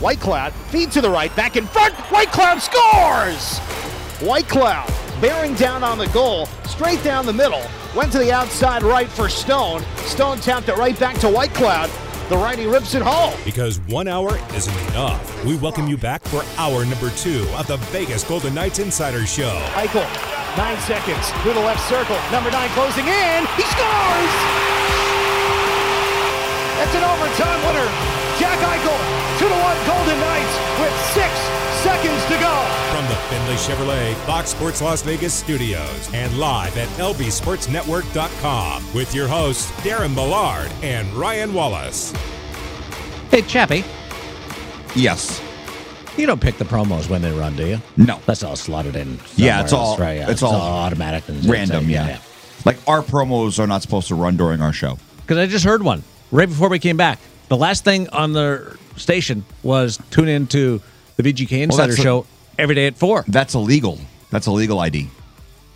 Whitecloud 0.00 0.52
feed 0.70 0.92
to 0.92 1.00
the 1.00 1.08
right, 1.08 1.34
back 1.34 1.56
in 1.56 1.66
front. 1.66 1.94
Whitecloud 1.94 2.60
scores. 2.60 3.58
Whitecloud 4.20 4.92
bearing 5.20 5.54
down 5.54 5.82
on 5.82 5.96
the 5.96 6.06
goal, 6.08 6.46
straight 6.64 7.02
down 7.02 7.24
the 7.24 7.32
middle. 7.32 7.62
Went 7.94 8.12
to 8.12 8.18
the 8.18 8.30
outside 8.30 8.82
right 8.82 9.08
for 9.08 9.28
Stone. 9.28 9.82
Stone 9.96 10.38
tapped 10.40 10.68
it 10.68 10.76
right 10.76 10.98
back 10.98 11.16
to 11.18 11.28
Whitecloud. 11.28 11.88
The 12.28 12.36
righty 12.36 12.66
rips 12.66 12.94
it 12.94 13.02
home. 13.02 13.38
Because 13.44 13.78
one 13.88 14.08
hour 14.08 14.38
isn't 14.54 14.90
enough. 14.90 15.44
We 15.44 15.56
welcome 15.56 15.86
you 15.86 15.96
back 15.96 16.22
for 16.24 16.44
hour 16.58 16.84
number 16.84 17.10
two 17.10 17.48
of 17.56 17.66
the 17.66 17.78
Vegas 17.92 18.24
Golden 18.24 18.52
Knights 18.54 18.78
Insider 18.78 19.24
Show. 19.26 19.56
Eichel, 19.72 20.04
nine 20.58 20.78
seconds 20.80 21.30
through 21.42 21.54
the 21.54 21.60
left 21.60 21.88
circle. 21.88 22.18
Number 22.30 22.50
nine 22.50 22.68
closing 22.70 23.06
in. 23.06 23.46
He 23.56 23.62
scores! 23.62 24.32
It's 26.82 26.94
an 26.94 27.04
overtime 27.04 27.66
winner. 27.66 28.15
Jack 28.38 28.58
Eichel 28.58 28.98
2 29.38 29.48
to 29.48 29.54
1 29.54 29.86
Golden 29.86 30.18
Knights 30.20 30.54
with 30.80 30.92
six 31.14 31.32
seconds 31.82 32.22
to 32.26 32.36
go. 32.38 32.54
From 32.92 33.06
the 33.08 33.14
Findlay 33.28 33.56
Chevrolet 33.56 34.14
Fox 34.26 34.50
Sports 34.50 34.82
Las 34.82 35.02
Vegas 35.02 35.32
studios 35.32 36.10
and 36.12 36.36
live 36.38 36.76
at 36.76 36.88
lbsportsnetwork.com 36.98 38.94
with 38.94 39.14
your 39.14 39.26
hosts 39.28 39.70
Darren 39.82 40.14
Millard 40.14 40.70
and 40.82 41.08
Ryan 41.14 41.54
Wallace. 41.54 42.12
Hey, 43.30 43.42
Chappie, 43.42 43.84
Yes. 44.94 45.40
you 46.16 46.26
don't 46.26 46.40
pick 46.40 46.56
the 46.58 46.64
promos 46.64 47.08
when 47.10 47.20
they 47.22 47.32
run, 47.32 47.54
do 47.56 47.66
you? 47.66 47.80
No. 47.96 48.18
That's 48.26 48.42
all 48.42 48.56
slotted 48.56 48.96
in. 48.96 49.18
Yeah, 49.36 49.60
it's 49.62 49.70
somewhere 49.70 50.08
all- 50.08 50.14
Yeah, 50.14 50.30
it's 50.30 50.42
all 50.42 50.54
automatic 50.54 51.28
and 51.28 51.44
Random, 51.44 51.88
yeah. 51.90 52.18
Like 52.64 52.78
our 52.86 53.02
promos 53.02 53.58
are 53.58 53.66
not 53.66 53.82
supposed 53.82 54.08
to 54.08 54.14
run 54.14 54.36
during 54.36 54.60
our 54.60 54.72
show. 54.72 54.98
Because 55.22 55.38
I 55.38 55.46
just 55.46 55.64
heard 55.64 55.82
one 55.82 56.02
right 56.30 56.48
before 56.48 56.68
we 56.68 56.78
came 56.78 56.96
back. 56.96 57.18
The 57.48 57.56
last 57.56 57.84
thing 57.84 58.08
on 58.10 58.32
the 58.32 58.76
station 58.96 59.44
was 59.62 59.98
tune 60.10 60.28
in 60.28 60.46
to 60.48 60.80
the 61.16 61.22
VGK 61.22 61.62
Insider 61.62 61.88
that's 61.88 61.98
a- 62.00 62.02
Show 62.02 62.26
every 62.58 62.74
day 62.74 62.86
at 62.86 62.96
four. 62.96 63.24
That's 63.28 63.54
illegal. 63.54 63.98
That's 64.30 64.46
a 64.46 64.50
legal 64.52 64.80
ID. 64.80 65.08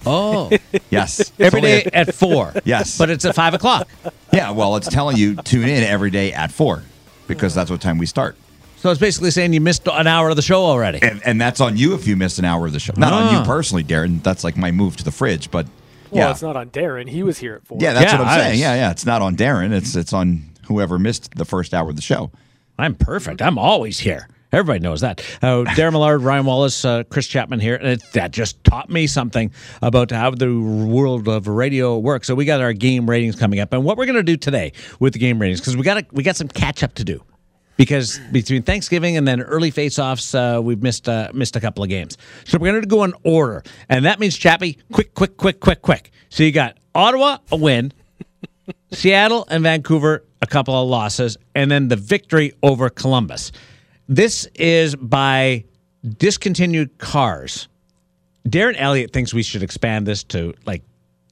Oh, 0.07 0.51
Yes. 0.91 1.31
Every 1.39 1.61
day 1.61 1.79
every 1.79 1.79
only 1.79 1.83
day 1.83 1.91
a- 1.93 1.97
at 1.99 2.15
four. 2.15 2.53
Yes. 2.65 2.97
but 2.99 3.11
it's 3.11 3.25
at 3.25 3.35
five 3.35 3.55
o'clock. 3.55 3.87
yeah, 4.33 4.51
well, 4.51 4.77
it's 4.77 4.89
telling 4.89 5.17
you 5.17 5.37
tune 5.37 5.69
in 5.69 5.85
every 5.85 6.11
day 6.11 6.33
at 6.33 6.51
four 6.51 6.83
because 7.27 7.55
that's 7.55 7.71
what 7.71 7.81
time 7.81 7.99
we 7.99 8.07
start. 8.07 8.37
So 8.79 8.91
it's 8.91 8.99
basically 8.99 9.31
saying 9.31 9.53
you 9.53 9.61
missed 9.61 9.87
an 9.87 10.07
hour 10.07 10.31
of 10.31 10.37
the 10.37 10.43
show 10.43 10.65
already. 10.65 11.01
And, 11.03 11.21
and 11.27 11.39
that's 11.41 11.61
on 11.61 11.77
you 11.77 11.95
if 11.95 12.07
you 12.07 12.17
missed 12.17 12.39
an 12.39 12.47
hour 12.47 12.67
of 12.67 12.73
the 12.73 12.81
show. 12.81 12.95
Not 12.97 13.13
on 13.13 13.23
Ah. 13.25 13.39
you 13.41 13.47
personally, 13.47 13.85
Darren. 13.85 14.23
That's 14.23 14.43
like 14.43 14.57
my 14.57 14.71
move 14.73 14.97
to 14.97 15.05
the 15.05 15.11
fridge, 15.11 15.51
but 15.51 15.67
Well, 16.11 16.25
yeah. 16.27 16.31
it's 16.31 16.41
not 16.43 16.57
on 16.57 16.71
Darren. 16.71 17.07
He 17.09 17.23
was 17.23 17.37
here 17.39 17.57
at 17.57 17.67
four. 17.67 17.77
Yeah, 17.81 17.93
that's 17.93 18.11
Yeah, 18.11 18.19
what 18.19 18.27
I'm 18.27 18.33
I 18.33 18.37
saying. 18.41 18.51
was- 18.53 18.61
Yeah, 18.61 18.75
yeah. 18.77 18.91
It's 18.91 19.05
not 19.05 19.21
on 19.21 19.37
Darren. 19.37 19.73
It's 19.73 19.95
it's 19.97 20.15
on 20.15 20.45
whoever 20.71 20.99
missed 20.99 21.35
the 21.35 21.45
first 21.45 21.75
hour 21.75 21.91
of 21.91 21.97
the 21.97 22.03
show. 22.03 22.31
I'm 22.79 22.95
perfect. 22.95 23.43
I'm 23.43 23.59
always 23.59 23.99
here. 23.99 24.29
Everybody 24.53 24.79
knows 24.79 25.01
that. 25.01 25.21
Uh, 25.43 25.65
Darren 25.75 25.93
Millard, 25.93 26.23
Ryan 26.23 26.47
Wallace, 26.47 26.85
uh, 26.85 27.03
Chris 27.05 27.27
Chapman 27.27 27.61
here. 27.61 27.75
It, 27.75 28.03
that 28.13 28.31
just 28.31 28.63
taught 28.65 28.89
me 28.89 29.07
something 29.07 29.53
about 29.83 30.11
how 30.13 30.31
the 30.31 30.59
world 30.59 31.29
of 31.29 31.49
radio 31.49 31.99
works. 31.99 32.29
So 32.29 32.35
we 32.35 32.45
got 32.45 32.61
our 32.61 32.73
game 32.73 33.11
ratings 33.11 33.37
coming 33.37 33.61
up, 33.61 33.73
and 33.73 33.85
what 33.85 33.97
we're 33.99 34.07
going 34.07 34.17
to 34.17 34.23
do 34.23 34.37
today 34.37 34.73
with 35.01 35.13
the 35.13 35.19
game 35.19 35.41
ratings 35.41 35.61
because 35.61 35.77
we 35.77 35.83
got 35.83 36.05
we 36.13 36.23
got 36.23 36.37
some 36.37 36.49
catch 36.49 36.83
up 36.83 36.95
to 36.95 37.05
do. 37.05 37.23
Because 37.77 38.21
between 38.31 38.63
Thanksgiving 38.63 39.17
and 39.17 39.27
then 39.27 39.41
early 39.41 39.71
face-offs, 39.71 40.35
uh, 40.35 40.61
we've 40.63 40.83
missed 40.83 41.09
uh, 41.09 41.31
missed 41.33 41.57
a 41.57 41.61
couple 41.61 41.83
of 41.83 41.89
games. 41.89 42.19
So 42.45 42.59
we're 42.59 42.71
going 42.71 42.83
to 42.83 42.89
go 42.89 43.05
in 43.05 43.15
order, 43.25 43.63
and 43.89 44.05
that 44.05 44.21
means 44.21 44.37
Chappie, 44.37 44.79
quick, 44.93 45.15
quick, 45.15 45.37
quick, 45.37 45.61
quick, 45.61 45.81
quick. 45.81 46.11
So 46.29 46.43
you 46.43 46.53
got 46.53 46.77
Ottawa 46.95 47.39
a 47.51 47.57
win, 47.57 47.93
Seattle 48.93 49.47
and 49.49 49.63
Vancouver, 49.63 50.25
a 50.43 50.47
couple 50.47 50.75
of 50.75 50.89
losses, 50.89 51.37
and 51.55 51.71
then 51.71 51.89
the 51.89 51.97
victory 51.97 52.53
over 52.63 52.91
Columbus. 52.91 53.53
This 54.09 54.47
is 54.55 54.97
by 54.97 55.65
discontinued 56.19 56.99
cars. 56.99 57.69
Darren 58.49 58.75
Elliott 58.77 59.13
thinks 59.13 59.33
we 59.33 59.43
should 59.43 59.63
expand 59.63 60.07
this 60.07 60.25
to 60.25 60.55
like 60.67 60.83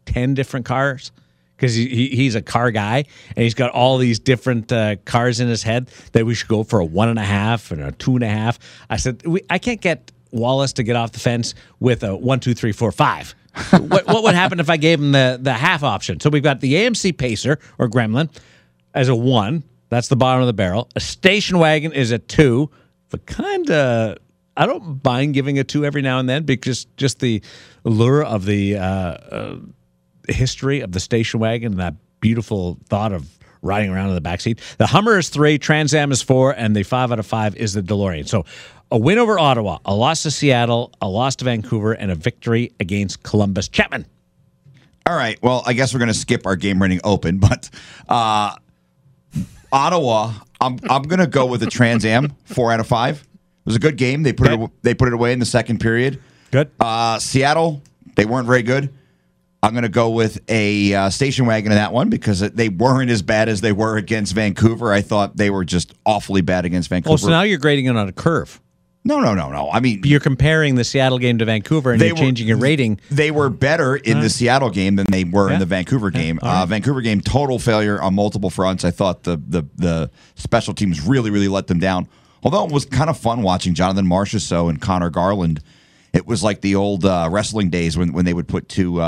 10 0.07 0.35
different 0.35 0.67
cars 0.67 1.11
because 1.57 1.75
he, 1.75 1.89
he, 1.89 2.09
he's 2.09 2.35
a 2.35 2.43
car 2.43 2.71
guy 2.71 3.05
and 3.35 3.43
he's 3.43 3.55
got 3.55 3.71
all 3.71 3.99
these 3.99 4.21
different 4.21 4.71
uh, 4.71 4.97
cars 5.05 5.41
in 5.41 5.49
his 5.49 5.63
head 5.63 5.91
that 6.13 6.25
we 6.25 6.35
should 6.35 6.49
go 6.49 6.63
for 6.63 6.79
a 6.79 6.85
one 6.85 7.09
and 7.09 7.19
a 7.19 7.25
half 7.25 7.73
and 7.73 7.83
a 7.83 7.91
two 7.93 8.15
and 8.15 8.23
a 8.23 8.29
half. 8.29 8.59
I 8.89 8.97
said, 8.97 9.27
we, 9.27 9.43
I 9.51 9.59
can't 9.59 9.81
get 9.81 10.13
Wallace 10.31 10.75
to 10.75 10.83
get 10.83 10.95
off 10.95 11.13
the 11.13 11.19
fence 11.19 11.55
with 11.81 12.05
a 12.05 12.15
one, 12.15 12.39
two, 12.39 12.55
three, 12.55 12.73
four, 12.73 12.93
five. 12.93 13.35
What, 13.73 14.07
what 14.07 14.23
would 14.23 14.35
happen 14.35 14.61
if 14.61 14.71
I 14.71 14.77
gave 14.77 14.99
him 15.01 15.13
the, 15.13 15.39
the 15.41 15.53
half 15.53 15.83
option? 15.83 16.21
So 16.21 16.31
we've 16.31 16.43
got 16.43 16.61
the 16.61 16.75
AMC 16.75 17.17
Pacer 17.19 17.59
or 17.79 17.89
Gremlin 17.89 18.31
as 18.95 19.09
a 19.09 19.17
one. 19.17 19.65
That's 19.91 20.09
the 20.09 20.17
bottom 20.17 20.43
of 20.43 20.47
the 20.47 20.53
barrel. 20.53 20.89
A 20.97 21.01
station 21.01 21.59
wagon 21.59 21.93
is 21.93 22.11
a 22.11 22.19
two, 22.19 22.71
but 23.11 23.27
kind 23.27 23.71
of. 23.71 24.19
I 24.57 24.67
don't 24.67 25.05
mind 25.05 25.35
giving 25.35 25.61
a 25.61 25.65
two 25.65 25.85
every 25.85 26.03
now 26.03 26.19
and 26.19 26.29
then 26.29 26.43
because 26.43 26.87
just 26.97 27.21
the 27.21 27.41
lure 27.85 28.25
of 28.25 28.45
the 28.45 28.77
uh, 28.77 28.83
uh, 28.83 29.57
history 30.29 30.81
of 30.81 30.91
the 30.91 30.99
station 30.99 31.39
wagon 31.39 31.73
and 31.73 31.81
that 31.81 31.95
beautiful 32.21 32.77
thought 32.89 33.13
of 33.13 33.38
riding 33.63 33.91
around 33.91 34.09
in 34.11 34.15
the 34.15 34.21
backseat. 34.21 34.59
The 34.79 34.87
Hummer 34.87 35.19
is 35.19 35.29
three, 35.29 35.59
Trans 35.59 35.95
Am 35.95 36.13
is 36.13 36.23
four, 36.23 36.53
and 36.53 36.75
the 36.75 36.83
five 36.83 37.13
out 37.13 37.19
of 37.19 37.27
five 37.27 37.57
is 37.57 37.73
the 37.75 37.83
DeLorean. 37.83 38.29
So 38.29 38.45
a 38.91 38.99
win 38.99 39.19
over 39.19 39.39
Ottawa, 39.39 39.79
a 39.85 39.95
loss 39.95 40.23
to 40.23 40.31
Seattle, 40.31 40.93
a 41.03 41.09
loss 41.09 41.37
to 41.37 41.45
Vancouver, 41.45 41.93
and 41.93 42.11
a 42.11 42.15
victory 42.15 42.73
against 42.81 43.23
Columbus. 43.23 43.69
Chapman. 43.69 44.07
All 45.07 45.17
right. 45.17 45.39
Well, 45.43 45.63
I 45.67 45.73
guess 45.73 45.93
we're 45.95 46.01
going 46.01 46.09
to 46.13 46.15
skip 46.19 46.47
our 46.47 46.57
game 46.57 46.81
rating 46.83 47.01
open, 47.05 47.39
but 47.41 47.71
uh, 48.09 48.55
Ottawa, 49.73 50.33
I'm 50.61 50.79
I'm 50.89 51.03
going 51.03 51.21
to 51.21 51.27
go 51.27 51.47
with 51.47 51.61
the 51.61 51.67
Trans 51.67 52.05
Am 52.05 52.33
four 52.45 52.73
out 52.73 52.81
of 52.81 52.87
five. 52.87 53.21
It 53.23 53.67
was 53.67 53.77
a 53.77 53.81
good 53.81 53.97
game. 53.97 54.23
They 54.23 54.33
put 54.33 54.49
Okay. 54.49 54.65
it 54.65 54.71
they 54.83 54.95
put 54.95 55.09
it 55.09 55.15
away 55.15 55.33
in 55.33 55.39
the 55.39 55.47
second 55.47 55.79
period. 55.81 56.21
Good. 56.51 56.71
Uh, 56.81 57.19
Seattle, 57.19 57.83
they 58.17 58.25
weren't 58.25 58.47
very 58.47 58.63
good. 58.63 58.93
I'm 59.63 59.73
going 59.73 59.83
to 59.83 59.89
go 59.89 60.11
with 60.11 60.39
a 60.49 60.95
uh, 60.95 61.11
station 61.11 61.45
wagon 61.47 61.73
in 61.73 61.77
that 61.79 61.93
one 61.93 62.11
because 62.11 62.41
they 62.41 62.69
weren't 62.69 63.11
as 63.11 63.23
bad 63.23 63.49
as 63.49 63.61
they 63.61 63.73
were 63.73 63.97
against 63.97 64.33
Vancouver. 64.35 64.93
I 64.93 65.01
thought 65.03 65.37
they 65.37 65.51
were 65.51 65.65
just 65.65 65.93
awfully 66.07 66.43
bad 66.43 66.65
against 66.65 66.89
Vancouver. 66.89 67.15
Oh, 67.15 67.17
so 67.17 67.29
now 67.29 67.43
you're 67.43 67.59
grading 67.59 67.87
it 67.87 67.97
on 67.97 68.09
a 68.09 68.13
curve. 68.13 68.61
no, 69.05 69.19
no, 69.21 69.35
no, 69.35 69.51
no. 69.51 69.69
I 69.71 69.81
mean, 69.81 70.03
You're 70.05 70.21
comparing 70.21 70.75
the 70.77 70.85
Seattle 70.85 71.19
game 71.19 71.39
to 71.39 71.45
Vancouver, 71.45 71.91
and 71.93 72.01
you're 72.01 72.11
were- 72.15 72.17
changing 72.17 72.47
your 72.47 72.59
rating. 72.59 73.01
They 73.11 73.31
were 73.33 73.49
better 73.51 73.97
in 73.97 74.21
the 74.21 74.29
Seattle 74.31 74.71
game 74.71 74.95
than 74.97 75.07
they 75.11 75.25
were 75.25 75.49
Yeah. 75.49 75.55
in 75.55 75.61
the 75.61 75.67
Vancouver 75.67 76.11
game. 76.11 76.39
all 76.43 76.49
Uh. 76.63 76.67
Vancouver 76.67 77.01
game 77.01 77.21
total 77.21 77.59
failure 77.59 78.01
on 78.01 78.15
multiple 78.15 78.51
fronts. 78.51 78.85
I 78.85 78.91
thought 78.93 79.25
the 79.25 79.41
the 79.45 79.65
the 79.77 80.11
special 80.37 80.73
teams 80.75 81.01
really 81.05 81.31
really 81.31 81.49
let 81.49 81.67
them 81.67 81.81
down. 81.81 82.07
Although 82.45 82.65
it 82.67 82.71
was 82.71 82.85
kind 82.85 83.11
of 83.11 83.19
fun 83.19 83.43
watching 83.43 83.75
Jonathan 83.75 84.07
Marchessault 84.07 84.69
and 84.69 84.81
Conor 84.81 85.11
Garland. 85.11 85.61
It 86.13 86.27
was 86.27 86.43
like 86.45 86.61
the 86.63 86.75
old 86.77 87.05
uh, 87.05 87.29
wrestling 87.31 87.71
days 87.71 87.97
when 87.99 88.13
when 88.13 88.25
they 88.25 88.35
would 88.35 88.47
put 88.47 88.69
two. 88.69 89.01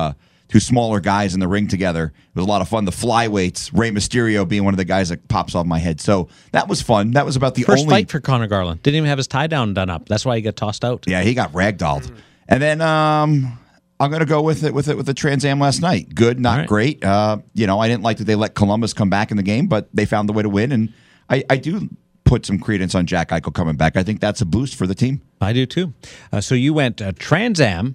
Two 0.50 0.60
smaller 0.60 0.98
guys 0.98 1.32
in 1.32 1.40
the 1.40 1.46
ring 1.46 1.68
together. 1.68 2.06
It 2.06 2.34
was 2.34 2.44
a 2.44 2.48
lot 2.48 2.60
of 2.60 2.68
fun. 2.68 2.84
The 2.84 2.90
flyweights, 2.90 3.70
Rey 3.72 3.90
Mysterio 3.90 4.46
being 4.46 4.64
one 4.64 4.74
of 4.74 4.78
the 4.78 4.84
guys 4.84 5.10
that 5.10 5.28
pops 5.28 5.54
off 5.54 5.64
my 5.64 5.78
head. 5.78 6.00
So 6.00 6.28
that 6.50 6.66
was 6.66 6.82
fun. 6.82 7.12
That 7.12 7.24
was 7.24 7.36
about 7.36 7.54
the 7.54 7.62
First 7.62 7.82
only 7.82 7.92
fight 7.92 8.10
for 8.10 8.18
Conor 8.18 8.48
Garland. 8.48 8.82
Didn't 8.82 8.96
even 8.96 9.08
have 9.08 9.18
his 9.18 9.28
tie 9.28 9.46
down 9.46 9.74
done 9.74 9.90
up. 9.90 10.08
That's 10.08 10.24
why 10.24 10.36
he 10.36 10.42
got 10.42 10.56
tossed 10.56 10.84
out. 10.84 11.04
Yeah, 11.06 11.22
he 11.22 11.34
got 11.34 11.52
ragdolled. 11.52 12.12
And 12.48 12.60
then 12.60 12.80
um, 12.80 13.56
I'm 14.00 14.10
going 14.10 14.20
to 14.20 14.26
go 14.26 14.42
with 14.42 14.64
it 14.64 14.74
with 14.74 14.88
it 14.88 14.96
with 14.96 15.06
the 15.06 15.14
Trans 15.14 15.44
Am 15.44 15.60
last 15.60 15.80
night. 15.80 16.14
Good, 16.14 16.40
not 16.40 16.58
right. 16.58 16.68
great. 16.68 17.04
Uh, 17.04 17.38
you 17.54 17.68
know, 17.68 17.78
I 17.78 17.86
didn't 17.86 18.02
like 18.02 18.16
that 18.16 18.24
they 18.24 18.34
let 18.34 18.54
Columbus 18.56 18.92
come 18.92 19.08
back 19.08 19.30
in 19.30 19.36
the 19.36 19.42
game, 19.44 19.68
but 19.68 19.88
they 19.94 20.04
found 20.04 20.28
the 20.28 20.32
way 20.32 20.42
to 20.42 20.48
win. 20.48 20.72
And 20.72 20.92
I, 21.28 21.44
I 21.48 21.58
do 21.58 21.88
put 22.24 22.46
some 22.46 22.58
credence 22.58 22.94
on 22.94 23.06
Jack 23.06 23.28
Eichel 23.28 23.54
coming 23.54 23.76
back. 23.76 23.96
I 23.96 24.02
think 24.02 24.20
that's 24.20 24.40
a 24.40 24.46
boost 24.46 24.74
for 24.74 24.86
the 24.86 24.94
team. 24.94 25.20
I 25.40 25.52
do 25.52 25.66
too. 25.66 25.94
Uh, 26.32 26.40
so 26.40 26.54
you 26.54 26.74
went 26.74 27.00
uh, 27.00 27.12
Trans 27.18 27.60
Am, 27.60 27.94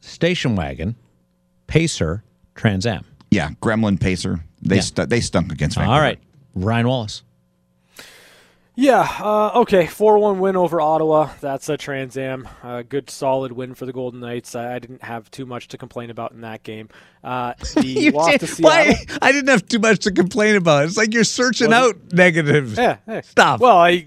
station 0.00 0.54
wagon, 0.56 0.96
Pacer, 1.74 2.22
Trans 2.54 2.86
Am. 2.86 3.04
Yeah, 3.32 3.50
Gremlin 3.60 4.00
Pacer. 4.00 4.38
They 4.62 4.76
Yeah. 4.76 4.80
stu- 4.82 5.06
they 5.06 5.20
stunk 5.20 5.50
against 5.50 5.74
Vancouver. 5.76 5.92
All 5.96 6.00
right, 6.00 6.20
Ryan 6.54 6.86
Wallace. 6.86 7.24
Yeah, 8.76 9.00
uh, 9.20 9.50
okay. 9.56 9.88
4 9.88 10.18
1 10.20 10.38
win 10.38 10.54
over 10.54 10.80
Ottawa. 10.80 11.30
That's 11.40 11.68
a 11.68 11.76
Trans 11.76 12.16
Am. 12.16 12.48
Uh, 12.62 12.82
good, 12.82 13.10
solid 13.10 13.50
win 13.50 13.74
for 13.74 13.86
the 13.86 13.92
Golden 13.92 14.20
Knights. 14.20 14.54
I, 14.54 14.76
I 14.76 14.78
didn't 14.78 15.02
have 15.02 15.28
too 15.32 15.46
much 15.46 15.66
to 15.68 15.78
complain 15.78 16.10
about 16.10 16.30
in 16.30 16.42
that 16.42 16.62
game. 16.62 16.90
Uh, 17.24 17.54
the 17.76 18.12
loss 18.12 18.38
to 18.38 18.46
Seattle. 18.46 18.94
I 19.20 19.32
didn't 19.32 19.48
have 19.48 19.66
too 19.66 19.80
much 19.80 19.98
to 20.04 20.12
complain 20.12 20.54
about. 20.54 20.84
It's 20.84 20.96
like 20.96 21.12
you're 21.12 21.24
searching 21.24 21.70
Was 21.70 21.76
out 21.76 22.12
negatives. 22.12 22.78
Yeah, 22.78 22.98
yeah. 23.08 23.20
Stuff. 23.22 23.58
Well, 23.60 23.78
I. 23.78 24.06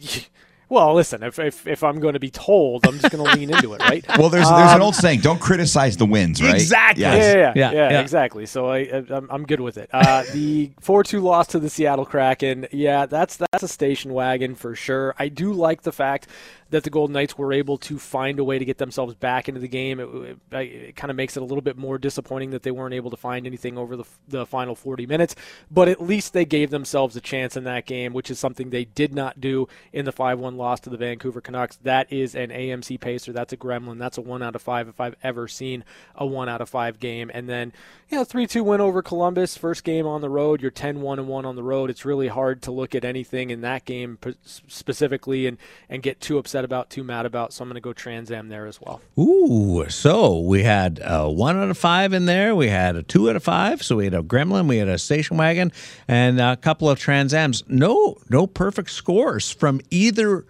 Well, 0.70 0.94
listen. 0.94 1.24
If, 1.24 1.40
if 1.40 1.66
if 1.66 1.84
I'm 1.84 2.00
going 2.00 2.14
to 2.14 2.20
be 2.20 2.30
told, 2.30 2.86
I'm 2.86 3.00
just 3.00 3.12
going 3.12 3.24
to 3.30 3.38
lean 3.38 3.50
into 3.50 3.74
it, 3.74 3.82
right? 3.82 4.06
Well, 4.18 4.30
there's 4.30 4.50
there's 4.50 4.74
an 4.74 4.82
old 4.82 4.96
saying: 4.96 5.22
don't 5.22 5.40
criticize 5.40 5.96
the 5.98 6.06
wins, 6.06 6.42
right? 6.42 6.56
Exactly. 6.56 7.02
Yes. 7.02 7.36
Yeah, 7.36 7.40
yeah, 7.40 7.54
Yeah, 7.56 7.72
yeah, 7.72 7.92
yeah. 7.92 8.02
exactly. 8.02 8.46
So 8.46 8.68
I, 8.68 8.78
I 8.80 9.04
I'm, 9.10 9.28
I'm 9.30 9.46
good 9.46 9.62
with 9.62 9.78
it. 9.78 9.90
Uh, 9.94 10.24
the 10.34 10.72
four-two 10.82 11.22
loss 11.22 11.48
to 11.48 11.60
the 11.60 11.70
Seattle 11.70 12.06
Kraken. 12.06 12.68
Yeah, 12.72 13.06
that's 13.06 13.38
that's 13.38 13.64
a 13.64 13.68
station 13.68 14.14
wagon 14.14 14.56
for 14.56 14.76
sure. 14.76 15.16
I 15.18 15.30
do 15.30 15.54
like 15.54 15.84
the 15.84 15.92
fact 15.94 16.28
that 16.72 16.84
the 16.84 16.90
Golden 16.90 17.14
Knights 17.14 17.38
were 17.38 17.54
able 17.54 17.78
to 17.80 18.00
find 18.00 18.40
a 18.40 18.44
way 18.44 18.58
to 18.58 18.66
get 18.66 18.80
themselves 18.80 19.14
back 19.14 19.48
into 19.48 19.62
the 19.62 19.68
game. 19.68 20.00
It, 20.00 20.40
it, 20.52 20.58
it 20.58 20.96
kind 20.96 21.12
of 21.12 21.18
makes 21.18 21.38
it 21.38 21.42
a 21.42 21.46
little 21.46 21.62
bit 21.62 21.78
more 21.78 21.98
disappointing 21.98 22.50
that 22.52 22.64
they 22.64 22.72
weren't 22.72 22.94
able 22.94 23.12
to 23.12 23.18
find 23.18 23.46
anything 23.46 23.78
over 23.78 23.96
the 23.96 24.06
the 24.28 24.46
final 24.46 24.76
40 24.76 25.06
minutes. 25.06 25.36
But 25.70 25.88
at 25.88 26.02
least 26.02 26.34
they 26.34 26.46
gave 26.46 26.72
themselves 26.72 27.16
a 27.16 27.22
chance 27.22 27.56
in 27.56 27.64
that 27.66 27.86
game, 27.86 28.14
which 28.14 28.32
is 28.32 28.40
something 28.40 28.70
they 28.70 28.86
did 28.86 29.14
not 29.14 29.40
do 29.40 29.68
in 29.94 30.06
the 30.06 30.14
5-1 30.14 30.48
one 30.48 30.58
loss 30.58 30.80
to 30.80 30.90
the 30.90 30.98
Vancouver 30.98 31.42
Canucks. 31.42 31.76
That 31.84 32.12
is 32.12 32.34
an 32.34 32.52
AMC 32.52 33.00
pacer. 33.02 33.34
That's 33.34 33.52
a 33.52 33.58
gremlin. 33.58 33.98
That's 33.98 34.18
a 34.18 34.22
one 34.22 34.42
out 34.42 34.56
of 34.56 34.62
five 34.62 34.88
if 34.88 35.02
I've 35.02 35.16
ever 35.22 35.48
seen 35.48 35.84
a 36.16 36.26
one 36.26 36.48
out 36.48 36.62
of 36.62 36.70
five 36.70 37.00
game. 37.00 37.30
And 37.34 37.50
then, 37.50 37.74
you 38.10 38.18
know, 38.18 38.24
3 38.24 38.48
2 38.48 38.64
win 38.64 38.80
over 38.80 39.02
Columbus, 39.02 39.58
first 39.58 39.84
game 39.84 40.08
on 40.08 40.22
the 40.22 40.30
road. 40.30 40.62
You're 40.62 40.72
10 40.72 41.02
1 41.02 41.20
and 41.20 41.28
1 41.28 41.46
on 41.46 41.56
the 41.58 41.64
road. 41.64 41.90
It's 41.90 42.06
really 42.06 42.30
hard 42.30 42.62
to 42.62 42.72
look 42.72 42.96
at 42.96 43.04
anything 43.04 43.50
in 43.50 43.62
that 43.62 43.84
game 43.84 44.18
specifically 44.46 45.48
and, 45.48 45.58
and 45.90 46.02
get 46.02 46.22
too 46.22 46.38
upset 46.38 46.57
about, 46.66 46.90
too 46.90 47.04
mad 47.04 47.26
about. 47.26 47.54
So 47.54 47.64
I'm 47.64 47.70
going 47.70 47.76
to 47.76 47.82
go 47.82 47.94
Trans 47.94 48.32
Am 48.32 48.50
there 48.50 48.66
as 48.66 48.80
well. 48.82 49.02
Ooh, 49.18 49.86
so 49.90 50.40
we 50.40 50.64
had 50.64 51.00
a 51.04 51.30
one 51.30 51.58
out 51.58 51.70
of 51.70 51.78
five 51.78 52.14
in 52.14 52.26
there. 52.26 52.56
We 52.56 52.70
had 52.70 52.96
a 52.96 53.04
two 53.04 53.30
out 53.30 53.36
of 53.36 53.44
five. 53.44 53.84
So 53.84 53.98
we 53.98 54.06
had 54.06 54.14
a 54.14 54.22
gremlin, 54.22 54.68
we 54.68 54.78
had 54.78 54.88
a 54.88 54.98
station 54.98 55.38
wagon, 55.38 55.72
and 56.08 56.40
a 56.40 56.56
couple 56.56 56.90
of 56.90 57.00
Trans 57.00 57.34
Ams. 57.34 57.64
No, 57.68 58.18
no 58.30 58.48
perfect 58.48 58.92
scores 58.92 59.52
from 59.52 59.82
either 59.90 60.46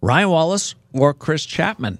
Ryan 0.00 0.28
Wallace 0.28 0.74
or 0.92 1.14
Chris 1.14 1.44
Chapman. 1.46 1.98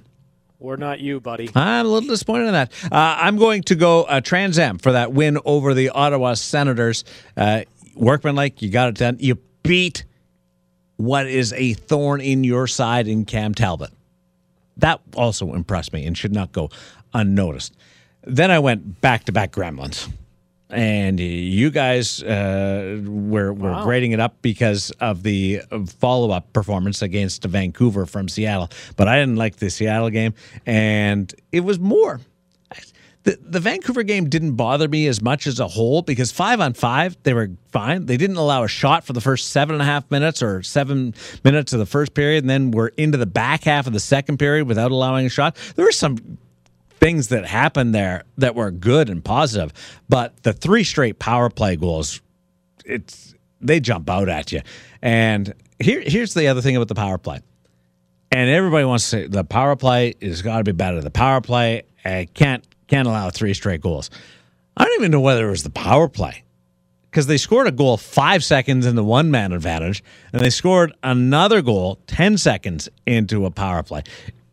Or 0.60 0.76
not 0.78 1.00
you, 1.00 1.20
buddy. 1.20 1.50
I'm 1.54 1.84
a 1.84 1.88
little 1.88 2.08
disappointed 2.08 2.46
in 2.46 2.52
that. 2.52 2.72
Uh, 2.84 3.18
I'm 3.20 3.36
going 3.36 3.64
to 3.64 3.74
go 3.74 4.04
uh, 4.04 4.20
Trans 4.22 4.58
Am 4.58 4.78
for 4.78 4.92
that 4.92 5.12
win 5.12 5.38
over 5.44 5.74
the 5.74 5.90
Ottawa 5.90 6.34
Senators. 6.34 7.04
Uh, 7.36 7.64
workmanlike, 7.94 8.62
you 8.62 8.70
got 8.70 8.88
it 8.88 8.94
done. 8.94 9.18
You 9.20 9.36
beat 9.62 10.04
what 10.96 11.26
is 11.26 11.52
a 11.54 11.74
thorn 11.74 12.20
in 12.20 12.44
your 12.44 12.66
side 12.66 13.08
in 13.08 13.24
Cam 13.24 13.54
Talbot. 13.54 13.90
That 14.76 15.00
also 15.16 15.54
impressed 15.54 15.92
me 15.92 16.06
and 16.06 16.16
should 16.16 16.32
not 16.32 16.52
go 16.52 16.70
unnoticed. 17.12 17.76
Then 18.22 18.50
I 18.50 18.58
went 18.58 19.00
back 19.00 19.24
to 19.24 19.32
back 19.32 19.52
Gremlins 19.52 20.10
and 20.74 21.20
you 21.20 21.70
guys 21.70 22.22
uh, 22.22 23.00
were, 23.04 23.52
were 23.52 23.72
wow. 23.72 23.84
grading 23.84 24.12
it 24.12 24.20
up 24.20 24.40
because 24.42 24.90
of 25.00 25.22
the 25.22 25.60
follow 25.98 26.30
up 26.30 26.52
performance 26.52 27.02
against 27.02 27.44
Vancouver 27.44 28.06
from 28.06 28.28
Seattle. 28.28 28.70
But 28.96 29.08
I 29.08 29.18
didn't 29.18 29.36
like 29.36 29.56
the 29.56 29.70
Seattle 29.70 30.10
game, 30.10 30.34
and 30.66 31.32
it 31.52 31.60
was 31.60 31.78
more. 31.78 32.20
The, 33.24 33.38
the 33.40 33.60
Vancouver 33.60 34.02
game 34.02 34.28
didn't 34.28 34.52
bother 34.52 34.86
me 34.86 35.06
as 35.06 35.22
much 35.22 35.46
as 35.46 35.58
a 35.58 35.66
whole 35.66 36.02
because 36.02 36.30
five 36.30 36.60
on 36.60 36.74
five, 36.74 37.16
they 37.22 37.32
were 37.32 37.50
fine. 37.72 38.04
They 38.04 38.18
didn't 38.18 38.36
allow 38.36 38.64
a 38.64 38.68
shot 38.68 39.04
for 39.04 39.14
the 39.14 39.20
first 39.20 39.48
seven 39.48 39.74
and 39.74 39.82
a 39.82 39.86
half 39.86 40.10
minutes 40.10 40.42
or 40.42 40.62
seven 40.62 41.14
minutes 41.42 41.72
of 41.72 41.78
the 41.78 41.86
first 41.86 42.12
period, 42.12 42.44
and 42.44 42.50
then 42.50 42.70
we're 42.70 42.88
into 42.88 43.16
the 43.16 43.26
back 43.26 43.64
half 43.64 43.86
of 43.86 43.94
the 43.94 44.00
second 44.00 44.38
period 44.38 44.68
without 44.68 44.90
allowing 44.90 45.24
a 45.24 45.30
shot. 45.30 45.56
There 45.74 45.86
were 45.86 45.92
some 45.92 46.38
things 47.04 47.28
that 47.28 47.44
happened 47.44 47.94
there 47.94 48.24
that 48.38 48.54
were 48.54 48.70
good 48.70 49.10
and 49.10 49.22
positive. 49.22 49.72
But 50.08 50.42
the 50.42 50.54
three 50.54 50.84
straight 50.84 51.18
power 51.18 51.50
play 51.50 51.76
goals, 51.76 52.22
it's 52.84 53.34
they 53.60 53.80
jump 53.80 54.08
out 54.08 54.28
at 54.28 54.52
you. 54.52 54.62
And 55.02 55.52
here, 55.78 56.02
here's 56.04 56.34
the 56.34 56.48
other 56.48 56.62
thing 56.62 56.76
about 56.76 56.88
the 56.88 56.94
power 56.94 57.18
play. 57.18 57.40
And 58.32 58.50
everybody 58.50 58.84
wants 58.84 59.04
to 59.04 59.10
say 59.10 59.26
the 59.26 59.44
power 59.44 59.76
play 59.76 60.14
has 60.20 60.42
got 60.42 60.58
to 60.58 60.64
be 60.64 60.72
better. 60.72 61.00
The 61.00 61.10
power 61.10 61.40
play 61.40 61.82
uh, 62.04 62.24
can't 62.34 62.66
can't 62.86 63.08
allow 63.08 63.30
three 63.30 63.54
straight 63.54 63.80
goals. 63.80 64.10
I 64.76 64.84
don't 64.84 64.98
even 64.98 65.10
know 65.10 65.20
whether 65.20 65.46
it 65.46 65.50
was 65.50 65.62
the 65.62 65.70
power 65.70 66.08
play 66.08 66.42
because 67.10 67.26
they 67.28 67.36
scored 67.36 67.68
a 67.68 67.72
goal 67.72 67.96
five 67.96 68.42
seconds 68.42 68.86
into 68.86 69.04
one 69.04 69.30
man 69.30 69.52
advantage, 69.52 70.02
and 70.32 70.42
they 70.42 70.50
scored 70.50 70.92
another 71.02 71.62
goal 71.62 72.00
10 72.08 72.38
seconds 72.38 72.88
into 73.06 73.46
a 73.46 73.50
power 73.50 73.82
play. 73.82 74.02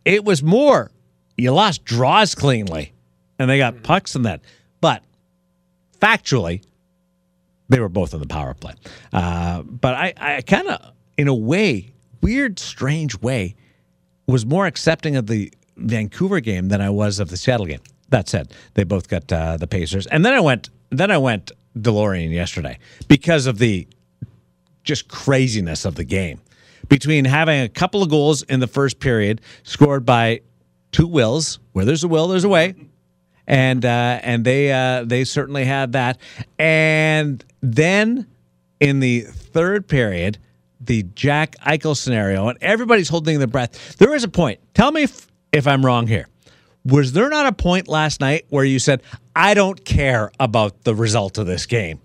It 0.05 0.23
was 0.23 0.43
more 0.43 0.91
you 1.37 1.51
lost 1.51 1.83
draws 1.85 2.35
cleanly, 2.35 2.93
and 3.39 3.49
they 3.49 3.57
got 3.57 3.81
pucks 3.81 4.15
in 4.15 4.21
that. 4.23 4.41
But 4.79 5.03
factually, 5.99 6.63
they 7.69 7.79
were 7.79 7.89
both 7.89 8.13
on 8.13 8.19
the 8.19 8.27
power 8.27 8.53
play. 8.53 8.73
Uh, 9.11 9.63
but 9.63 9.95
I, 9.95 10.13
I 10.17 10.41
kind 10.41 10.67
of, 10.67 10.91
in 11.17 11.27
a 11.27 11.33
way, 11.33 11.91
weird, 12.21 12.59
strange 12.59 13.19
way, 13.21 13.55
was 14.27 14.45
more 14.45 14.67
accepting 14.67 15.15
of 15.15 15.25
the 15.25 15.51
Vancouver 15.77 16.39
game 16.41 16.69
than 16.69 16.79
I 16.79 16.91
was 16.91 17.19
of 17.19 17.29
the 17.29 17.37
Seattle 17.37 17.65
game. 17.65 17.81
That 18.11 18.29
said, 18.29 18.53
they 18.75 18.83
both 18.83 19.09
got 19.09 19.31
uh, 19.31 19.57
the 19.57 19.67
Pacers, 19.67 20.05
and 20.07 20.23
then 20.23 20.33
I 20.33 20.39
went, 20.39 20.69
then 20.89 21.11
I 21.11 21.17
went 21.17 21.51
DeLorean 21.77 22.31
yesterday 22.31 22.77
because 23.07 23.47
of 23.47 23.57
the 23.57 23.87
just 24.83 25.07
craziness 25.07 25.85
of 25.85 25.95
the 25.95 26.03
game. 26.03 26.39
Between 26.89 27.25
having 27.25 27.61
a 27.61 27.69
couple 27.69 28.03
of 28.03 28.09
goals 28.09 28.41
in 28.43 28.59
the 28.59 28.67
first 28.67 28.99
period 28.99 29.41
scored 29.63 30.05
by 30.05 30.41
two 30.91 31.07
wills. 31.07 31.59
Where 31.71 31.85
there's 31.85 32.03
a 32.03 32.07
will, 32.07 32.27
there's 32.27 32.43
a 32.43 32.49
way. 32.49 32.75
And 33.47 33.85
uh, 33.85 34.19
and 34.21 34.43
they 34.43 34.71
uh, 34.71 35.05
they 35.05 35.23
certainly 35.23 35.65
had 35.65 35.93
that. 35.93 36.17
And 36.59 37.43
then 37.61 38.27
in 38.79 38.99
the 38.99 39.21
third 39.21 39.87
period, 39.87 40.37
the 40.79 41.03
Jack 41.03 41.55
Eichel 41.65 41.95
scenario, 41.95 42.47
and 42.47 42.57
everybody's 42.61 43.09
holding 43.09 43.37
their 43.37 43.47
breath. 43.47 43.97
There 43.97 44.13
is 44.15 44.23
a 44.23 44.29
point. 44.29 44.59
Tell 44.73 44.91
me 44.91 45.03
if, 45.03 45.27
if 45.51 45.67
I'm 45.67 45.85
wrong 45.85 46.07
here. 46.07 46.27
Was 46.83 47.11
there 47.11 47.29
not 47.29 47.45
a 47.45 47.51
point 47.51 47.87
last 47.87 48.21
night 48.21 48.45
where 48.49 48.65
you 48.65 48.79
said, 48.79 49.03
I 49.35 49.53
don't 49.53 49.83
care 49.85 50.31
about 50.39 50.83
the 50.83 50.95
result 50.95 51.37
of 51.37 51.45
this 51.45 51.65
game? 51.65 51.99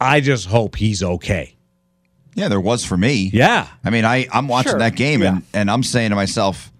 I 0.00 0.20
just 0.20 0.46
hope 0.46 0.76
he's 0.76 1.02
okay. 1.02 1.56
Yeah, 2.34 2.48
there 2.48 2.60
was 2.60 2.84
for 2.84 2.96
me. 2.96 3.30
Yeah. 3.32 3.66
I 3.84 3.90
mean, 3.90 4.04
I, 4.04 4.28
I'm 4.32 4.46
watching 4.46 4.72
sure. 4.72 4.78
that 4.78 4.94
game 4.94 5.22
yeah. 5.22 5.28
and, 5.28 5.42
and 5.52 5.70
I'm 5.70 5.82
saying 5.82 6.10
to 6.10 6.16
myself, 6.16 6.70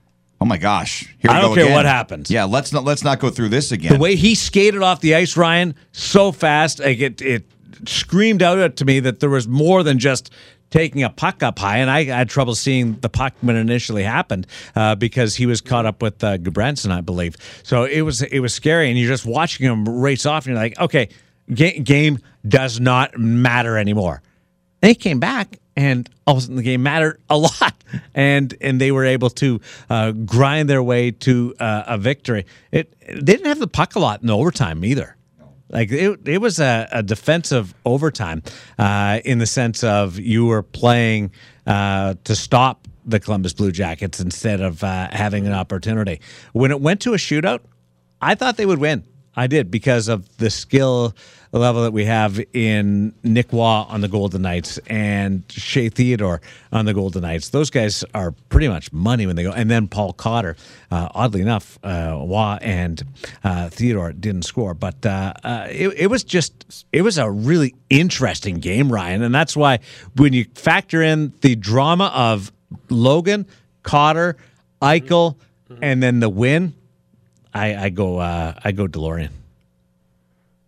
Oh 0.40 0.44
my 0.44 0.56
gosh! 0.56 1.12
Here 1.18 1.30
I 1.30 1.40
don't 1.40 1.54
care 1.54 1.64
again. 1.64 1.74
what 1.74 1.84
happens. 1.84 2.30
Yeah, 2.30 2.44
let's 2.44 2.72
not 2.72 2.84
let's 2.84 3.02
not 3.02 3.18
go 3.18 3.28
through 3.28 3.48
this 3.48 3.72
again. 3.72 3.92
The 3.92 3.98
way 3.98 4.14
he 4.14 4.36
skated 4.36 4.82
off 4.82 5.00
the 5.00 5.16
ice, 5.16 5.36
Ryan, 5.36 5.74
so 5.90 6.30
fast, 6.30 6.78
like 6.78 7.00
it 7.00 7.20
it 7.20 7.44
screamed 7.86 8.42
out 8.42 8.76
to 8.76 8.84
me 8.84 9.00
that 9.00 9.18
there 9.18 9.30
was 9.30 9.48
more 9.48 9.82
than 9.82 9.98
just 9.98 10.30
taking 10.70 11.02
a 11.02 11.10
puck 11.10 11.42
up 11.42 11.58
high, 11.58 11.78
and 11.78 11.90
I 11.90 12.04
had 12.04 12.28
trouble 12.28 12.54
seeing 12.54 12.98
the 13.00 13.08
puck 13.08 13.34
when 13.40 13.56
it 13.56 13.60
initially 13.60 14.02
happened 14.02 14.46
uh, 14.76 14.94
because 14.94 15.34
he 15.36 15.46
was 15.46 15.60
caught 15.60 15.86
up 15.86 16.02
with 16.02 16.22
uh, 16.22 16.38
Gudbranson, 16.38 16.90
I 16.90 17.00
believe. 17.00 17.36
So 17.62 17.84
it 17.84 18.02
was 18.02 18.22
it 18.22 18.40
was 18.40 18.54
scary, 18.54 18.88
and 18.88 18.98
you're 18.98 19.08
just 19.08 19.26
watching 19.26 19.66
him 19.66 19.88
race 19.88 20.26
off, 20.26 20.46
and 20.46 20.54
you're 20.54 20.62
like, 20.62 20.78
okay, 20.78 21.08
ga- 21.52 21.78
game 21.80 22.18
does 22.46 22.80
not 22.80 23.18
matter 23.18 23.76
anymore. 23.78 24.22
He 24.82 24.94
came 24.94 25.18
back, 25.18 25.58
and 25.76 26.08
all 26.26 26.34
of 26.34 26.38
a 26.38 26.40
sudden 26.42 26.56
the 26.56 26.62
game 26.62 26.82
mattered 26.82 27.20
a 27.28 27.36
lot, 27.36 27.74
and 28.14 28.54
and 28.60 28.80
they 28.80 28.92
were 28.92 29.04
able 29.04 29.30
to 29.30 29.60
uh, 29.90 30.12
grind 30.12 30.68
their 30.68 30.82
way 30.82 31.10
to 31.10 31.54
uh, 31.58 31.84
a 31.86 31.98
victory. 31.98 32.46
It 32.70 32.94
they 33.08 33.20
didn't 33.20 33.46
have 33.46 33.58
the 33.58 33.68
puck 33.68 33.96
a 33.96 33.98
lot 33.98 34.22
in 34.22 34.30
overtime 34.30 34.84
either. 34.84 35.16
Like 35.70 35.92
it, 35.92 36.26
it 36.26 36.38
was 36.38 36.60
a, 36.60 36.88
a 36.90 37.02
defensive 37.02 37.74
overtime 37.84 38.42
uh, 38.78 39.20
in 39.24 39.38
the 39.38 39.46
sense 39.46 39.84
of 39.84 40.18
you 40.18 40.46
were 40.46 40.62
playing 40.62 41.32
uh, 41.66 42.14
to 42.24 42.34
stop 42.34 42.88
the 43.04 43.20
Columbus 43.20 43.52
Blue 43.52 43.72
Jackets 43.72 44.20
instead 44.20 44.60
of 44.60 44.84
uh, 44.84 45.08
having 45.10 45.46
an 45.46 45.52
opportunity. 45.52 46.20
When 46.52 46.70
it 46.70 46.80
went 46.80 47.00
to 47.02 47.14
a 47.14 47.16
shootout, 47.16 47.60
I 48.20 48.34
thought 48.34 48.56
they 48.56 48.66
would 48.66 48.78
win. 48.78 49.04
I 49.38 49.46
did 49.46 49.70
because 49.70 50.08
of 50.08 50.36
the 50.38 50.50
skill 50.50 51.14
level 51.52 51.84
that 51.84 51.92
we 51.92 52.04
have 52.06 52.40
in 52.52 53.14
Nick 53.22 53.52
Roy 53.52 53.62
on 53.62 54.00
the 54.00 54.08
Golden 54.08 54.42
Knights 54.42 54.78
and 54.88 55.44
Shea 55.48 55.90
Theodore 55.90 56.40
on 56.72 56.86
the 56.86 56.92
Golden 56.92 57.22
Knights. 57.22 57.50
Those 57.50 57.70
guys 57.70 58.04
are 58.14 58.32
pretty 58.48 58.66
much 58.66 58.92
money 58.92 59.28
when 59.28 59.36
they 59.36 59.44
go. 59.44 59.52
And 59.52 59.70
then 59.70 59.86
Paul 59.86 60.12
Cotter. 60.12 60.56
Uh, 60.90 61.08
oddly 61.14 61.40
enough, 61.40 61.78
uh, 61.84 62.16
Roy 62.18 62.58
and 62.62 63.00
uh, 63.44 63.68
Theodore 63.68 64.12
didn't 64.12 64.42
score, 64.42 64.74
but 64.74 65.06
uh, 65.06 65.34
uh, 65.44 65.68
it, 65.70 65.88
it 65.96 66.06
was 66.08 66.24
just 66.24 66.86
it 66.92 67.02
was 67.02 67.16
a 67.16 67.30
really 67.30 67.76
interesting 67.90 68.56
game, 68.56 68.90
Ryan, 68.90 69.22
and 69.22 69.32
that's 69.32 69.56
why 69.56 69.78
when 70.16 70.32
you 70.32 70.46
factor 70.54 71.00
in 71.00 71.32
the 71.42 71.54
drama 71.54 72.10
of 72.12 72.50
Logan, 72.88 73.46
Cotter, 73.84 74.36
Eichel, 74.82 75.36
mm-hmm. 75.70 75.84
and 75.84 76.02
then 76.02 76.18
the 76.18 76.28
win 76.28 76.74
I, 77.54 77.84
I 77.84 77.88
go 77.88 78.18
uh, 78.18 78.54
I 78.62 78.72
go 78.72 78.86
DeLorean. 78.86 79.30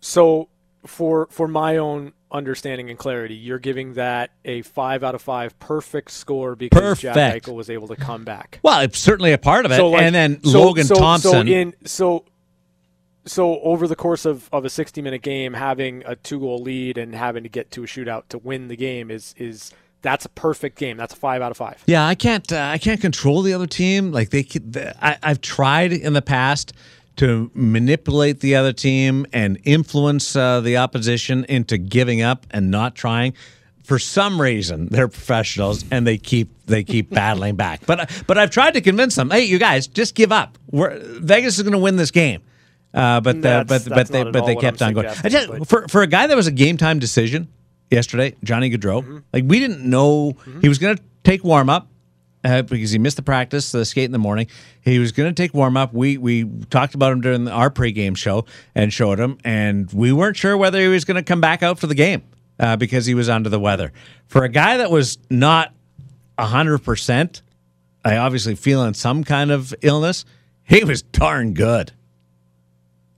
So 0.01 0.49
for 0.87 1.27
for 1.31 1.47
my 1.49 1.77
own 1.77 2.13
understanding 2.33 2.91
and 2.91 2.99
clarity, 2.99 3.35
you're 3.35 3.59
giving 3.59 3.95
that 3.95 4.31
a 4.45 4.63
five 4.63 5.03
out 5.03 5.15
of 5.15 5.23
five 5.23 5.59
perfect 5.59 6.11
score 6.11 6.55
because 6.55 6.81
perfect. 6.81 7.15
Jack 7.15 7.43
Eichel 7.43 7.55
was 7.55 7.71
able 7.71 7.89
to 7.89 7.97
come 7.97 8.25
back. 8.25 8.61
Well, 8.63 8.81
it's 8.81 8.99
certainly 8.99 9.33
a 9.33 9.39
part 9.39 9.67
of 9.67 9.73
it. 9.73 9.77
So 9.77 9.89
like, 9.91 10.03
and 10.03 10.15
then 10.15 10.43
so, 10.45 10.63
Logan 10.63 10.85
so, 10.85 10.95
Thompson. 10.95 11.47
So 11.47 11.53
in 11.53 11.75
so 11.85 12.25
so 13.27 13.61
over 13.61 13.87
the 13.87 13.97
course 13.97 14.25
of, 14.25 14.49
of 14.53 14.65
a 14.65 14.71
60 14.71 15.03
minute 15.03 15.23
game, 15.23 15.53
having 15.55 16.03
a 16.07 16.17
two 16.17 16.41
goal 16.41 16.61
lead 16.61 16.99
and 16.99 17.15
having 17.15 17.43
to 17.43 17.49
get 17.49 17.71
to 17.73 17.85
a 17.85 17.87
shootout 17.87 18.25
to 18.29 18.39
win 18.39 18.69
the 18.69 18.77
game 18.77 19.11
is 19.11 19.35
is 19.37 19.73
that's 20.03 20.25
a 20.25 20.29
perfect 20.31 20.79
game. 20.79 20.97
That's 20.97 21.13
a 21.13 21.17
five 21.17 21.43
out 21.43 21.51
of 21.51 21.57
five. 21.57 21.83
Yeah, 21.87 22.07
I 22.07 22.15
can't. 22.15 22.51
Uh, 22.51 22.71
I 22.73 22.79
can't 22.79 23.01
control 23.01 23.43
the 23.43 23.53
other 23.53 23.67
team. 23.67 24.13
Like 24.13 24.31
they, 24.31 24.47
I, 25.01 25.19
I've 25.23 25.41
tried 25.41 25.93
in 25.93 26.13
the 26.13 26.23
past 26.23 26.73
to 27.17 27.51
manipulate 27.55 28.41
the 28.41 28.55
other 28.55 28.73
team 28.73 29.27
and 29.33 29.59
influence 29.65 30.35
uh, 30.35 30.61
the 30.61 30.79
opposition 30.79 31.45
into 31.45 31.77
giving 31.77 32.23
up 32.23 32.47
and 32.51 32.71
not 32.71 32.95
trying. 32.95 33.35
For 33.85 33.99
some 33.99 34.41
reason, 34.41 34.87
they're 34.87 35.09
professionals 35.09 35.85
and 35.91 36.07
they 36.07 36.17
keep 36.17 36.49
they 36.67 36.85
keep 36.85 37.11
battling 37.15 37.57
back. 37.57 37.85
But 37.87 38.23
but 38.27 38.39
I've 38.39 38.51
tried 38.51 38.75
to 38.75 38.81
convince 38.81 39.17
them. 39.17 39.31
Hey, 39.31 39.45
you 39.45 39.59
guys, 39.59 39.87
just 39.87 40.15
give 40.15 40.33
up. 40.33 40.57
We're, 40.71 40.99
Vegas 40.99 41.57
is 41.57 41.63
going 41.63 41.73
to 41.73 41.79
win 41.79 41.97
this 41.97 42.11
game. 42.11 42.43
Uh, 42.93 43.21
but 43.21 43.45
uh, 43.45 43.65
but 43.65 43.87
but 43.89 44.09
they 44.09 44.25
but 44.25 44.47
they 44.47 44.57
kept 44.57 44.83
on 44.83 44.95
going. 44.95 45.09
Just, 45.29 45.67
for 45.67 45.87
for 45.89 46.03
a 46.03 46.07
guy 46.07 46.27
that 46.27 46.37
was 46.37 46.47
a 46.47 46.53
game 46.53 46.77
time 46.77 46.99
decision 46.99 47.49
yesterday, 47.91 48.37
Johnny 48.45 48.71
Gaudreau. 48.71 49.03
Mm-hmm. 49.03 49.19
Like 49.33 49.45
we 49.47 49.59
didn't 49.59 49.89
know 49.89 50.33
mm-hmm. 50.33 50.61
he 50.61 50.69
was 50.69 50.79
going 50.79 50.97
to 50.97 51.03
take 51.25 51.45
warm 51.45 51.69
up, 51.69 51.89
uh, 52.45 52.63
because 52.63 52.91
he 52.91 52.99
missed 52.99 53.17
the 53.17 53.23
practice, 53.23 53.73
the 53.73 53.85
skate 53.85 54.07
in 54.07 54.13
the 54.13 54.19
morning. 54.19 54.47
He 54.81 54.99
was 54.99 55.13
going 55.13 55.33
to 55.33 55.43
take 55.43 55.53
warm 55.55 55.77
up. 55.77 55.93
We 55.93 56.17
we 56.17 56.45
talked 56.71 56.95
about 56.95 57.13
him 57.13 57.21
during 57.21 57.49
our 57.49 57.71
pregame 57.71 58.17
show 58.17 58.47
and 58.75 58.93
showed 58.93 59.19
him, 59.19 59.39
and 59.45 59.93
we 59.93 60.13
weren't 60.13 60.37
sure 60.37 60.57
whether 60.57 60.81
he 60.81 60.89
was 60.89 61.05
going 61.05 61.17
to 61.17 61.23
come 61.23 61.41
back 61.41 61.63
out 61.63 61.79
for 61.79 61.87
the 61.87 61.95
game 61.95 62.23
uh, 62.59 62.77
because 62.77 63.07
he 63.07 63.15
was 63.15 63.29
under 63.29 63.49
the 63.49 63.61
weather. 63.61 63.93
For 64.27 64.45
a 64.45 64.49
guy 64.49 64.79
that 64.79 64.91
was 64.91 65.19
not 65.29 65.75
hundred 66.39 66.79
percent, 66.79 67.43
I 68.05 68.17
obviously 68.17 68.55
feeling 68.55 68.95
some 68.95 69.25
kind 69.25 69.51
of 69.51 69.75
illness. 69.83 70.25
He 70.63 70.85
was 70.85 71.03
darn 71.03 71.53
good. 71.53 71.93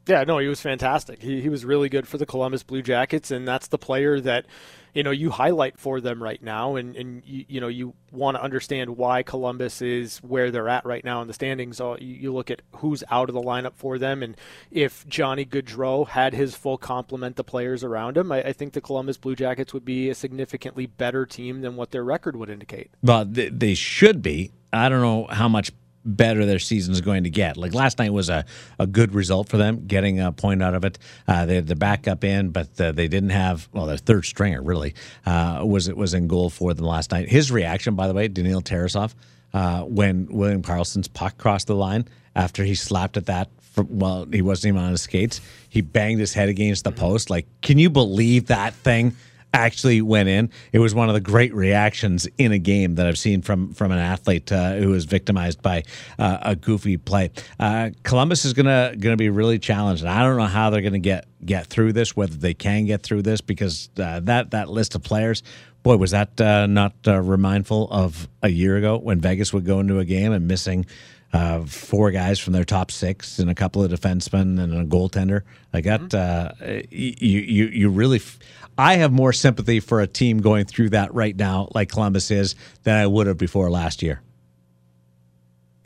Yeah, 0.07 0.25
no, 0.25 0.39
he 0.39 0.49
was 0.49 0.61
fantastic. 0.61 1.23
He, 1.23 1.41
he 1.41 1.49
was 1.49 1.65
really 1.65 1.89
good 1.89 2.09
for 2.09 2.19
the 2.19 2.27
Columbus 2.27 2.63
Blue 2.63 2.83
Jackets, 2.83 3.31
and 3.31 3.47
that's 3.47 3.69
the 3.69 3.79
player 3.79 4.21
that 4.21 4.47
you 4.95 5.03
know 5.03 5.11
you 5.11 5.31
highlight 5.31 5.79
for 5.79 6.01
them 6.01 6.23
right 6.23 6.43
now 6.43 6.77
and 6.77 6.97
and 6.97 7.23
you, 7.25 7.45
you 7.49 7.61
know 7.61 7.69
you 7.69 7.95
want 8.11 8.37
to 8.37 8.43
understand 8.43 8.97
why 8.97 9.23
Columbus 9.23 9.81
is 9.81 10.19
where 10.19 10.51
they're 10.51 10.69
at 10.69 10.85
right 10.85 11.05
now 11.05 11.23
in 11.23 11.29
the 11.29 11.35
standings. 11.35 11.79
So 11.79 11.97
you, 11.99 12.33
look 12.33 12.51
at 12.51 12.63
who's 12.77 13.03
out 13.11 13.29
of 13.29 13.35
the 13.35 13.41
lineup 13.41 13.75
for 13.75 13.99
them 13.99 14.23
and 14.23 14.37
if 14.71 15.07
Johnny 15.09 15.45
Gaudreau 15.45 16.09
had 16.09 16.35
his 16.35 16.55
full 16.55 16.79
complement 16.79 17.39
of 17.39 17.47
players 17.47 17.85
around 17.85 18.17
him 18.17 18.33
I, 18.33 18.43
I, 18.43 18.53
think 18.53 18.73
the 18.73 18.81
Columbus 18.81 19.17
Blue 19.17 19.35
Jackets 19.35 19.73
would 19.73 19.85
be 19.85 20.11
a 20.11 20.15
significantly 20.15 20.87
better 20.87 21.27
team 21.27 21.61
than 21.63 21.77
what 21.77 21.91
their 21.91 22.05
record 22.05 22.37
would 22.37 22.51
indicate. 22.51 22.91
Well 23.03 23.25
they 23.27 23.75
should 23.75 24.23
be. 24.23 24.53
I 24.73 24.89
don't 24.89 25.03
know 25.03 25.27
how 25.31 25.49
much 25.49 25.71
better 26.05 26.45
their 26.47 26.59
season 26.59 26.93
is 26.93 27.01
going 27.01 27.25
to 27.25 27.31
get. 27.31 27.57
Like 27.57 27.75
last 27.75 27.99
night 27.99 28.13
was 28.13 28.29
a, 28.29 28.45
a 28.79 28.87
good 28.87 29.15
result 29.15 29.49
for 29.49 29.57
them, 29.57 29.87
getting 29.87 30.21
a 30.21 30.33
point 30.33 30.63
out 30.63 30.75
of 30.75 30.85
it. 30.85 30.99
Uh, 31.27 31.47
they 31.47 31.57
had 31.57 31.67
the 31.67 31.77
backup 31.77 32.25
in, 32.25 32.51
but 32.51 32.81
uh, 32.81 32.93
they 32.93 33.09
didn't 33.09 33.31
have 33.31 33.69
well 33.73 33.87
their 33.87 33.97
third 33.97 34.25
stringer 34.25 34.63
really 34.63 34.95
uh, 35.27 35.63
was 35.65 35.89
it 35.89 35.97
was 35.97 36.15
in 36.15 36.27
goal 36.27 36.51
for 36.51 36.75
them 36.75 36.87
last 36.87 37.13
night. 37.13 37.29
His 37.29 37.51
reaction, 37.51 37.95
by 37.95 38.09
the 38.09 38.15
way, 38.15 38.29
Daniil 38.29 38.63
Tarasov, 38.63 39.15
uh, 39.55 39.83
when 39.83 40.27
William 40.31 40.63
Karlsson's 40.63 41.09
puck 41.09 41.39
crossed 41.39 41.67
the 41.67 41.77
line 41.77 42.07
after 42.35 42.65
he 42.65 42.75
slapped 42.75 43.17
at 43.17 43.27
that. 43.27 43.49
For, 43.61 43.85
well, 43.85 44.27
he 44.31 44.43
wasn't 44.43 44.75
even 44.75 44.83
on 44.83 44.91
his 44.91 45.01
skates. 45.01 45.41
He 45.71 45.81
banged 45.81 46.21
his 46.21 46.35
head 46.35 46.51
against 46.51 46.85
the 46.85 46.93
post. 46.93 47.31
Like, 47.31 47.47
can 47.63 47.79
you 47.79 47.89
believe 47.89 48.49
that 48.49 48.75
thing? 48.75 49.17
Actually 49.53 50.03
went 50.03 50.29
in. 50.29 50.51
It 50.73 50.79
was 50.79 50.95
one 50.95 51.09
of 51.09 51.15
the 51.15 51.21
great 51.21 51.55
reactions 51.55 52.27
in 52.39 52.53
a 52.53 52.59
game 52.59 52.95
that 52.97 53.07
I've 53.07 53.19
seen 53.19 53.43
from 53.43 53.73
from 53.75 53.93
an 53.93 53.99
athlete 53.99 54.51
uh, 54.51 54.75
who 54.75 54.91
was 54.91 55.05
victimized 55.05 55.63
by 55.63 55.85
uh, 56.19 56.39
a 56.43 56.57
goofy 56.57 56.97
play. 56.97 57.31
Uh, 57.59 57.91
Columbus 58.03 58.45
is 58.45 58.53
gonna 58.53 58.95
gonna 58.99 59.17
be 59.17 59.31
really 59.31 59.59
challenged, 59.59 60.03
and 60.03 60.11
I 60.11 60.23
don't 60.23 60.37
know 60.37 60.47
how 60.47 60.71
they're 60.71 60.83
gonna 60.83 60.99
get 60.99 61.27
get 61.45 61.67
through 61.67 61.93
this. 61.93 62.17
Whether 62.17 62.37
they 62.37 62.55
can 62.55 62.87
get 62.87 63.03
through 63.03 63.23
this, 63.23 63.41
because 63.41 63.91
uh, 63.99 64.21
that 64.21 64.51
that 64.53 64.69
list 64.69 64.95
of 64.95 65.03
players. 65.03 65.43
Boy, 65.83 65.97
was 65.97 66.13
that 66.13 66.41
uh, 66.41 66.67
not 66.67 66.95
uh, 67.09 67.21
remindful 67.21 67.89
of 67.91 68.29
a 68.41 68.49
year 68.49 68.77
ago 68.77 68.99
when 68.99 69.21
Vegas 69.21 69.53
would 69.53 69.65
go 69.65 69.81
into 69.81 69.99
a 69.99 70.05
game 70.05 70.31
and 70.31 70.47
missing 70.47 70.87
uh, 71.33 71.65
four 71.65 72.13
guys 72.13 72.39
from 72.39 72.53
their 72.53 72.65
top 72.65 72.93
six 72.93 73.39
and 73.39 73.51
a 73.51 73.55
couple 73.55 73.83
of 73.83 73.91
defensemen 73.91 74.63
and 74.63 74.73
a 74.75 74.85
goaltender. 74.85 75.43
Like 75.73 75.85
that, 75.85 76.01
mm-hmm. 76.03 76.63
uh, 76.65 76.83
you 76.91 77.41
you 77.41 77.67
you 77.67 77.89
really. 77.89 78.19
F- 78.19 78.39
I 78.79 78.97
have 78.97 79.13
more 79.13 79.33
sympathy 79.33 79.81
for 79.81 80.01
a 80.01 80.07
team 80.07 80.41
going 80.41 80.65
through 80.65 80.91
that 80.91 81.13
right 81.15 81.37
now, 81.37 81.69
like 81.75 81.91
Columbus 81.91 82.31
is, 82.31 82.55
than 82.85 82.97
I 82.97 83.07
would 83.07 83.27
have 83.27 83.39
before 83.39 83.71
last 83.71 84.03
year. 84.03 84.23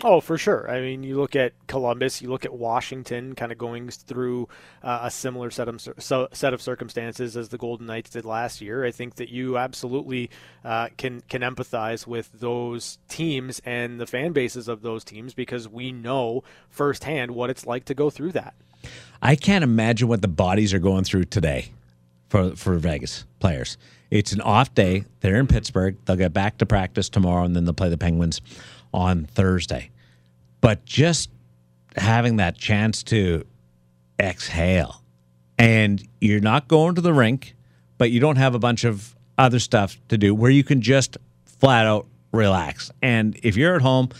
Oh, 0.05 0.21
for 0.21 0.37
sure. 0.37 0.71
I 0.71 0.81
mean, 0.81 1.03
you 1.03 1.17
look 1.17 1.35
at 1.35 1.55
Columbus, 1.69 2.21
you 2.21 2.29
look 2.29 2.45
at 2.45 2.53
Washington, 2.53 3.35
kind 3.35 3.51
of 3.51 3.57
going 3.57 3.89
through 3.89 4.47
uh, 4.83 5.01
a 5.05 5.11
similar 5.11 5.51
set 5.51 5.69
of 5.69 5.81
so, 5.99 6.29
set 6.33 6.53
of 6.53 6.61
circumstances 6.61 7.35
as 7.35 7.49
the 7.49 7.57
Golden 7.57 7.87
Knights 7.87 8.11
did 8.11 8.27
last 8.27 8.61
year. 8.61 8.85
I 8.85 8.91
think 8.91 9.15
that 9.15 9.31
you 9.31 9.57
absolutely 9.57 10.29
uh, 10.65 10.91
can 10.99 11.23
can 11.31 11.41
empathize 11.41 12.07
with 12.07 12.31
those 12.35 12.99
teams 13.09 13.63
and 13.65 13.99
the 13.99 14.07
fan 14.07 14.33
bases 14.33 14.69
of 14.69 14.83
those 14.83 15.03
teams 15.03 15.33
because 15.33 15.67
we 15.67 15.93
know 15.93 16.45
firsthand 16.69 17.31
what 17.31 17.49
it's 17.49 17.65
like 17.65 17.87
to 17.87 17.95
go 17.95 18.11
through 18.11 18.33
that. 18.33 18.55
I 19.23 19.35
can't 19.35 19.65
imagine 19.65 20.09
what 20.09 20.21
the 20.21 20.29
bodies 20.29 20.75
are 20.75 20.79
going 20.79 21.05
through 21.05 21.25
today 21.25 21.71
for 22.29 22.57
for 22.57 22.77
Vegas 22.77 23.25
players. 23.39 23.77
It's 24.11 24.33
an 24.33 24.41
off 24.41 24.75
day. 24.75 25.05
They're 25.21 25.37
in 25.37 25.47
Pittsburgh. 25.47 25.97
They'll 26.05 26.17
get 26.17 26.33
back 26.33 26.59
to 26.59 26.67
practice 26.67 27.09
tomorrow, 27.09 27.45
and 27.45 27.57
then 27.57 27.65
they'll 27.65 27.75
play 27.75 27.89
the 27.89 27.99
Penguins 27.99 28.41
on 28.95 29.25
Thursday. 29.25 29.91
But 30.61 30.85
just 30.85 31.31
having 31.97 32.37
that 32.37 32.57
chance 32.57 33.03
to 33.05 33.45
exhale, 34.21 35.03
and 35.59 36.07
you're 36.21 36.41
not 36.41 36.69
going 36.69 36.95
to 36.95 37.01
the 37.01 37.13
rink, 37.13 37.57
but 37.99 38.11
you 38.11 38.21
don't 38.21 38.37
have 38.37 38.55
a 38.55 38.59
bunch 38.59 38.85
of 38.85 39.15
other 39.39 39.59
stuff 39.59 39.99
to 40.09 40.17
do 40.17 40.35
where 40.35 40.51
you 40.51 40.65
can 40.65 40.81
just 40.81 41.17
flat 41.45 41.87
out 41.87 42.07
relax. 42.33 42.91
And 43.03 43.39
if 43.43 43.57
you're 43.57 43.77
at 43.77 43.83
home, 43.83 44.11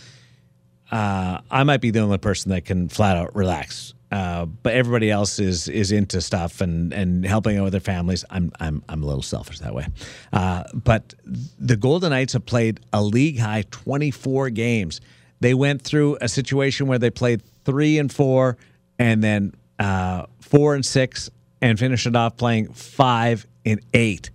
uh, 0.91 1.39
I 1.49 1.63
might 1.63 1.81
be 1.81 1.91
the 1.91 1.99
only 1.99 2.17
person 2.17 2.51
that 2.51 2.65
can 2.65 2.89
flat 2.89 3.17
out 3.17 3.35
relax 3.35 3.93
uh, 4.11 4.45
but 4.45 4.73
everybody 4.73 5.11
else 5.11 5.37
is 5.37 5.67
is 5.67 5.91
into 5.91 6.21
stuff 6.21 6.61
and 6.61 6.93
and 6.93 7.25
helping 7.25 7.57
out 7.57 7.65
with 7.65 7.73
their 7.73 7.81
families. 7.81 8.23
I'm 8.29 8.51
I'm 8.59 8.81
I'm 8.87 9.03
a 9.03 9.05
little 9.05 9.21
selfish 9.21 9.59
that 9.59 9.73
way. 9.73 9.87
Uh, 10.31 10.63
but 10.73 11.13
the 11.25 11.75
Golden 11.75 12.11
Knights 12.11 12.33
have 12.33 12.45
played 12.45 12.79
a 12.93 13.03
league 13.03 13.39
high 13.39 13.63
24 13.69 14.49
games. 14.51 15.01
They 15.41 15.53
went 15.53 15.81
through 15.81 16.17
a 16.21 16.29
situation 16.29 16.87
where 16.87 16.99
they 16.99 17.09
played 17.09 17.43
three 17.65 17.99
and 17.99 18.11
four, 18.11 18.57
and 18.97 19.21
then 19.21 19.53
uh, 19.77 20.25
four 20.39 20.73
and 20.73 20.85
six, 20.85 21.29
and 21.61 21.77
finished 21.77 22.07
it 22.07 22.15
off 22.15 22.37
playing 22.37 22.71
five 22.73 23.45
and 23.65 23.81
eight. 23.93 24.31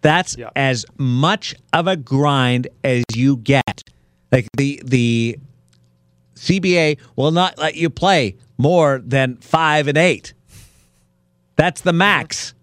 That's 0.00 0.36
yeah. 0.36 0.50
as 0.56 0.84
much 0.98 1.54
of 1.72 1.86
a 1.86 1.96
grind 1.96 2.66
as 2.82 3.04
you 3.14 3.36
get. 3.36 3.84
Like 4.32 4.48
the 4.56 4.82
the 4.84 5.38
CBA 6.34 6.98
will 7.14 7.30
not 7.30 7.58
let 7.58 7.76
you 7.76 7.90
play 7.90 8.36
more 8.58 9.00
than 9.04 9.36
five 9.36 9.88
and 9.88 9.98
eight. 9.98 10.32
That's 11.56 11.80
the 11.80 11.92
max. 11.92 12.54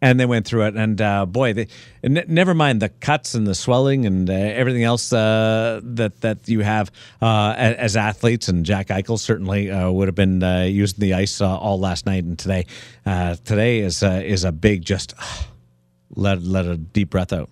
And 0.00 0.20
they 0.20 0.26
went 0.26 0.46
through 0.46 0.66
it, 0.66 0.76
and 0.76 1.00
uh, 1.00 1.26
boy, 1.26 1.54
they, 1.54 1.66
n- 2.04 2.22
never 2.28 2.54
mind 2.54 2.80
the 2.80 2.88
cuts 2.88 3.34
and 3.34 3.48
the 3.48 3.54
swelling 3.54 4.06
and 4.06 4.30
uh, 4.30 4.32
everything 4.32 4.84
else 4.84 5.12
uh, 5.12 5.80
that 5.82 6.20
that 6.20 6.48
you 6.48 6.60
have 6.60 6.92
uh, 7.20 7.54
as 7.56 7.96
athletes. 7.96 8.46
And 8.46 8.64
Jack 8.64 8.88
Eichel 8.88 9.18
certainly 9.18 9.72
uh, 9.72 9.90
would 9.90 10.06
have 10.06 10.14
been 10.14 10.40
uh, 10.40 10.62
using 10.62 11.00
the 11.00 11.14
ice 11.14 11.40
all 11.40 11.80
last 11.80 12.06
night 12.06 12.22
and 12.22 12.38
today. 12.38 12.66
today 13.04 13.80
is 13.80 14.04
is 14.04 14.44
a 14.44 14.52
big 14.52 14.84
just 14.84 15.14
let 16.14 16.44
let 16.44 16.64
a 16.66 16.76
deep 16.76 17.10
breath 17.10 17.32
out. 17.32 17.50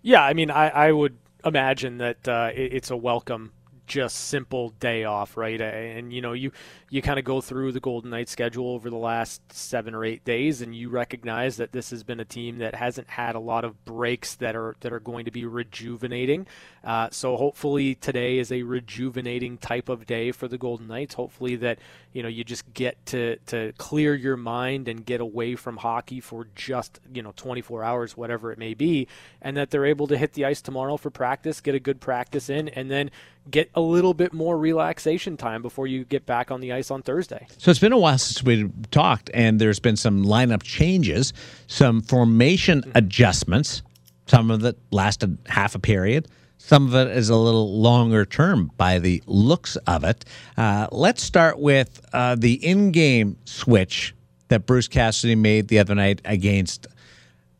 Yeah, 0.00 0.24
I 0.24 0.32
mean, 0.32 0.50
I, 0.50 0.70
I 0.70 0.92
would 0.92 1.18
imagine 1.44 1.98
that 1.98 2.26
it, 2.56 2.72
it's 2.72 2.90
a 2.90 2.96
welcome 2.96 3.52
just 3.86 4.16
simple 4.16 4.70
day 4.80 5.04
off, 5.04 5.36
right? 5.36 5.60
And 5.60 6.12
you 6.12 6.20
know, 6.20 6.32
you 6.32 6.52
you 6.92 7.00
kind 7.00 7.18
of 7.18 7.24
go 7.24 7.40
through 7.40 7.72
the 7.72 7.80
Golden 7.80 8.10
Knights 8.10 8.32
schedule 8.32 8.68
over 8.68 8.90
the 8.90 8.96
last 8.96 9.40
seven 9.50 9.94
or 9.94 10.04
eight 10.04 10.26
days, 10.26 10.60
and 10.60 10.76
you 10.76 10.90
recognize 10.90 11.56
that 11.56 11.72
this 11.72 11.88
has 11.88 12.02
been 12.02 12.20
a 12.20 12.24
team 12.26 12.58
that 12.58 12.74
hasn't 12.74 13.08
had 13.08 13.34
a 13.34 13.40
lot 13.40 13.64
of 13.64 13.82
breaks 13.86 14.34
that 14.34 14.54
are 14.54 14.76
that 14.80 14.92
are 14.92 15.00
going 15.00 15.24
to 15.24 15.30
be 15.30 15.46
rejuvenating. 15.46 16.46
Uh, 16.84 17.08
so 17.10 17.38
hopefully 17.38 17.94
today 17.94 18.38
is 18.38 18.52
a 18.52 18.62
rejuvenating 18.62 19.56
type 19.56 19.88
of 19.88 20.04
day 20.04 20.32
for 20.32 20.48
the 20.48 20.58
Golden 20.58 20.86
Knights. 20.86 21.14
Hopefully 21.14 21.56
that 21.56 21.78
you 22.12 22.22
know 22.22 22.28
you 22.28 22.44
just 22.44 22.70
get 22.74 23.06
to 23.06 23.36
to 23.46 23.72
clear 23.78 24.14
your 24.14 24.36
mind 24.36 24.86
and 24.86 25.06
get 25.06 25.22
away 25.22 25.56
from 25.56 25.78
hockey 25.78 26.20
for 26.20 26.46
just 26.54 27.00
you 27.10 27.22
know 27.22 27.32
24 27.36 27.82
hours, 27.82 28.18
whatever 28.18 28.52
it 28.52 28.58
may 28.58 28.74
be, 28.74 29.08
and 29.40 29.56
that 29.56 29.70
they're 29.70 29.86
able 29.86 30.08
to 30.08 30.18
hit 30.18 30.34
the 30.34 30.44
ice 30.44 30.60
tomorrow 30.60 30.98
for 30.98 31.08
practice, 31.08 31.62
get 31.62 31.74
a 31.74 31.80
good 31.80 32.02
practice 32.02 32.50
in, 32.50 32.68
and 32.68 32.90
then 32.90 33.10
get 33.50 33.70
a 33.74 33.80
little 33.80 34.14
bit 34.14 34.32
more 34.32 34.56
relaxation 34.56 35.36
time 35.36 35.62
before 35.62 35.86
you 35.86 36.04
get 36.04 36.24
back 36.26 36.50
on 36.50 36.60
the 36.60 36.72
ice 36.72 36.81
on 36.90 37.02
Thursday. 37.02 37.46
So 37.58 37.70
it's 37.70 37.80
been 37.80 37.92
a 37.92 37.98
while 37.98 38.18
since 38.18 38.42
we 38.42 38.70
talked, 38.90 39.30
and 39.34 39.60
there's 39.60 39.80
been 39.80 39.96
some 39.96 40.24
lineup 40.24 40.62
changes, 40.62 41.32
some 41.66 42.02
formation 42.02 42.80
mm-hmm. 42.82 42.90
adjustments. 42.94 43.82
Some 44.26 44.50
of 44.50 44.64
it 44.64 44.78
lasted 44.90 45.38
half 45.46 45.74
a 45.74 45.78
period. 45.78 46.28
Some 46.58 46.86
of 46.86 46.94
it 46.94 47.16
is 47.16 47.28
a 47.28 47.36
little 47.36 47.80
longer 47.80 48.24
term 48.24 48.70
by 48.76 49.00
the 49.00 49.22
looks 49.26 49.76
of 49.88 50.04
it. 50.04 50.24
Uh, 50.56 50.86
let's 50.92 51.22
start 51.22 51.58
with 51.58 52.00
uh, 52.12 52.36
the 52.36 52.54
in 52.64 52.92
game 52.92 53.36
switch 53.44 54.14
that 54.48 54.64
Bruce 54.66 54.86
Cassidy 54.86 55.34
made 55.34 55.68
the 55.68 55.80
other 55.80 55.94
night 55.94 56.20
against 56.24 56.86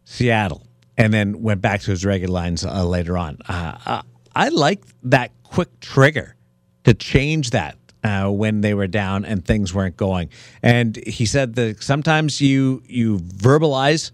Seattle 0.05 0.67
and 0.97 1.13
then 1.13 1.43
went 1.43 1.61
back 1.61 1.81
to 1.81 1.91
his 1.91 2.05
regular 2.05 2.33
lines 2.33 2.65
uh, 2.65 2.85
later 2.85 3.19
on. 3.19 3.39
Uh, 3.49 3.79
uh, 3.87 4.03
I 4.37 4.51
like 4.51 4.85
that 5.03 5.33
quick 5.43 5.81
trigger 5.81 6.37
to 6.85 6.95
change 6.95 7.51
that 7.51 7.77
uh, 8.05 8.29
when 8.31 8.61
they 8.61 8.75
were 8.75 8.87
down 8.87 9.25
and 9.25 9.45
things 9.45 9.75
weren't 9.75 9.97
going. 9.97 10.29
And 10.63 10.97
he 11.07 11.27
said 11.27 11.55
that 11.55 11.83
sometimes 11.83 12.41
you 12.41 12.83
you 12.87 13.19
verbalize 13.19 14.11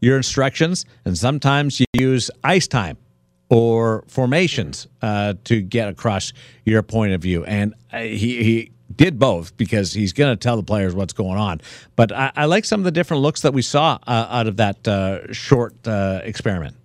your 0.00 0.16
instructions, 0.16 0.84
and 1.04 1.16
sometimes 1.16 1.80
you 1.80 1.86
use 1.94 2.30
ice 2.42 2.68
time 2.68 2.98
or 3.48 4.04
formations 4.08 4.86
uh, 5.02 5.34
to 5.44 5.60
get 5.60 5.88
across 5.88 6.32
your 6.64 6.82
point 6.82 7.12
of 7.12 7.22
view. 7.22 7.44
And 7.44 7.74
uh, 7.92 8.00
he 8.00 8.42
he 8.42 8.70
did 8.94 9.18
both 9.18 9.56
because 9.56 9.92
he's 9.92 10.12
going 10.12 10.32
to 10.32 10.36
tell 10.36 10.56
the 10.56 10.62
players 10.62 10.94
what's 10.94 11.12
going 11.12 11.38
on. 11.38 11.60
But 11.96 12.12
I, 12.12 12.32
I, 12.36 12.44
like 12.44 12.64
some 12.64 12.80
of 12.80 12.84
the 12.84 12.90
different 12.90 13.22
looks 13.22 13.40
that 13.40 13.52
we 13.52 13.62
saw 13.62 13.98
uh, 14.06 14.26
out 14.30 14.46
of 14.46 14.58
that 14.58 14.86
uh, 14.86 15.32
short 15.32 15.74
uh, 15.86 16.20
experiment. 16.22 16.76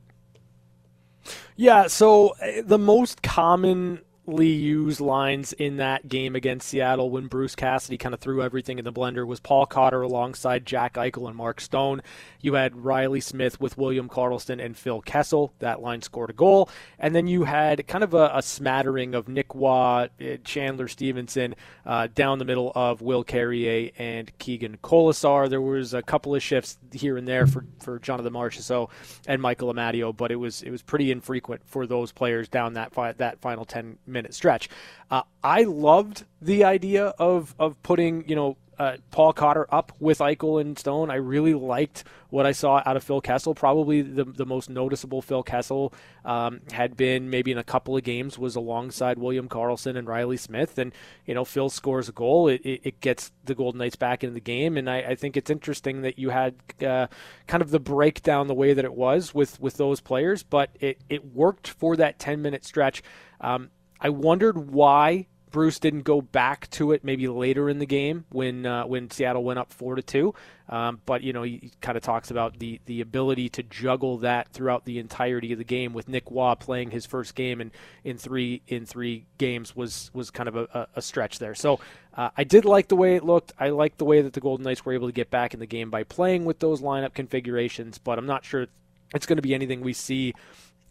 Yeah, 1.55 1.87
so 1.87 2.35
the 2.63 2.77
most 2.77 3.21
common 3.21 3.99
used 4.37 4.99
lines 4.99 5.53
in 5.53 5.77
that 5.77 6.07
game 6.07 6.35
against 6.35 6.67
Seattle 6.67 7.09
when 7.09 7.27
Bruce 7.27 7.55
Cassidy 7.55 7.97
kind 7.97 8.13
of 8.13 8.19
threw 8.19 8.41
everything 8.41 8.79
in 8.79 8.85
the 8.85 8.93
blender 8.93 9.25
was 9.25 9.39
Paul 9.39 9.65
Cotter 9.65 10.01
alongside 10.01 10.65
Jack 10.65 10.93
Eichel 10.93 11.27
and 11.27 11.35
Mark 11.35 11.59
Stone. 11.61 12.01
You 12.41 12.53
had 12.53 12.85
Reilly 12.85 13.19
Smith 13.19 13.59
with 13.59 13.77
William 13.77 14.07
Karlsson 14.07 14.63
and 14.63 14.77
Phil 14.77 15.01
Kessel. 15.01 15.53
That 15.59 15.81
line 15.81 16.01
scored 16.01 16.29
a 16.29 16.33
goal. 16.33 16.69
And 16.97 17.15
then 17.15 17.27
you 17.27 17.43
had 17.43 17.87
kind 17.87 18.03
of 18.03 18.13
a, 18.13 18.31
a 18.33 18.41
smattering 18.41 19.15
of 19.15 19.27
Nick 19.27 19.53
Roy, 19.53 20.09
uh, 20.21 20.37
Chandler 20.43 20.87
Stephenson 20.87 21.55
uh, 21.85 22.07
down 22.13 22.39
the 22.39 22.45
middle 22.45 22.71
of 22.75 23.01
Will 23.01 23.23
Carrier 23.23 23.91
and 23.97 24.31
Keegan 24.37 24.77
Kolesar. 24.83 25.49
There 25.49 25.61
was 25.61 25.93
a 25.93 26.01
couple 26.01 26.35
of 26.35 26.43
shifts 26.43 26.77
here 26.93 27.17
and 27.17 27.27
there 27.27 27.47
for, 27.47 27.65
for 27.79 27.99
Jonathan 27.99 28.33
Marchessault 28.33 28.89
and 29.27 29.41
Michael 29.41 29.73
Amadio, 29.73 30.15
but 30.15 30.31
it 30.31 30.35
was 30.35 30.61
it 30.61 30.71
was 30.71 30.81
pretty 30.81 31.11
infrequent 31.11 31.61
for 31.65 31.85
those 31.85 32.11
players 32.11 32.47
down 32.47 32.73
that 32.73 32.93
fi- 32.93 33.13
that 33.13 33.39
final 33.41 33.65
10 33.65 33.97
minute 34.19 34.33
stretch. 34.33 34.69
Uh, 35.09 35.23
I 35.43 35.63
loved 35.63 36.25
the 36.41 36.63
idea 36.63 37.07
of 37.17 37.55
of 37.57 37.81
putting 37.83 38.27
you 38.27 38.35
know 38.35 38.57
uh, 38.79 38.95
Paul 39.11 39.33
Cotter 39.33 39.67
up 39.69 39.91
with 39.99 40.19
Eichel 40.19 40.61
and 40.61 40.79
Stone. 40.79 41.11
I 41.11 41.15
really 41.15 41.53
liked 41.53 42.05
what 42.29 42.45
I 42.45 42.53
saw 42.53 42.81
out 42.85 42.95
of 42.95 43.03
Phil 43.03 43.19
Kessel. 43.19 43.53
Probably 43.53 44.01
the, 44.01 44.23
the 44.23 44.45
most 44.45 44.69
noticeable 44.69 45.21
Phil 45.21 45.43
Kessel 45.43 45.93
um, 46.23 46.61
had 46.71 46.95
been 46.95 47.29
maybe 47.29 47.51
in 47.51 47.57
a 47.57 47.63
couple 47.63 47.97
of 47.97 48.03
games 48.03 48.39
was 48.39 48.55
alongside 48.55 49.17
William 49.17 49.49
Karlsson 49.49 49.97
and 49.97 50.07
Reilly 50.07 50.37
Smith. 50.37 50.77
And, 50.77 50.93
you 51.25 51.33
know, 51.33 51.43
Phil 51.43 51.69
scores 51.69 52.07
a 52.07 52.13
goal. 52.13 52.47
It, 52.47 52.61
it, 52.63 52.81
it 52.85 53.01
gets 53.01 53.33
the 53.43 53.53
Golden 53.55 53.79
Knights 53.79 53.97
back 53.97 54.23
into 54.23 54.33
the 54.33 54.39
game. 54.39 54.77
And 54.77 54.89
I, 54.89 54.99
I 54.99 55.15
think 55.15 55.35
it's 55.35 55.49
interesting 55.49 56.03
that 56.03 56.17
you 56.17 56.29
had 56.29 56.55
uh, 56.81 57.07
kind 57.47 57.61
of 57.61 57.71
the 57.71 57.81
breakdown 57.81 58.47
the 58.47 58.53
way 58.53 58.73
that 58.73 58.85
it 58.85 58.93
was 58.93 59.33
with, 59.33 59.59
with 59.59 59.75
those 59.75 59.99
players, 59.99 60.41
but 60.41 60.69
it, 60.79 61.01
it 61.09 61.33
worked 61.33 61.67
for 61.67 61.97
that 61.97 62.17
10 62.17 62.41
minute 62.41 62.63
stretch. 62.63 63.03
Um, 63.41 63.71
I 63.99 64.09
wondered 64.09 64.71
why 64.71 65.27
Bruce 65.51 65.79
didn't 65.79 66.01
go 66.01 66.21
back 66.21 66.69
to 66.71 66.91
it 66.91 67.03
maybe 67.03 67.27
later 67.27 67.69
in 67.69 67.79
the 67.79 67.85
game 67.85 68.25
when 68.29 68.65
uh, 68.65 68.85
when 68.85 69.09
Seattle 69.09 69.43
went 69.43 69.59
up 69.59 69.73
four 69.73 69.95
to 69.95 70.01
two. 70.01 70.33
Um, 70.67 71.01
but 71.05 71.23
you 71.23 71.33
know 71.33 71.41
he 71.41 71.71
kind 71.81 71.97
of 71.97 72.03
talks 72.03 72.29
about 72.29 72.59
the 72.59 72.79
the 72.85 73.01
ability 73.01 73.49
to 73.49 73.63
juggle 73.63 74.19
that 74.19 74.49
throughout 74.49 74.85
the 74.85 74.99
entirety 74.99 75.51
of 75.51 75.57
the 75.57 75.63
game 75.63 75.93
with 75.93 76.07
Nick 76.07 76.29
Roy 76.29 76.53
playing 76.55 76.91
his 76.91 77.05
first 77.05 77.33
game 77.35 77.61
in, 77.61 77.71
in 78.03 78.17
three 78.17 78.61
in 78.67 78.85
three 78.85 79.25
games 79.37 79.75
was 79.75 80.11
was 80.13 80.29
kind 80.29 80.47
of 80.47 80.55
a, 80.55 80.87
a 80.95 81.01
stretch 81.01 81.39
there. 81.39 81.55
So 81.55 81.79
uh, 82.13 82.29
I 82.37 82.43
did 82.43 82.65
like 82.65 82.87
the 82.87 82.95
way 82.95 83.15
it 83.15 83.23
looked. 83.23 83.53
I 83.59 83.69
liked 83.69 83.97
the 83.97 84.05
way 84.05 84.21
that 84.21 84.33
the 84.33 84.41
Golden 84.41 84.63
Knights 84.63 84.85
were 84.85 84.93
able 84.93 85.07
to 85.07 85.13
get 85.13 85.31
back 85.31 85.53
in 85.53 85.59
the 85.59 85.65
game 85.65 85.89
by 85.89 86.03
playing 86.03 86.45
with 86.45 86.59
those 86.59 86.81
lineup 86.81 87.13
configurations. 87.13 87.97
But 87.97 88.19
I'm 88.19 88.27
not 88.27 88.45
sure 88.45 88.67
it's 89.15 89.25
going 89.25 89.37
to 89.37 89.41
be 89.41 89.55
anything 89.55 89.81
we 89.81 89.93
see 89.93 90.33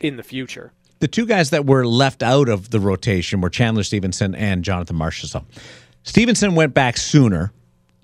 in 0.01 0.17
the 0.17 0.23
future 0.23 0.73
the 1.01 1.09
two 1.09 1.27
guys 1.27 1.51
that 1.51 1.67
were 1.67 1.87
left 1.87 2.23
out 2.23 2.49
of 2.49 2.71
the 2.71 2.81
rotation 2.81 3.41
were 3.41 3.51
Chandler 3.51 3.83
Stephenson 3.83 4.35
and 4.35 4.65
Jonathan 4.65 4.97
Marchessault. 4.97 5.45
Stephenson 6.03 6.55
went 6.55 6.75
back 6.75 6.97
sooner. 6.97 7.53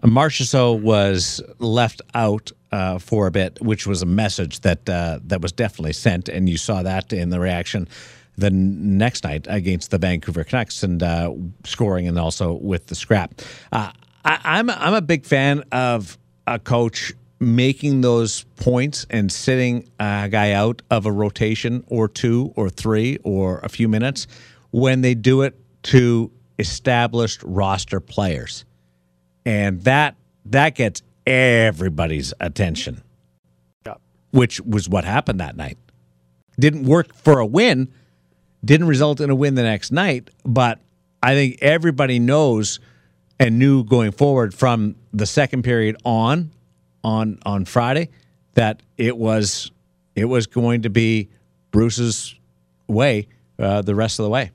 Marchessault 0.03 0.83
was 0.83 1.41
left 1.59 2.03
out 2.15 2.53
uh, 2.71 2.99
for 2.99 3.27
a 3.27 3.31
bit, 3.31 3.59
which 3.63 3.87
was 3.87 4.03
a 4.03 4.07
message 4.07 4.61
that 4.61 4.89
uh, 4.89 5.19
that 5.25 5.41
was 5.41 5.53
definitely 5.53 5.93
sent, 5.95 6.29
and 6.29 6.49
you 6.49 6.59
saw 6.59 6.83
that 6.83 7.13
in 7.13 7.31
the 7.31 7.41
reaction 7.41 7.89
the 8.37 8.51
next 8.51 9.25
night 9.25 9.47
against 9.49 9.91
the 9.93 9.99
Vancouver 9.99 10.43
Canucks 10.45 10.83
and 10.83 11.03
uh, 11.03 11.33
scoring, 11.65 12.09
and 12.09 12.19
also 12.19 12.53
with 12.53 12.89
the 12.89 12.95
scrap. 12.95 13.41
Uh, 13.73 13.93
I, 14.25 14.41
I'm 14.45 14.69
I'm 14.71 14.95
a 14.95 15.01
big 15.01 15.25
fan 15.25 15.63
of 15.73 16.19
a 16.47 16.59
coach 16.59 17.13
making 17.45 18.01
those 18.01 18.45
points 18.57 19.07
and 19.11 19.31
sitting 19.31 19.89
a 20.01 20.29
guy 20.31 20.53
out 20.53 20.83
of 20.91 21.07
a 21.07 21.13
rotation 21.13 21.85
or 21.89 22.09
two 22.09 22.53
or 22.57 22.71
three 22.71 23.19
or 23.23 23.59
a 23.59 23.69
few 23.69 23.89
minutes 23.89 24.27
when 24.71 25.01
they 25.01 25.15
do 25.15 25.43
it 25.43 25.59
to 25.83 26.31
established 26.59 27.43
roster 27.45 28.01
players. 28.01 28.65
And 29.45 29.83
that 29.83 30.17
that 30.47 30.75
gets 30.75 31.03
everybody's 31.27 32.35
attention. 32.41 33.03
Which 34.31 34.61
was 34.63 34.89
what 34.89 35.05
happened 35.05 35.39
that 35.39 35.57
night. 35.57 35.79
Didn't 36.59 36.85
work 36.85 37.15
for 37.15 37.39
a 37.39 37.47
win, 37.47 37.93
didn't 38.65 38.89
result 38.89 39.21
in 39.21 39.31
a 39.31 39.35
win 39.35 39.55
the 39.55 39.63
next 39.63 39.93
night, 39.93 40.29
but 40.45 40.81
I 41.23 41.35
think 41.35 41.59
everybody 41.63 42.19
knows 42.19 42.81
and 43.39 43.59
knew 43.59 43.85
going 43.85 44.13
forward 44.13 44.55
from 44.55 44.97
the 45.13 45.27
second 45.27 45.63
period 45.63 45.97
on 46.05 46.51
on 47.05 47.39
on 47.45 47.65
Friday 47.67 48.09
that 48.55 48.83
it 48.97 49.17
was 49.17 49.71
it 50.17 50.25
was 50.25 50.47
going 50.47 50.83
to 50.83 50.91
be 50.91 51.29
Bruce's 51.71 52.35
way 52.89 53.29
uh, 53.59 53.83
the 53.83 53.95
rest 53.95 54.19
of 54.19 54.25
the 54.25 54.31
way. 54.31 54.51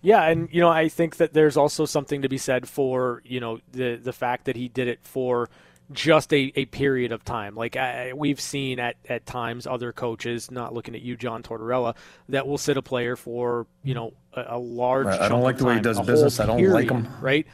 Yeah, 0.00 0.24
and 0.24 0.48
you 0.50 0.60
know 0.60 0.68
I 0.68 0.88
think 0.88 1.16
that 1.16 1.32
there's 1.32 1.56
also 1.56 1.84
something 1.84 2.22
to 2.22 2.28
be 2.28 2.38
said 2.38 2.68
for 2.68 3.22
you 3.24 3.40
know 3.40 3.60
the 3.72 3.96
the 3.96 4.12
fact 4.12 4.46
that 4.46 4.56
he 4.56 4.68
did 4.68 4.88
it 4.88 5.00
for 5.02 5.48
just 5.92 6.32
a, 6.32 6.52
a 6.56 6.64
period 6.66 7.12
of 7.12 7.24
time. 7.24 7.54
Like 7.54 7.76
I, 7.76 8.12
we've 8.14 8.40
seen 8.40 8.78
at, 8.78 8.96
at 9.08 9.26
times 9.26 9.66
other 9.66 9.92
coaches, 9.92 10.50
not 10.50 10.72
looking 10.72 10.94
at 10.94 11.02
you, 11.02 11.16
John 11.16 11.42
Tortorella, 11.42 11.94
that 12.30 12.46
will 12.46 12.58
sit 12.58 12.76
a 12.76 12.82
player 12.82 13.16
for 13.16 13.66
you 13.82 13.94
know 13.94 14.12
a, 14.34 14.44
a 14.50 14.58
large. 14.58 15.06
I 15.06 15.28
don't 15.28 15.42
like 15.42 15.58
the 15.58 15.64
way 15.64 15.74
he 15.74 15.80
does 15.80 16.00
business. 16.00 16.38
I 16.38 16.46
don't 16.46 16.58
period, 16.58 16.74
like 16.74 16.90
him. 16.90 17.08
Right 17.20 17.46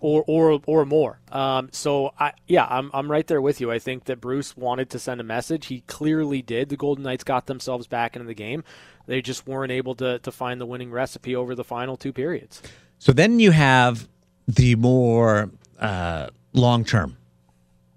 or 0.00 0.24
or 0.26 0.60
or 0.66 0.84
more. 0.84 1.20
Um, 1.30 1.68
so 1.72 2.12
I 2.18 2.32
yeah, 2.46 2.66
I'm 2.68 2.90
I'm 2.92 3.10
right 3.10 3.26
there 3.26 3.40
with 3.40 3.60
you. 3.60 3.70
I 3.70 3.78
think 3.78 4.04
that 4.04 4.20
Bruce 4.20 4.56
wanted 4.56 4.90
to 4.90 4.98
send 4.98 5.20
a 5.20 5.24
message. 5.24 5.66
He 5.66 5.82
clearly 5.82 6.42
did. 6.42 6.68
The 6.68 6.76
Golden 6.76 7.04
Knights 7.04 7.24
got 7.24 7.46
themselves 7.46 7.86
back 7.86 8.16
into 8.16 8.26
the 8.26 8.34
game. 8.34 8.64
They 9.06 9.22
just 9.22 9.46
weren't 9.46 9.72
able 9.72 9.94
to 9.96 10.18
to 10.18 10.32
find 10.32 10.60
the 10.60 10.66
winning 10.66 10.90
recipe 10.90 11.36
over 11.36 11.54
the 11.54 11.64
final 11.64 11.96
two 11.96 12.12
periods. 12.12 12.62
So 12.98 13.12
then 13.12 13.38
you 13.38 13.50
have 13.50 14.08
the 14.48 14.74
more 14.74 15.50
uh, 15.78 16.28
long 16.52 16.84
term 16.84 17.16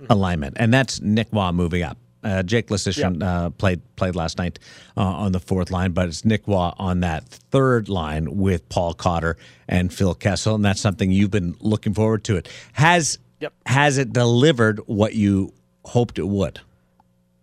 mm-hmm. 0.01 0.11
alignment, 0.11 0.57
and 0.59 0.73
that's 0.73 1.01
Nick 1.01 1.27
Roy 1.31 1.51
moving 1.51 1.83
up. 1.83 1.97
Uh, 2.23 2.43
Jake 2.43 2.67
Leschyshyn 2.67 3.19
yep. 3.19 3.23
uh, 3.23 3.49
played 3.51 3.81
played 3.95 4.15
last 4.15 4.37
night 4.37 4.59
uh, 4.97 5.01
on 5.01 5.31
the 5.31 5.39
fourth 5.39 5.71
line, 5.71 5.91
but 5.91 6.07
it's 6.07 6.23
Nick 6.23 6.47
Roy 6.47 6.71
on 6.77 7.01
that 7.01 7.25
third 7.25 7.89
line 7.89 8.37
with 8.37 8.67
Paul 8.69 8.93
Cotter 8.93 9.37
and 9.67 9.93
Phil 9.93 10.15
Kessel, 10.15 10.55
and 10.55 10.63
that's 10.63 10.81
something 10.81 11.11
you've 11.11 11.31
been 11.31 11.55
looking 11.59 11.93
forward 11.93 12.23
to. 12.25 12.37
It 12.37 12.49
has 12.73 13.19
yep. 13.39 13.53
has 13.65 13.97
it 13.97 14.13
delivered 14.13 14.79
what 14.85 15.15
you 15.15 15.53
hoped 15.85 16.17
it 16.17 16.27
would? 16.27 16.61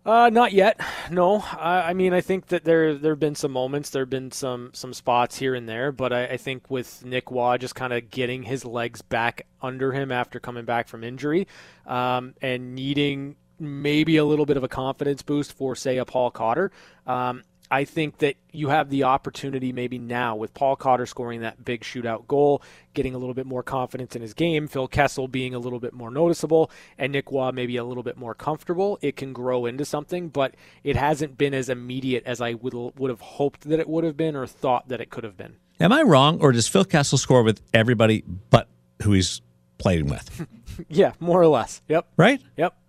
Uh, 0.03 0.31
not 0.33 0.51
yet. 0.51 0.79
No, 1.11 1.43
I, 1.59 1.89
I, 1.89 1.93
mean 1.93 2.11
I 2.11 2.21
think 2.21 2.47
that 2.47 2.63
there 2.63 2.95
there 2.95 3.11
have 3.11 3.19
been 3.19 3.35
some 3.35 3.51
moments, 3.51 3.91
there 3.91 4.01
have 4.01 4.09
been 4.09 4.31
some 4.31 4.71
some 4.73 4.93
spots 4.93 5.37
here 5.37 5.53
and 5.53 5.69
there, 5.69 5.91
but 5.91 6.11
I, 6.11 6.25
I 6.25 6.37
think 6.37 6.71
with 6.71 7.05
Nick 7.05 7.29
Roy 7.29 7.57
just 7.57 7.75
kind 7.75 7.93
of 7.93 8.09
getting 8.09 8.41
his 8.41 8.65
legs 8.65 9.03
back 9.03 9.45
under 9.61 9.91
him 9.91 10.11
after 10.11 10.39
coming 10.39 10.65
back 10.65 10.87
from 10.87 11.03
injury, 11.03 11.47
um, 11.85 12.33
and 12.41 12.73
needing 12.73 13.35
maybe 13.61 14.17
a 14.17 14.25
little 14.25 14.45
bit 14.45 14.57
of 14.57 14.63
a 14.63 14.67
confidence 14.67 15.21
boost 15.21 15.53
for, 15.53 15.75
say, 15.75 15.97
a 15.97 16.05
Paul 16.05 16.31
Cotter. 16.31 16.71
Um, 17.05 17.43
I 17.71 17.85
think 17.85 18.17
that 18.17 18.35
you 18.51 18.67
have 18.67 18.89
the 18.89 19.03
opportunity 19.03 19.71
maybe 19.71 19.97
now 19.97 20.35
with 20.35 20.53
Paul 20.53 20.75
Cotter 20.75 21.05
scoring 21.05 21.39
that 21.39 21.63
big 21.63 21.81
shootout 21.81 22.27
goal, 22.27 22.61
getting 22.93 23.15
a 23.15 23.17
little 23.17 23.33
bit 23.33 23.45
more 23.45 23.63
confidence 23.63 24.13
in 24.13 24.21
his 24.21 24.33
game, 24.33 24.67
Phil 24.67 24.89
Kessel 24.89 25.29
being 25.29 25.55
a 25.55 25.59
little 25.59 25.79
bit 25.79 25.93
more 25.93 26.11
noticeable, 26.11 26.69
and 26.97 27.13
Nick 27.13 27.31
Roy 27.31 27.49
maybe 27.53 27.77
a 27.77 27.85
little 27.85 28.03
bit 28.03 28.17
more 28.17 28.35
comfortable. 28.35 28.99
It 29.01 29.15
can 29.15 29.31
grow 29.31 29.65
into 29.65 29.85
something, 29.85 30.27
but 30.27 30.55
it 30.83 30.97
hasn't 30.97 31.37
been 31.37 31.53
as 31.53 31.69
immediate 31.69 32.23
as 32.25 32.41
I 32.41 32.55
would 32.55 32.73
would 32.73 33.09
have 33.09 33.21
hoped 33.21 33.61
that 33.61 33.79
it 33.79 33.87
would 33.87 34.03
have 34.03 34.17
been 34.17 34.35
or 34.35 34.45
thought 34.45 34.89
that 34.89 34.99
it 34.99 35.09
could 35.09 35.23
have 35.23 35.37
been. 35.37 35.55
Am 35.79 35.93
I 35.93 36.01
wrong, 36.01 36.41
or 36.41 36.51
does 36.51 36.67
Phil 36.67 36.83
Kessel 36.83 37.17
score 37.17 37.41
with 37.41 37.61
everybody 37.73 38.25
but 38.49 38.67
who 39.03 39.13
he's 39.13 39.41
playing 39.77 40.07
with? 40.07 40.45
yeah, 40.89 41.13
more 41.21 41.41
or 41.41 41.47
less. 41.47 41.81
Yep. 41.87 42.05
Right. 42.17 42.41
Yep. 42.41 42.49
Yep 42.57 42.80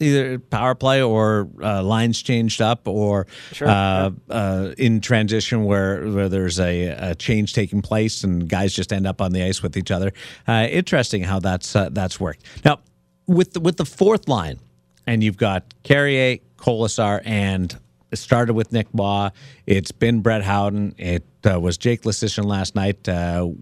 either 0.00 0.38
power 0.38 0.74
play 0.74 1.02
or 1.02 1.48
uh, 1.62 1.82
lines 1.82 2.22
changed 2.22 2.62
up 2.62 2.86
or 2.86 3.26
sure, 3.52 3.68
uh, 3.68 4.10
yeah. 4.28 4.34
uh, 4.34 4.74
in 4.78 5.00
transition 5.00 5.64
where, 5.64 6.08
where 6.08 6.28
there's 6.28 6.60
a, 6.60 6.86
a, 6.88 7.14
change 7.14 7.52
taking 7.52 7.82
place 7.82 8.22
and 8.22 8.48
guys 8.48 8.72
just 8.72 8.92
end 8.92 9.06
up 9.06 9.20
on 9.20 9.32
the 9.32 9.42
ice 9.42 9.62
with 9.62 9.76
each 9.76 9.90
other. 9.90 10.12
Uh, 10.46 10.66
interesting 10.70 11.22
how 11.22 11.38
that's 11.38 11.74
uh, 11.74 11.88
that's 11.90 12.20
worked. 12.20 12.44
Now 12.64 12.80
with 13.26 13.54
the, 13.54 13.60
with 13.60 13.76
the 13.76 13.84
fourth 13.84 14.28
line, 14.28 14.58
and 15.06 15.24
you've 15.24 15.36
got 15.36 15.74
Carrier, 15.82 16.38
Kolesar, 16.56 17.22
and 17.24 17.76
it 18.10 18.16
started 18.16 18.54
with 18.54 18.72
Nick 18.72 18.86
Roy. 18.92 19.30
It's 19.66 19.92
been 19.92 20.20
Brett 20.20 20.42
Howden. 20.42 20.94
It 20.96 21.24
uh, 21.50 21.58
was 21.58 21.76
Jake 21.76 22.02
Leschyshyn 22.02 22.44
last 22.44 22.74
night. 22.74 23.08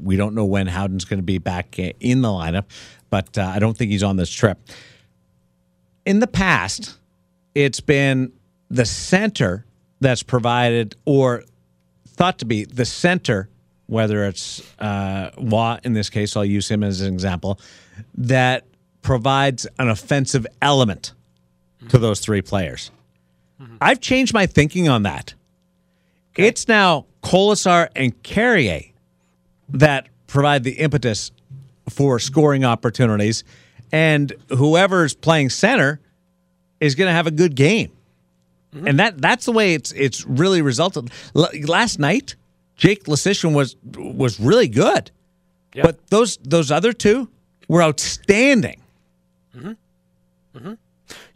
we 0.02 0.16
don't 0.16 0.34
know 0.34 0.44
when 0.44 0.66
Howden's 0.66 1.04
going 1.04 1.18
to 1.18 1.24
be 1.24 1.38
back 1.38 1.78
in 1.78 2.22
the 2.22 2.28
lineup, 2.28 2.64
but 3.10 3.38
I 3.38 3.58
don't 3.58 3.76
think 3.76 3.90
he's 3.90 4.02
on 4.02 4.16
this 4.16 4.30
trip 4.30 4.58
in 6.06 6.20
the 6.20 6.26
past, 6.26 6.96
it's 7.54 7.80
been 7.80 8.32
the 8.70 8.86
center 8.86 9.66
that's 10.00 10.22
provided 10.22 10.96
or 11.04 11.44
thought 12.08 12.38
to 12.38 12.46
be 12.46 12.64
the 12.64 12.84
center, 12.84 13.48
whether 13.86 14.24
it's 14.24 14.62
uh, 14.80 15.30
Roy 15.38 15.78
in 15.84 15.92
this 15.92 16.08
case, 16.08 16.36
I'll 16.36 16.44
use 16.44 16.70
him 16.70 16.82
as 16.82 17.02
an 17.02 17.12
example, 17.12 17.60
that 18.14 18.64
provides 19.02 19.66
an 19.78 19.88
offensive 19.88 20.46
element 20.62 21.12
to 21.88 21.98
those 21.98 22.20
three 22.20 22.42
players. 22.42 22.90
Mm-hmm. 23.60 23.76
I've 23.80 24.00
changed 24.00 24.32
my 24.32 24.46
thinking 24.46 24.88
on 24.88 25.02
that. 25.02 25.34
It's 26.36 26.68
now 26.68 27.06
Kolesar 27.22 27.88
and 27.96 28.22
Carrier 28.22 28.82
that 29.70 30.08
provide 30.26 30.64
the 30.64 30.72
impetus 30.72 31.30
for 31.88 32.18
scoring 32.18 32.64
opportunities, 32.64 33.44
and 33.96 34.32
whoever's 34.50 35.14
playing 35.14 35.48
center 35.50 35.98
is 36.80 36.94
going 36.94 37.08
to 37.08 37.12
have 37.12 37.26
a 37.26 37.30
good 37.30 37.54
game. 37.54 37.90
And 38.72 38.98
that 39.00 39.18
that's 39.22 39.46
the 39.46 39.52
way 39.52 39.72
it's 39.72 39.90
it's 39.92 40.26
really 40.26 40.60
resulted. 40.60 41.10
L- 41.34 41.48
last 41.66 41.98
night, 41.98 42.34
Jake 42.76 43.04
Leschyshyn 43.04 43.54
was 43.54 43.74
was 43.96 44.38
really 44.38 44.68
good, 44.68 45.10
Yeah. 45.74 45.84
but 45.84 46.06
those 46.08 46.36
those 46.44 46.70
other 46.70 46.92
two 46.92 47.30
were 47.68 47.82
outstanding. 47.82 48.82
Mhm. 49.56 49.76
Mhm. 50.54 50.76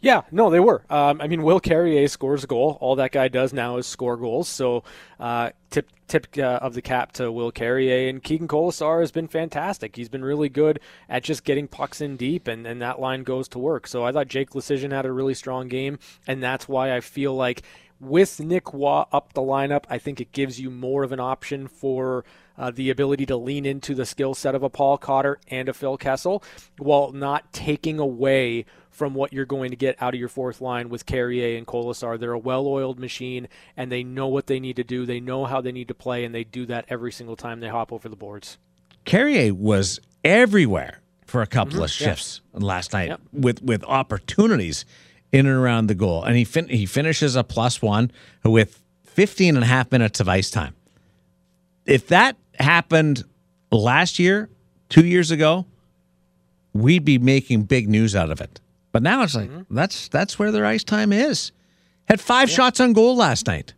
Yeah, 0.01 0.21
no, 0.31 0.51
they 0.51 0.59
were. 0.59 0.83
Um, 0.89 1.19
I 1.19 1.27
mean, 1.27 1.41
Will 1.41 1.59
Carrier 1.59 2.07
scores 2.07 2.43
a 2.43 2.47
goal. 2.47 2.77
All 2.79 2.95
that 2.97 3.11
guy 3.11 3.27
does 3.27 3.53
now 3.53 3.77
is 3.77 3.87
score 3.87 4.17
goals. 4.17 4.47
So, 4.47 4.83
uh, 5.19 5.49
tip 5.71 5.87
tip 6.11 6.27
uh, 6.37 6.59
of 6.61 6.73
the 6.73 6.81
cap 6.81 7.13
to 7.13 7.31
Will 7.31 7.51
Carrier 7.51 8.09
and 8.09 8.21
Keegan 8.21 8.49
Kolesar 8.49 8.99
has 8.99 9.13
been 9.13 9.29
fantastic. 9.29 9.95
He's 9.95 10.09
been 10.09 10.25
really 10.25 10.49
good 10.49 10.81
at 11.07 11.23
just 11.23 11.45
getting 11.45 11.69
pucks 11.69 12.01
in 12.01 12.17
deep, 12.17 12.49
and, 12.49 12.67
and 12.67 12.81
that 12.81 12.99
line 12.99 13.23
goes 13.23 13.47
to 13.49 13.59
work. 13.59 13.87
So 13.87 14.03
I 14.03 14.11
thought 14.11 14.27
Jake 14.27 14.49
Leschyshyn 14.49 14.91
had 14.91 15.05
a 15.05 15.11
really 15.13 15.33
strong 15.33 15.69
game, 15.69 15.99
and 16.27 16.43
that's 16.43 16.67
why 16.67 16.93
I 16.93 16.99
feel 16.99 17.33
like 17.33 17.61
with 18.01 18.41
Nick 18.41 18.73
Roy 18.73 19.05
up 19.13 19.31
the 19.33 19.41
lineup, 19.41 19.85
I 19.89 19.99
think 19.99 20.19
it 20.19 20.33
gives 20.33 20.59
you 20.59 20.69
more 20.69 21.03
of 21.03 21.13
an 21.13 21.21
option 21.21 21.67
for 21.67 22.25
uh, 22.61 22.71
the 22.71 22.89
ability 22.91 23.25
to 23.25 23.35
lean 23.35 23.65
into 23.65 23.95
the 23.95 24.05
skill 24.05 24.33
set 24.35 24.53
of 24.55 24.61
a 24.63 24.69
Paul 24.69 24.97
Cotter 24.97 25.39
and 25.47 25.67
a 25.67 25.73
Phil 25.73 25.97
Kessel 25.97 26.43
while 26.77 27.11
not 27.11 27.51
taking 27.51 27.97
away 27.99 28.65
from 28.91 29.15
what 29.15 29.33
you're 29.33 29.45
going 29.45 29.71
to 29.71 29.75
get 29.75 29.99
out 30.01 30.13
of 30.13 30.19
your 30.19 30.29
fourth 30.29 30.61
line 30.61 30.87
with 30.89 31.05
Carrier 31.05 31.57
and 31.57 31.65
Kolesar. 31.65 32.19
They're 32.19 32.33
a 32.33 32.37
well-oiled 32.37 32.99
machine, 32.99 33.47
and 33.75 33.91
they 33.91 34.03
know 34.03 34.27
what 34.27 34.45
they 34.47 34.59
need 34.59 34.75
to 34.75 34.83
do. 34.83 35.05
They 35.07 35.19
know 35.19 35.45
how 35.45 35.59
they 35.59 35.71
need 35.71 35.87
to 35.87 35.93
play, 35.95 36.23
and 36.23 36.35
they 36.35 36.43
do 36.43 36.65
that 36.67 36.85
every 36.87 37.11
single 37.11 37.35
time 37.35 37.61
they 37.61 37.69
hop 37.69 37.91
over 37.91 38.07
the 38.07 38.15
boards. 38.15 38.57
Carrier 39.05 39.53
was 39.55 39.99
everywhere 40.23 40.99
for 41.25 41.41
a 41.41 41.47
couple 41.47 41.83
of 41.83 41.89
shifts 41.89 42.41
last 42.53 42.93
night 42.93 43.07
Yep. 43.09 43.21
with 43.33 43.63
with 43.63 43.83
opportunities 43.85 44.85
in 45.31 45.47
and 45.47 45.55
around 45.55 45.87
the 45.87 45.95
goal. 45.95 46.23
And 46.23 46.35
he 46.35 46.43
fin- 46.43 46.67
he 46.67 46.85
finishes 46.85 47.35
a 47.35 47.43
plus 47.43 47.81
one 47.81 48.11
with 48.43 48.83
15 49.05 49.55
and 49.55 49.63
a 49.63 49.67
half 49.67 49.91
minutes 49.91 50.19
of 50.19 50.27
ice 50.29 50.51
time. 50.51 50.75
If 51.85 52.07
that 52.07 52.35
happened 52.61 53.23
last 53.71 54.19
year, 54.19 54.49
two 54.89 55.05
years 55.05 55.31
ago, 55.31 55.65
we'd 56.73 57.05
be 57.05 57.17
making 57.17 57.63
big 57.63 57.89
news 57.89 58.15
out 58.15 58.31
of 58.31 58.41
it. 58.41 58.59
But 58.91 59.03
now 59.03 59.23
it's 59.23 59.35
like 59.35 59.49
that's 59.69 60.07
that's 60.09 60.37
where 60.37 60.51
their 60.51 60.65
ice 60.65 60.83
time 60.83 61.13
is. 61.13 61.51
Had 62.05 62.19
five 62.19 62.49
shots 62.49 62.79
on 62.79 62.93
goal 62.93 63.15
last 63.15 63.47
night. 63.47 63.73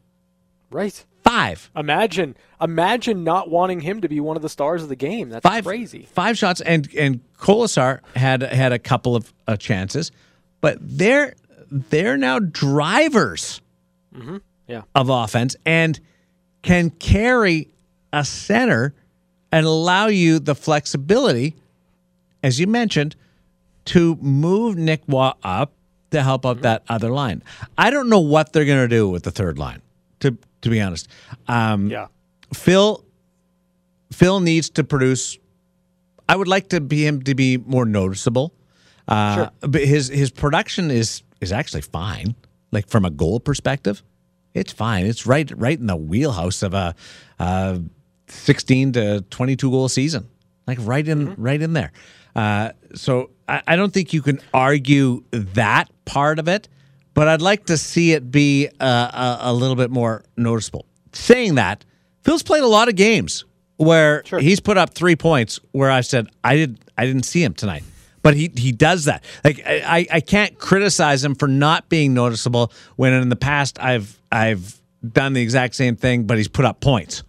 Right. 0.72 1.06
Five. 1.24 1.70
Imagine, 1.76 2.36
imagine 2.60 3.24
not 3.24 3.50
wanting 3.50 3.80
him 3.80 4.02
to 4.02 4.10
be 4.10 4.20
one 4.20 4.36
of 4.36 4.42
the 4.42 4.50
stars 4.50 4.84
of 4.84 4.90
the 4.90 4.96
game. 4.96 5.30
That's 5.30 5.44
five 5.44 5.66
crazy. 5.66 6.08
Five 6.12 6.38
shots, 6.38 6.60
and 6.62 6.92
and 6.96 7.22
Kolesar 7.38 8.00
had 8.16 8.42
had 8.42 8.74
a 8.74 8.80
couple 8.80 9.16
of 9.16 9.34
uh, 9.48 9.56
chances, 9.56 10.12
but 10.62 10.78
they're 10.82 11.36
they're 11.72 12.18
now 12.18 12.40
drivers 12.40 13.62
mm-hmm. 14.14 14.38
Yeah. 14.68 14.82
of 14.96 15.10
offense 15.10 15.56
and 15.66 16.00
can 16.62 16.90
carry 16.90 17.70
a 18.14 18.24
center 18.24 18.94
and 19.52 19.66
allow 19.66 20.08
you 20.08 20.40
the 20.40 20.56
flexibility, 20.56 21.56
as 22.42 22.60
you 22.60 22.68
mentioned, 22.68 23.16
to 23.86 24.16
move 24.22 24.78
Nick 24.78 25.02
Roy 25.08 25.32
up 25.44 25.74
to 26.12 26.22
help 26.24 26.46
out 26.46 26.62
that 26.62 26.84
other 26.88 27.10
line. 27.10 27.44
I 27.78 27.90
don't 27.90 28.08
know 28.08 28.20
what 28.20 28.54
they're 28.54 28.66
going 28.66 28.88
to 28.88 28.88
do 28.88 29.10
with 29.10 29.24
the 29.24 29.32
third 29.32 29.58
line. 29.60 29.82
To 30.22 30.38
to 30.62 30.70
be 30.70 30.80
honest, 30.80 31.10
um, 31.50 31.90
Yeah. 31.90 32.08
Phil 32.54 33.04
Phil 34.14 34.40
needs 34.40 34.70
to 34.70 34.84
produce. 34.84 35.38
I 36.30 36.36
would 36.38 36.48
like 36.48 36.70
to 36.70 36.80
be 36.80 37.06
him 37.06 37.22
to 37.24 37.36
be 37.36 37.58
more 37.58 37.86
noticeable. 37.86 38.54
Uh, 39.08 39.36
Sure. 39.36 39.52
But 39.62 39.84
his 39.84 40.08
his 40.08 40.32
production 40.32 40.92
is 40.92 41.24
is 41.42 41.52
actually 41.52 41.82
fine. 41.82 42.36
Like 42.72 42.88
from 42.88 43.04
a 43.06 43.10
goal 43.10 43.40
perspective, 43.42 44.02
it's 44.54 44.72
fine. 44.72 45.06
It's 45.06 45.26
right 45.26 45.52
right 45.58 45.78
in 45.80 45.88
the 45.88 45.98
wheelhouse 45.98 46.64
of 46.64 46.74
a, 46.74 46.96
uh 47.40 47.80
sixteen 48.34 48.92
to 48.94 49.22
twenty 49.30 49.56
two 49.56 49.72
goal 49.72 49.90
season. 49.90 50.28
Like 50.68 50.78
right 50.82 51.08
in 51.08 51.36
right 51.36 51.62
in 51.62 51.74
there. 51.74 51.92
Uh, 52.36 52.72
so 52.96 53.30
I, 53.48 53.62
I 53.68 53.76
don't 53.76 53.94
think 53.94 54.14
you 54.14 54.22
can 54.22 54.40
argue 54.54 55.24
that 55.32 55.90
part 56.06 56.40
of 56.40 56.48
it, 56.48 56.68
but 57.14 57.28
I'd 57.28 57.42
like 57.42 57.66
to 57.66 57.78
see 57.78 58.14
it 58.14 58.32
be 58.32 58.70
uh, 58.80 59.38
a, 59.42 59.52
a 59.52 59.54
little 59.54 59.76
bit 59.76 59.92
more 59.92 60.24
noticeable. 60.36 60.86
Saying 61.12 61.56
that, 61.56 61.86
Phil's 62.24 62.44
played 62.44 62.64
a 62.64 62.68
lot 62.68 62.90
of 62.90 62.96
games 62.96 63.46
where 63.78 64.24
he's 64.40 64.60
put 64.60 64.78
up 64.78 64.94
three 64.94 65.16
points 65.16 65.60
where 65.74 65.92
I 65.92 66.02
said 66.02 66.28
I 66.44 66.56
did 66.56 66.80
I 66.98 67.06
didn't 67.06 67.24
see 67.24 67.44
him 67.44 67.54
tonight. 67.54 67.84
But 68.22 68.36
he 68.36 68.50
he 68.56 68.72
does 68.72 69.06
that. 69.06 69.24
Like 69.44 69.62
I, 69.66 70.08
I 70.10 70.22
can't 70.22 70.58
criticize 70.58 71.24
him 71.24 71.36
for 71.36 71.48
not 71.48 71.90
being 71.90 72.14
noticeable 72.14 72.72
when 72.96 73.12
in 73.12 73.28
the 73.28 73.36
past 73.36 73.78
I've 73.82 74.18
I've 74.32 74.80
done 75.06 75.34
the 75.34 75.42
exact 75.42 75.76
same 75.76 75.98
thing, 75.98 76.24
but 76.24 76.38
he's 76.38 76.48
put 76.48 76.64
up 76.64 76.80
points. 76.80 77.24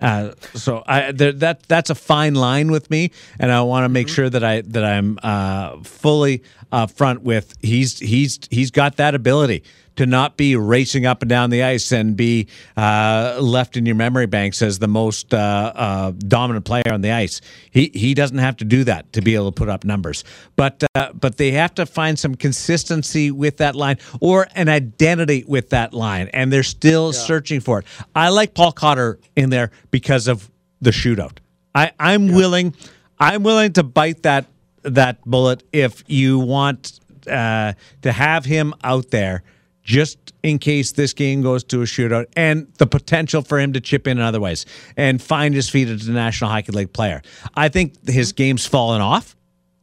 Uh, 0.00 0.32
so 0.54 0.82
I 0.86 1.12
there, 1.12 1.32
that 1.32 1.62
that's 1.62 1.90
a 1.90 1.94
fine 1.94 2.34
line 2.34 2.70
with 2.70 2.90
me, 2.90 3.10
and 3.38 3.50
I 3.50 3.62
want 3.62 3.84
to 3.84 3.88
make 3.88 4.08
sure 4.08 4.28
that 4.28 4.44
I 4.44 4.60
that 4.62 4.84
I'm 4.84 5.18
uh, 5.22 5.78
fully 5.82 6.42
uh, 6.72 6.86
front 6.86 7.22
with 7.22 7.54
he's 7.62 7.98
he's 8.00 8.40
he's 8.50 8.70
got 8.70 8.96
that 8.96 9.14
ability 9.14 9.62
to 9.96 10.06
not 10.06 10.36
be 10.36 10.56
racing 10.56 11.06
up 11.06 11.22
and 11.22 11.28
down 11.28 11.50
the 11.50 11.62
ice 11.62 11.92
and 11.92 12.16
be 12.16 12.48
uh, 12.76 13.38
left 13.40 13.76
in 13.76 13.86
your 13.86 13.94
memory 13.94 14.26
banks 14.26 14.62
as 14.62 14.78
the 14.78 14.88
most 14.88 15.32
uh, 15.32 15.72
uh, 15.74 16.10
dominant 16.12 16.64
player 16.64 16.90
on 16.90 17.00
the 17.00 17.10
ice. 17.10 17.40
He 17.70 17.90
he 17.94 18.14
doesn't 18.14 18.38
have 18.38 18.56
to 18.58 18.64
do 18.64 18.84
that 18.84 19.12
to 19.12 19.22
be 19.22 19.34
able 19.34 19.52
to 19.52 19.54
put 19.54 19.68
up 19.68 19.84
numbers, 19.84 20.24
but 20.56 20.82
uh, 20.94 21.12
but 21.12 21.36
they 21.36 21.52
have 21.52 21.74
to 21.74 21.86
find 21.86 22.18
some 22.18 22.34
consistency 22.34 23.30
with 23.30 23.58
that 23.58 23.76
line 23.76 23.98
or 24.20 24.48
an 24.54 24.68
identity 24.68 25.44
with 25.46 25.70
that 25.70 25.92
line, 25.92 26.28
and 26.32 26.52
they're 26.52 26.62
still 26.62 27.12
searching 27.12 27.60
for 27.60 27.80
it. 27.80 27.86
I 28.14 28.30
like 28.30 28.54
Paul 28.54 28.72
Cotter 28.72 29.18
in 29.36 29.50
there 29.50 29.70
because 29.90 30.28
of 30.28 30.50
the 30.80 30.90
shootout. 30.90 31.38
I 31.74 31.92
I'm 31.98 32.28
willing 32.28 32.74
I'm 33.18 33.42
willing 33.42 33.72
to 33.74 33.82
bite 33.82 34.22
that 34.22 34.46
that 34.82 35.24
bullet 35.24 35.62
if 35.72 36.04
you 36.06 36.38
want 36.38 37.00
uh, 37.26 37.72
to 38.02 38.12
have 38.12 38.44
him 38.44 38.74
out 38.82 39.10
there 39.10 39.42
just 39.84 40.32
in 40.42 40.58
case 40.58 40.92
this 40.92 41.12
game 41.12 41.42
goes 41.42 41.62
to 41.64 41.82
a 41.82 41.84
shootout 41.84 42.26
and 42.36 42.66
the 42.78 42.86
potential 42.86 43.42
for 43.42 43.60
him 43.60 43.72
to 43.74 43.80
chip 43.80 44.06
in 44.06 44.18
in 44.18 44.24
other 44.24 44.40
ways 44.40 44.66
and 44.96 45.22
find 45.22 45.54
his 45.54 45.68
feet 45.68 45.88
as 45.88 46.08
a 46.08 46.12
National 46.12 46.50
Hockey 46.50 46.72
League 46.72 46.92
player. 46.92 47.22
I 47.54 47.68
think 47.68 48.08
his 48.08 48.32
game's 48.32 48.66
fallen 48.66 49.00
off 49.00 49.36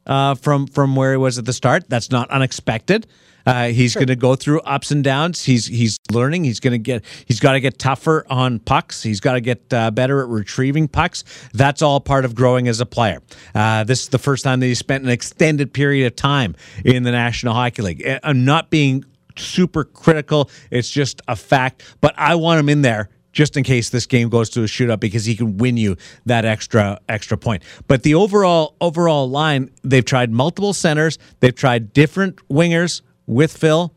uh, 0.07 0.35
from 0.35 0.67
from 0.67 0.95
where 0.95 1.11
he 1.11 1.17
was 1.17 1.37
at 1.37 1.45
the 1.45 1.53
start. 1.53 1.89
That's 1.89 2.11
not 2.11 2.29
unexpected. 2.31 3.07
Uh, 3.45 3.69
he's 3.69 3.95
going 3.95 4.07
to 4.07 4.15
go 4.15 4.35
through 4.35 4.61
ups 4.61 4.91
and 4.91 5.03
downs. 5.03 5.43
He's 5.43 5.65
he's 5.65 5.97
learning. 6.11 6.43
He's 6.43 6.59
going 6.59 6.73
to 6.73 6.77
get. 6.77 7.03
He's 7.25 7.39
got 7.39 7.53
to 7.53 7.59
get 7.59 7.79
tougher 7.79 8.25
on 8.29 8.59
pucks. 8.59 9.01
He's 9.01 9.19
got 9.19 9.33
to 9.33 9.41
get 9.41 9.73
uh, 9.73 9.91
better 9.91 10.21
at 10.21 10.29
retrieving 10.29 10.87
pucks. 10.87 11.23
That's 11.53 11.81
all 11.81 11.99
part 11.99 12.25
of 12.25 12.35
growing 12.35 12.67
as 12.67 12.79
a 12.79 12.85
player. 12.85 13.19
Uh, 13.55 13.83
this 13.83 14.03
is 14.03 14.09
the 14.09 14.19
first 14.19 14.43
time 14.43 14.59
that 14.59 14.67
he 14.67 14.75
spent 14.75 15.03
an 15.03 15.09
extended 15.09 15.73
period 15.73 16.07
of 16.07 16.15
time 16.15 16.55
in 16.85 17.03
the 17.03 17.11
National 17.11 17.53
Hockey 17.53 17.81
League. 17.81 18.07
Uh, 18.07 18.19
I'm 18.23 18.45
not 18.45 18.69
being 18.69 19.05
super 19.37 19.83
critical. 19.83 20.49
It's 20.69 20.89
just 20.89 21.21
a 21.27 21.35
fact. 21.35 21.83
But 22.01 22.13
I 22.17 22.35
want 22.35 22.59
him 22.59 22.69
in 22.69 22.81
there 22.81 23.09
just 23.31 23.55
in 23.55 23.63
case 23.63 23.89
this 23.89 24.05
game 24.05 24.29
goes 24.29 24.49
to 24.51 24.61
a 24.61 24.65
shootout 24.65 24.99
because 24.99 25.25
he 25.25 25.35
can 25.35 25.57
win 25.57 25.77
you 25.77 25.97
that 26.25 26.45
extra 26.45 26.99
extra 27.07 27.37
point. 27.37 27.63
But 27.87 28.03
the 28.03 28.15
overall 28.15 28.75
overall 28.81 29.29
line, 29.29 29.71
they've 29.83 30.05
tried 30.05 30.31
multiple 30.31 30.73
centers, 30.73 31.17
they've 31.39 31.55
tried 31.55 31.93
different 31.93 32.37
wingers 32.49 33.01
with 33.27 33.55
Phil, 33.55 33.93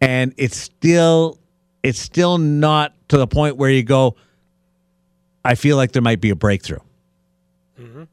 and 0.00 0.34
it's 0.36 0.56
still 0.56 1.38
it's 1.82 2.00
still 2.00 2.38
not 2.38 2.94
to 3.08 3.18
the 3.18 3.26
point 3.26 3.56
where 3.56 3.70
you 3.70 3.82
go. 3.82 4.16
I 5.44 5.54
feel 5.54 5.76
like 5.76 5.92
there 5.92 6.02
might 6.02 6.20
be 6.20 6.30
a 6.30 6.36
breakthrough. 6.36 6.80
Mm-hmm. 7.80 8.04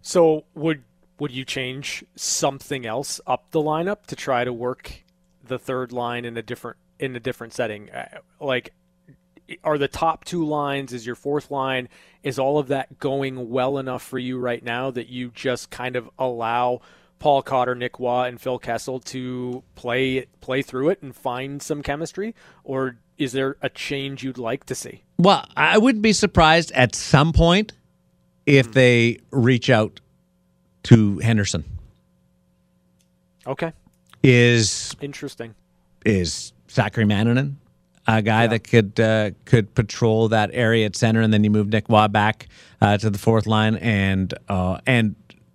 So 0.00 0.44
would 0.54 0.84
would 1.18 1.30
you 1.30 1.44
change 1.44 2.04
something 2.16 2.86
else 2.86 3.20
up 3.26 3.50
the 3.50 3.60
lineup 3.60 4.06
to 4.06 4.16
try 4.16 4.44
to 4.44 4.52
work 4.52 5.03
the 5.48 5.58
third 5.58 5.92
line 5.92 6.24
in 6.24 6.36
a 6.36 6.42
different 6.42 6.76
in 6.98 7.14
a 7.16 7.20
different 7.20 7.52
setting? 7.52 7.90
Uh, 7.90 8.18
Like, 8.40 8.72
are 9.62 9.78
the 9.78 9.88
top 9.88 10.24
two 10.24 10.44
lines 10.44 10.92
is 10.92 11.04
your 11.06 11.14
fourth 11.16 11.50
line? 11.50 11.88
Is 12.22 12.38
all 12.38 12.58
of 12.58 12.68
that 12.68 12.98
going 12.98 13.50
well 13.50 13.78
enough 13.78 14.02
for 14.02 14.18
you 14.18 14.38
right 14.38 14.62
now 14.64 14.90
that 14.90 15.08
you 15.08 15.30
just 15.34 15.70
kind 15.70 15.96
of 15.96 16.08
allow 16.18 16.80
Paul 17.18 17.42
Cotter, 17.42 17.74
Nick 17.74 17.98
Roy, 17.98 18.24
and 18.24 18.40
Phil 18.40 18.58
Kessel 18.58 19.00
to 19.00 19.62
play 19.74 20.26
play 20.40 20.62
through 20.62 20.90
it 20.90 21.02
and 21.02 21.14
find 21.14 21.62
some 21.62 21.82
chemistry, 21.82 22.34
or 22.64 22.96
is 23.16 23.32
there 23.32 23.56
a 23.62 23.68
change 23.68 24.22
you'd 24.24 24.38
like 24.38 24.64
to 24.66 24.74
see? 24.74 25.02
Well, 25.18 25.46
I 25.56 25.78
wouldn't 25.78 26.02
be 26.02 26.12
surprised 26.12 26.72
at 26.72 26.94
some 26.94 27.32
point 27.32 27.72
if 28.46 28.72
they 28.72 29.20
reach 29.30 29.70
out 29.70 30.00
to 30.84 31.18
Henderson. 31.18 31.64
Okay, 33.46 33.72
Is 34.24 34.96
interesting. 35.00 35.54
is 36.04 36.52
Sakari 36.66 37.04
Manninen 37.04 37.56
a 38.06 38.22
guy 38.22 38.46
that 38.46 38.64
could 38.64 38.98
uh, 39.00 39.30
could 39.44 39.74
patrol 39.74 40.28
that 40.28 40.50
area 40.52 40.86
at 40.86 40.96
center, 40.96 41.20
and 41.20 41.32
then 41.32 41.44
you 41.44 41.50
move 41.50 41.68
Nick 41.68 41.88
Roy 41.88 42.08
back 42.08 42.48
uh, 42.80 42.98
to 42.98 43.10
the 43.10 43.18
fourth 43.18 43.46
line 43.46 43.76
and 43.76 44.34
uh, 44.48 44.78
and 44.86 45.14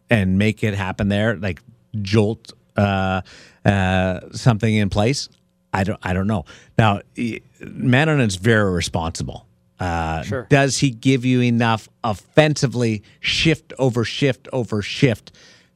and 0.09 0.37
make 0.37 0.63
it 0.63 0.73
happen 0.73 1.09
there, 1.09 1.35
like 1.35 1.61
jolt 2.01 2.53
uh, 2.75 3.21
uh, 3.65 4.19
something 4.31 4.73
in 4.73 4.89
place. 4.89 5.29
I 5.73 5.83
don't 5.83 5.99
I 6.01 6.13
don't 6.13 6.27
know. 6.27 6.45
Now, 6.77 7.01
is 7.15 8.35
very 8.35 8.71
responsible. 8.71 9.45
Uh, 9.79 10.23
sure. 10.23 10.47
Does 10.49 10.79
he 10.79 10.89
give 10.89 11.23
you 11.23 11.41
enough 11.41 11.87
offensively, 12.03 13.03
shift 13.21 13.71
over 13.79 14.03
shift 14.03 14.47
over 14.51 14.81
shift, 14.81 15.31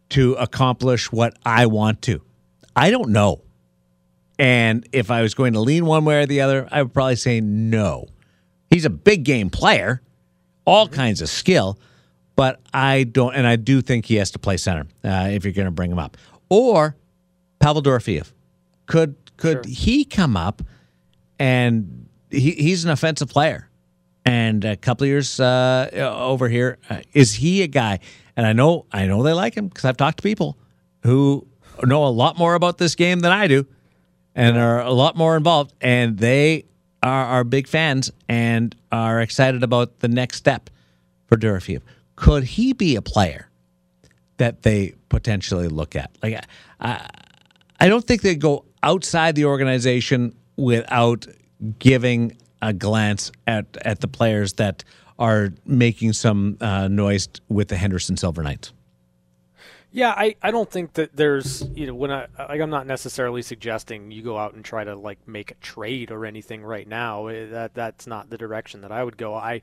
to 0.10 0.34
accomplish 0.34 1.12
what 1.12 1.38
I 1.46 1.68
want 1.68 2.02
to? 2.04 2.22
I 2.76 2.92
don't 2.92 3.10
know. 3.10 3.42
And 4.40 4.88
if 4.92 5.12
I 5.12 5.22
was 5.22 5.34
going 5.34 5.54
to 5.54 5.60
lean 5.60 5.86
one 5.86 6.06
way 6.06 6.24
or 6.24 6.26
the 6.26 6.42
other, 6.42 6.68
I 6.72 6.82
would 6.82 6.94
probably 6.94 7.16
say 7.16 7.40
no. 7.40 8.08
He's 8.70 8.86
a 8.86 8.90
big 8.90 9.24
game 9.24 9.50
player, 9.50 10.02
all 10.66 10.88
mm-hmm. 10.88 10.96
kinds 10.96 11.22
of 11.22 11.30
skill, 11.30 11.78
but 12.36 12.60
I 12.74 13.04
don't, 13.04 13.36
and 13.36 13.46
I 13.46 13.56
do 13.56 13.82
think 13.82 14.06
he 14.06 14.16
has 14.16 14.32
to 14.32 14.40
play 14.40 14.58
center 14.58 14.88
uh, 15.04 15.30
if 15.32 15.44
you're 15.44 15.54
going 15.54 15.66
to 15.66 15.72
bring 15.72 15.92
him 15.92 16.00
up. 16.00 16.18
Or 16.50 16.96
Pavel 17.60 17.82
Dorofeev. 17.82 18.32
Could 18.86 19.16
could 19.38 19.66
sure. 19.66 19.74
he 19.74 20.06
come 20.06 20.36
up 20.36 20.62
and 21.40 22.08
he, 22.30 22.52
he's 22.52 22.84
an 22.84 22.92
offensive 22.92 23.30
player? 23.30 23.70
And 24.26 24.64
a 24.64 24.76
couple 24.76 25.06
of 25.06 25.10
years 25.10 25.40
uh, 25.40 25.90
over 25.94 26.48
here, 26.48 26.78
uh, 26.90 27.02
is 27.14 27.36
he 27.36 27.62
a 27.62 27.68
guy? 27.68 28.00
And 28.36 28.46
I 28.46 28.54
know 28.54 28.86
I 28.92 29.06
know 29.06 29.24
they 29.24 29.34
like 29.34 29.56
him 29.56 29.68
because 29.68 29.86
I've 29.86 29.98
talked 29.98 30.18
to 30.18 30.24
people 30.24 30.58
who 31.04 31.48
know 31.84 32.06
a 32.06 32.10
lot 32.10 32.38
more 32.38 32.56
about 32.56 32.78
this 32.78 32.96
game 32.96 33.20
than 33.22 33.32
I 33.32 33.48
do 33.48 33.66
and 34.36 34.58
are 34.58 34.82
a 34.82 34.92
lot 34.92 35.16
more 35.16 35.38
involved. 35.38 35.74
And 35.82 36.18
they 36.18 36.66
are, 37.02 37.26
are 37.26 37.44
big 37.44 37.68
fans 37.68 38.12
and 38.28 38.76
are 38.92 39.22
excited 39.22 39.64
about 39.64 40.00
the 40.00 40.08
next 40.08 40.38
step 40.38 40.70
for 41.28 41.38
Dorofeev. 41.38 41.82
Could 42.16 42.44
he 42.44 42.74
be 42.74 42.96
a 42.96 43.02
player 43.02 43.50
that 44.38 44.64
they 44.64 44.94
potentially 45.10 45.68
look 45.68 45.96
at? 45.96 46.12
Like, 46.22 46.44
I, 46.80 47.08
I 47.80 47.88
don't 47.88 48.06
think 48.06 48.22
they 48.22 48.36
go 48.36 48.66
outside 48.82 49.36
the 49.36 49.46
organization 49.46 50.36
without 50.58 51.28
giving 51.80 52.38
a 52.62 52.74
glance 52.74 53.32
at, 53.48 53.66
at 53.84 54.00
the 54.00 54.08
players 54.08 54.54
that 54.54 54.84
are 55.20 55.54
making 55.66 56.14
some 56.14 56.58
uh, 56.62 56.88
noise 56.88 57.28
with 57.50 57.68
the 57.68 57.76
Henderson 57.76 58.18
Silver 58.18 58.44
Knights. 58.44 58.74
Yeah, 59.96 60.10
I, 60.18 60.36
I 60.42 60.50
don't 60.50 60.70
think 60.70 60.94
that 60.94 61.16
there's 61.16 61.64
you 61.76 61.86
know 61.86 61.94
when 61.94 62.12
I 62.12 62.26
like 62.40 62.60
I'm 62.60 62.72
not 62.72 62.88
necessarily 62.88 63.44
suggesting 63.44 64.10
you 64.10 64.24
go 64.24 64.40
out 64.40 64.56
and 64.56 64.66
try 64.66 64.84
to 64.84 64.96
like 64.96 65.28
make 65.28 65.52
a 65.52 65.56
trade 65.56 66.10
or 66.10 66.26
anything 66.26 66.64
right 66.64 66.88
now. 66.88 67.28
Eh, 67.28 67.46
that 67.52 67.76
that's 67.76 68.08
not 68.08 68.32
the 68.32 68.38
direction 68.40 68.82
that 68.82 68.92
I 68.92 69.04
would 69.04 69.18
go. 69.18 69.36
I 69.36 69.62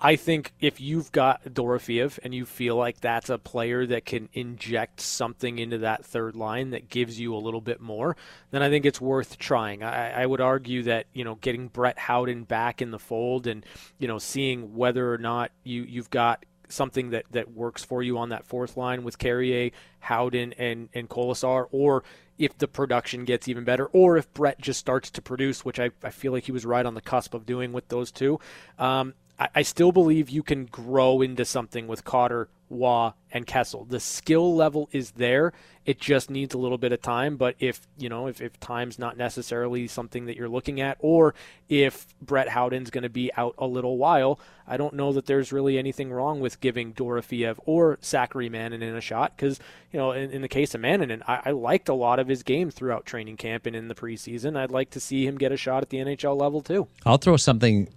I 0.00 0.14
think 0.14 0.52
if 0.60 0.80
you've 0.80 1.10
got 1.10 1.42
Dorofeev 1.44 2.20
and 2.22 2.32
you 2.32 2.44
feel 2.44 2.76
like 2.76 3.00
that's 3.00 3.28
a 3.28 3.38
player 3.38 3.84
that 3.86 4.04
can 4.04 4.28
inject 4.34 5.00
something 5.00 5.58
into 5.58 5.78
that 5.78 6.04
third 6.04 6.36
line 6.36 6.70
that 6.70 6.88
gives 6.88 7.18
you 7.18 7.34
a 7.34 7.38
little 7.38 7.62
bit 7.62 7.80
more, 7.80 8.14
then 8.52 8.62
I 8.62 8.68
think 8.68 8.84
it's 8.84 9.00
worth 9.00 9.36
trying. 9.36 9.82
I, 9.82 10.22
I 10.22 10.26
would 10.26 10.40
argue 10.40 10.84
that 10.84 11.06
you 11.12 11.24
know 11.24 11.34
getting 11.36 11.66
Brett 11.66 11.98
Howden 11.98 12.44
back 12.44 12.82
in 12.82 12.92
the 12.92 13.00
fold 13.00 13.48
and 13.48 13.66
you 13.98 14.06
know 14.06 14.18
seeing 14.18 14.76
whether 14.76 15.12
or 15.12 15.18
not 15.18 15.50
you 15.64 15.82
you've 15.82 16.10
got 16.10 16.44
something 16.68 17.10
that, 17.10 17.24
that 17.30 17.52
works 17.52 17.84
for 17.84 18.02
you 18.02 18.18
on 18.18 18.30
that 18.30 18.44
fourth 18.44 18.76
line 18.76 19.04
with 19.04 19.18
Carrier, 19.18 19.70
Howden, 20.00 20.54
and, 20.54 20.88
and 20.94 21.08
Kolesar, 21.08 21.68
or 21.70 22.04
if 22.38 22.56
the 22.58 22.68
production 22.68 23.24
gets 23.24 23.48
even 23.48 23.64
better, 23.64 23.86
or 23.86 24.16
if 24.16 24.32
Brett 24.34 24.60
just 24.60 24.80
starts 24.80 25.10
to 25.10 25.22
produce, 25.22 25.64
which 25.64 25.80
I, 25.80 25.90
I 26.02 26.10
feel 26.10 26.32
like 26.32 26.44
he 26.44 26.52
was 26.52 26.66
right 26.66 26.84
on 26.84 26.94
the 26.94 27.00
cusp 27.00 27.34
of 27.34 27.46
doing 27.46 27.72
with 27.72 27.88
those 27.88 28.10
two. 28.10 28.38
Um, 28.78 29.14
I, 29.38 29.48
I 29.56 29.62
still 29.62 29.92
believe 29.92 30.28
you 30.28 30.42
can 30.42 30.66
grow 30.66 31.22
into 31.22 31.44
something 31.44 31.86
with 31.86 32.04
Cotter, 32.04 32.48
Roy, 32.70 33.10
and 33.32 33.46
Kessel. 33.46 33.84
The 33.84 34.00
skill 34.00 34.54
level 34.56 34.88
is 34.92 35.12
there. 35.12 35.52
It 35.84 36.00
just 36.00 36.30
needs 36.30 36.54
a 36.54 36.58
little 36.58 36.78
bit 36.78 36.90
of 36.92 37.00
time. 37.00 37.36
But 37.36 37.54
if 37.58 37.86
you 37.98 38.08
know, 38.08 38.26
if, 38.26 38.40
if 38.40 38.58
time's 38.58 38.98
not 38.98 39.16
necessarily 39.16 39.86
something 39.86 40.26
that 40.26 40.36
you're 40.36 40.48
looking 40.48 40.80
at, 40.80 40.96
or 41.00 41.34
if 41.68 42.06
Brett 42.20 42.48
Howden's 42.48 42.90
going 42.90 43.02
to 43.02 43.08
be 43.08 43.30
out 43.36 43.54
a 43.58 43.66
little 43.66 43.98
while, 43.98 44.40
I 44.66 44.76
don't 44.76 44.94
know 44.94 45.12
that 45.12 45.26
there's 45.26 45.52
really 45.52 45.78
anything 45.78 46.10
wrong 46.10 46.40
with 46.40 46.60
giving 46.60 46.92
Dorofeev 46.92 47.58
or 47.66 47.98
Sakari 48.00 48.50
Manninen 48.50 48.96
a 48.96 49.00
shot. 49.00 49.36
Because 49.36 49.60
you 49.92 49.98
know, 49.98 50.12
in, 50.12 50.30
in, 50.30 50.42
the 50.42 50.48
case 50.48 50.74
of 50.74 50.80
Manninen, 50.80 51.22
I, 51.28 51.42
I 51.46 51.50
liked 51.52 51.88
a 51.88 51.94
lot 51.94 52.18
of 52.18 52.28
his 52.28 52.42
game 52.42 52.70
throughout 52.70 53.06
training 53.06 53.36
camp 53.36 53.66
and 53.66 53.76
in 53.76 53.88
the 53.88 53.94
preseason. 53.94 54.56
I'd 54.56 54.70
like 54.70 54.90
to 54.90 55.00
see 55.00 55.26
him 55.26 55.38
get 55.38 55.52
a 55.52 55.56
shot 55.56 55.82
at 55.82 55.90
the 55.90 55.98
NHL 55.98 56.40
level 56.40 56.62
too. 56.62 56.88
I'll 57.04 57.18
throw 57.18 57.36
something 57.36 57.88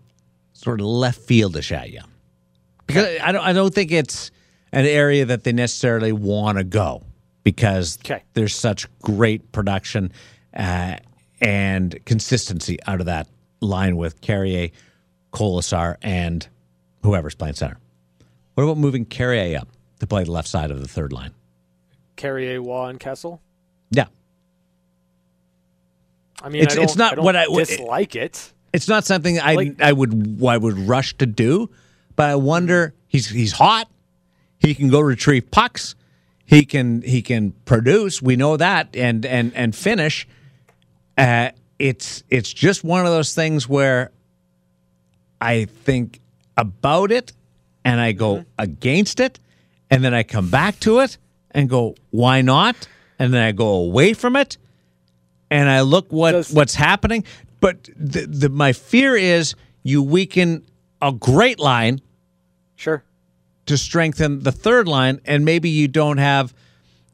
sort 0.53 0.82
of 0.82 0.88
left 0.88 1.21
fieldish 1.21 1.71
at 1.71 1.89
you 1.89 2.01
because 2.86 3.19
I 3.21 3.32
don't 3.32 3.45
I 3.45 3.53
don't 3.53 3.73
think 3.73 3.91
it's 3.91 4.32
an 4.71 4.86
area 4.86 5.25
that 5.25 5.43
they 5.43 5.51
necessarily 5.51 6.12
want 6.12 6.58
to 6.58 6.63
go 6.63 7.03
because 7.43 7.97
okay. 8.05 8.23
there's 8.34 8.55
such 8.55 8.88
great 9.01 9.51
production 9.51 10.12
uh, 10.55 10.97
and 11.41 12.03
consistency 12.05 12.77
out 12.86 12.99
of 12.99 13.05
that 13.08 13.27
line 13.62 13.97
with 13.97 14.21
Carrier, 14.21 14.69
Kolesar, 15.34 15.97
and 16.01 16.47
whoever's 17.03 17.36
playing 17.36 17.55
center. 17.55 17.77
What 18.55 18.63
about 18.63 18.77
moving 18.77 19.05
Carrier 19.05 19.60
up 19.60 19.69
to 19.99 20.08
play 20.08 20.23
the 20.23 20.32
left 20.32 20.47
side 20.47 20.71
of 20.71 20.82
the 20.82 20.88
third 20.88 21.13
line? 21.13 21.32
Carrier, 22.15 22.62
Roy, 22.62 22.88
and 22.89 22.99
Kessel. 22.99 23.41
Yeah. 23.91 24.08
I 26.41 26.49
mean, 26.49 26.63
it's, 26.63 26.77
I 26.77 26.84
it's 26.84 26.95
not 26.95 27.17
I 27.17 27.21
what 27.21 27.36
I 27.36 27.45
dislike 27.45 28.15
it. 28.15 28.53
It's 28.73 28.88
not 28.88 29.05
something 29.05 29.39
I 29.39 29.55
like, 29.55 29.82
I 29.82 29.91
would 29.91 30.41
I 30.45 30.58
would 30.58 30.77
rush 30.77 31.17
to 31.17 31.25
do, 31.25 31.69
but 32.15 32.29
I 32.29 32.36
wonder 32.36 32.93
he's 33.08 33.29
he's 33.29 33.51
hot. 33.51 33.89
He 34.69 34.75
can 34.75 34.89
go 34.89 34.99
retrieve 34.99 35.49
pucks. 35.49 35.95
He 36.45 36.63
can 36.63 37.01
he 37.01 37.23
can 37.23 37.53
produce. 37.65 38.21
We 38.21 38.36
know 38.36 38.55
that 38.55 38.95
and 38.95 39.25
and 39.25 39.51
and 39.55 39.75
finish. 39.75 40.27
Uh, 41.17 41.49
it's 41.79 42.23
it's 42.29 42.53
just 42.53 42.84
one 42.84 43.03
of 43.03 43.12
those 43.12 43.34
things 43.34 43.67
where 43.67 44.12
I 45.41 45.65
think 45.65 46.19
about 46.55 47.12
it 47.12 47.34
and 47.84 47.99
I 47.99 48.12
go 48.12 48.36
mm-hmm. 48.36 48.49
against 48.60 49.19
it, 49.19 49.39
and 49.89 50.03
then 50.03 50.13
I 50.13 50.21
come 50.21 50.51
back 50.51 50.79
to 50.82 50.99
it 50.99 51.17
and 51.49 51.67
go, 51.67 51.95
why 52.12 52.43
not? 52.43 52.88
And 53.17 53.34
then 53.34 53.41
I 53.41 53.51
go 53.51 53.69
away 53.69 54.13
from 54.13 54.36
it, 54.36 54.60
and 55.49 55.67
I 55.67 55.82
look 55.82 56.12
what 56.12 56.34
Does, 56.34 56.53
what's 56.53 56.75
happening. 56.75 57.23
But 57.60 57.89
the, 57.95 58.27
the, 58.27 58.49
my 58.49 58.73
fear 58.73 59.15
is 59.15 59.55
you 59.82 60.03
weaken 60.03 60.63
a 61.01 61.12
great 61.12 61.58
line. 61.58 62.01
Sure. 62.75 63.03
To 63.69 63.77
strengthen 63.77 64.39
the 64.39 64.51
third 64.51 64.88
line, 64.88 65.21
and 65.25 65.45
maybe 65.45 65.69
you 65.69 65.88
don't 65.88 66.17
have 66.17 66.55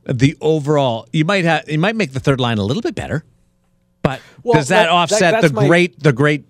the 0.05 0.37
overall. 0.39 1.05
You 1.11 1.25
might 1.25 1.43
have. 1.43 1.69
You 1.69 1.77
might 1.77 1.97
make 1.97 2.13
the 2.13 2.21
third 2.21 2.39
line 2.39 2.59
a 2.59 2.63
little 2.63 2.81
bit 2.81 2.95
better, 2.95 3.25
but 4.01 4.21
well, 4.41 4.53
does 4.53 4.69
that, 4.69 4.83
that 4.83 4.89
offset 4.89 5.41
that, 5.41 5.49
the 5.49 5.53
my... 5.53 5.67
great 5.67 6.01
the 6.01 6.13
great 6.13 6.45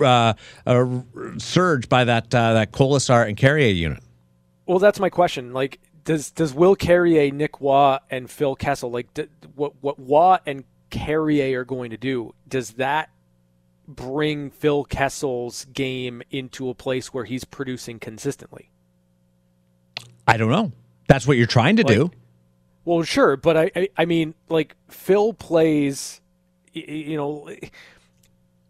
uh, 0.00 0.34
uh, 0.64 0.86
surge 1.38 1.88
by 1.88 2.04
that 2.04 2.32
uh, 2.32 2.52
that 2.52 2.70
Kolesar 2.70 3.26
and 3.26 3.36
Carrier 3.36 3.72
unit? 3.72 4.00
Well, 4.64 4.78
that's 4.78 5.00
my 5.00 5.10
question. 5.10 5.52
Like, 5.52 5.80
does 6.04 6.30
does 6.30 6.54
Will 6.54 6.76
Carrier, 6.76 7.32
Nick 7.32 7.60
Roy, 7.60 7.98
and 8.08 8.30
Phil 8.30 8.54
Kessel 8.54 8.92
like 8.92 9.08
what 9.56 9.72
what 9.80 9.96
Roy 9.98 10.36
and 10.46 10.62
Carrier 10.90 11.62
are 11.62 11.64
going 11.64 11.90
to 11.90 11.96
do, 11.96 12.32
does 12.46 12.74
that 12.74 13.10
bring 13.88 14.50
Phil 14.50 14.84
Kessel's 14.84 15.64
game 15.64 16.22
into 16.30 16.68
a 16.68 16.74
place 16.74 17.12
where 17.12 17.24
he's 17.24 17.44
producing 17.44 17.98
consistently? 17.98 18.70
I 20.26 20.36
don't 20.36 20.50
know. 20.50 20.72
That's 21.08 21.26
what 21.26 21.36
you're 21.36 21.46
trying 21.46 21.76
to 21.76 21.86
like, 21.86 21.96
do. 21.96 22.10
Well, 22.84 23.02
sure, 23.02 23.36
but 23.36 23.56
I, 23.56 23.70
I, 23.74 23.88
I 23.96 24.04
mean, 24.04 24.34
like 24.48 24.76
Phil 24.88 25.32
plays, 25.32 26.20
you 26.72 27.16
know. 27.16 27.48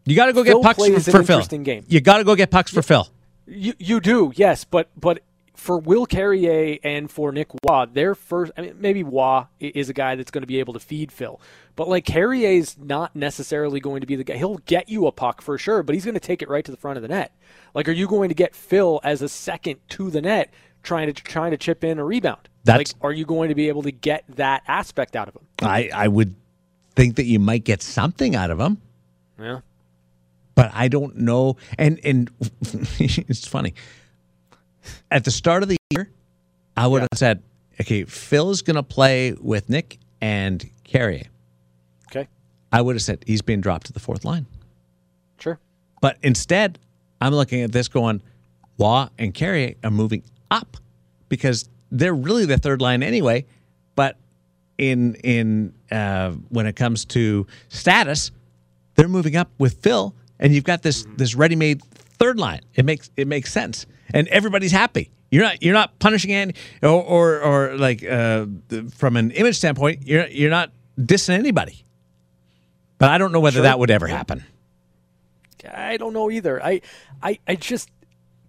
You 0.05 0.17
got 0.17 0.27
to 0.27 0.33
go 0.33 0.45
Phil 0.45 0.63
get 0.63 0.77
pucks 0.77 1.05
for, 1.05 1.11
for 1.11 1.23
Phil. 1.23 1.43
Game. 1.63 1.85
You 1.89 2.01
got 2.01 2.19
to 2.19 2.25
go 2.25 2.35
get 2.35 2.51
pucks 2.51 2.71
for 2.71 2.83
Phil. 2.83 3.09
You 3.47 3.75
you 3.79 4.01
do, 4.01 4.33
yes, 4.35 4.65
but 4.65 4.89
but 4.97 5.23
for 5.55 5.79
Will 5.79 6.07
Carrier 6.07 6.79
and 6.85 7.11
for 7.11 7.33
Nick 7.33 7.49
Roy, 7.69 7.87
their 7.87 8.15
first, 8.15 8.53
I 8.57 8.61
mean, 8.61 8.77
maybe 8.79 9.03
Roy 9.03 9.45
is 9.59 9.89
a 9.89 9.95
guy 9.95 10.15
that's 10.15 10.31
going 10.31 10.43
to 10.43 10.47
be 10.47 10.61
able 10.61 10.75
to 10.75 10.81
feed 10.81 11.11
Phil, 11.11 11.41
but 11.75 11.89
like 11.89 12.05
Carrier's 12.05 12.77
not 12.79 13.17
necessarily 13.17 13.81
going 13.81 14.03
to 14.03 14.07
be 14.07 14.17
the 14.17 14.25
guy. 14.25 14.37
He'll 14.37 14.59
get 14.59 14.89
you 14.89 15.07
a 15.07 15.13
puck 15.13 15.41
for 15.41 15.57
sure, 15.59 15.83
but 15.83 15.95
he's 15.95 16.05
going 16.05 16.15
to 16.15 16.21
take 16.21 16.43
it 16.43 16.49
right 16.49 16.65
to 16.65 16.71
the 16.71 16.77
front 16.77 16.99
of 16.99 17.03
the 17.03 17.09
net. 17.09 17.33
Like, 17.75 17.89
are 17.89 17.93
you 17.93 18.07
going 18.07 18.29
to 18.29 18.35
get 18.35 18.55
Phil 18.55 19.01
as 19.03 19.23
a 19.23 19.29
second 19.29 19.81
to 19.91 20.11
the 20.11 20.21
net, 20.21 20.53
trying 20.87 21.13
to 21.13 21.23
trying 21.23 21.51
to 21.51 21.57
chip 21.59 21.85
in 21.85 21.99
a 21.99 22.05
rebound? 22.05 22.49
That's, 22.65 22.95
like, 22.95 23.05
are 23.05 23.13
you 23.13 23.25
going 23.27 23.51
to 23.51 23.55
be 23.55 23.69
able 23.69 23.83
to 23.83 23.93
get 23.93 24.25
that 24.37 24.63
aspect 24.67 25.15
out 25.15 25.29
of 25.29 25.35
him? 25.35 25.47
I 25.61 25.91
I 25.93 26.09
would 26.09 26.35
think 26.95 27.17
that 27.17 27.25
you 27.25 27.39
might 27.39 27.65
get 27.65 27.83
something 27.83 28.35
out 28.35 28.51
of 28.51 28.59
him. 28.59 28.81
Yeah, 29.39 29.61
but 30.55 30.71
I 30.75 30.89
don't 30.89 31.17
know. 31.19 31.57
And 31.79 32.01
and 32.03 32.31
it's 32.99 33.47
funny 33.47 33.75
at 35.11 35.25
the 35.25 35.31
start 35.31 35.63
of 35.63 35.69
the 35.69 35.77
year, 35.91 36.11
I 36.77 36.87
would 36.87 37.03
yeah. 37.03 37.09
have 37.13 37.19
said, 37.19 37.43
okay, 37.81 38.05
Phil's 38.05 38.63
going 38.63 38.77
to 38.77 38.83
play 38.83 39.33
with 39.33 39.69
Nick 39.69 39.99
and 40.21 40.69
Carrier. 40.85 41.27
Okay. 42.11 42.29
I 42.73 42.81
would 42.81 42.95
have 42.95 43.03
said 43.03 43.25
he's 43.27 43.43
being 43.43 43.61
dropped 43.61 43.87
to 43.87 43.93
the 43.93 44.01
fourth 44.01 44.25
line. 44.25 44.47
Sure. 45.39 45.59
But 46.01 46.19
instead, 46.23 46.79
I'm 47.21 47.35
looking 47.35 47.63
at 47.63 47.73
this 47.73 47.89
going, 47.89 48.23
Roy 48.79 49.07
and 49.19 49.33
Carrier 49.33 49.75
are 49.83 49.91
moving 49.91 50.23
up 50.51 50.77
because 51.29 51.69
they're 51.91 52.15
really 52.15 52.45
the 52.47 52.59
third 52.59 52.81
line 52.81 53.03
anyway. 53.03 53.47
But 53.95 54.17
in 54.79 55.15
in 55.17 55.75
uh, 55.91 56.31
when 56.51 56.67
it 56.67 56.77
comes 56.77 57.05
to 57.07 57.47
status, 57.69 58.31
they're 58.95 59.09
moving 59.09 59.37
up 59.37 59.51
with 59.59 59.83
Phil, 59.83 60.15
and 60.39 60.55
you've 60.55 60.65
got 60.65 60.83
this 60.83 61.07
this 61.17 61.35
ready 61.35 61.57
made 61.57 61.83
third 61.83 62.39
line. 62.39 62.61
It 62.75 62.85
makes 62.85 63.11
it 63.17 63.27
makes 63.27 63.53
sense, 63.53 63.87
and 64.13 64.29
everybody's 64.29 64.73
happy. 64.73 65.11
You're 65.31 65.43
not 65.43 65.63
you're 65.63 65.75
not 65.75 65.99
punishing 65.99 66.33
any 66.33 66.55
or 66.83 66.91
or, 67.03 67.41
or 67.41 67.77
like 67.77 68.05
uh, 68.05 68.47
from 68.95 69.17
an 69.17 69.31
image 69.33 69.57
standpoint, 69.57 70.07
you're 70.07 70.27
you're 70.29 70.51
not 70.51 70.71
dissing 70.99 71.35
anybody. 71.39 71.83
But 72.99 73.11
I 73.11 73.19
don't 73.19 73.33
know 73.33 73.41
whether 73.41 73.57
Sure. 73.57 73.63
that 73.65 73.79
would 73.79 73.91
ever 73.91 74.07
happen. 74.07 74.45
I 75.71 75.97
don't 75.97 76.13
know 76.13 76.31
either. 76.31 76.63
I, 76.65 76.81
I, 77.23 77.39
I 77.47 77.57
just 77.57 77.91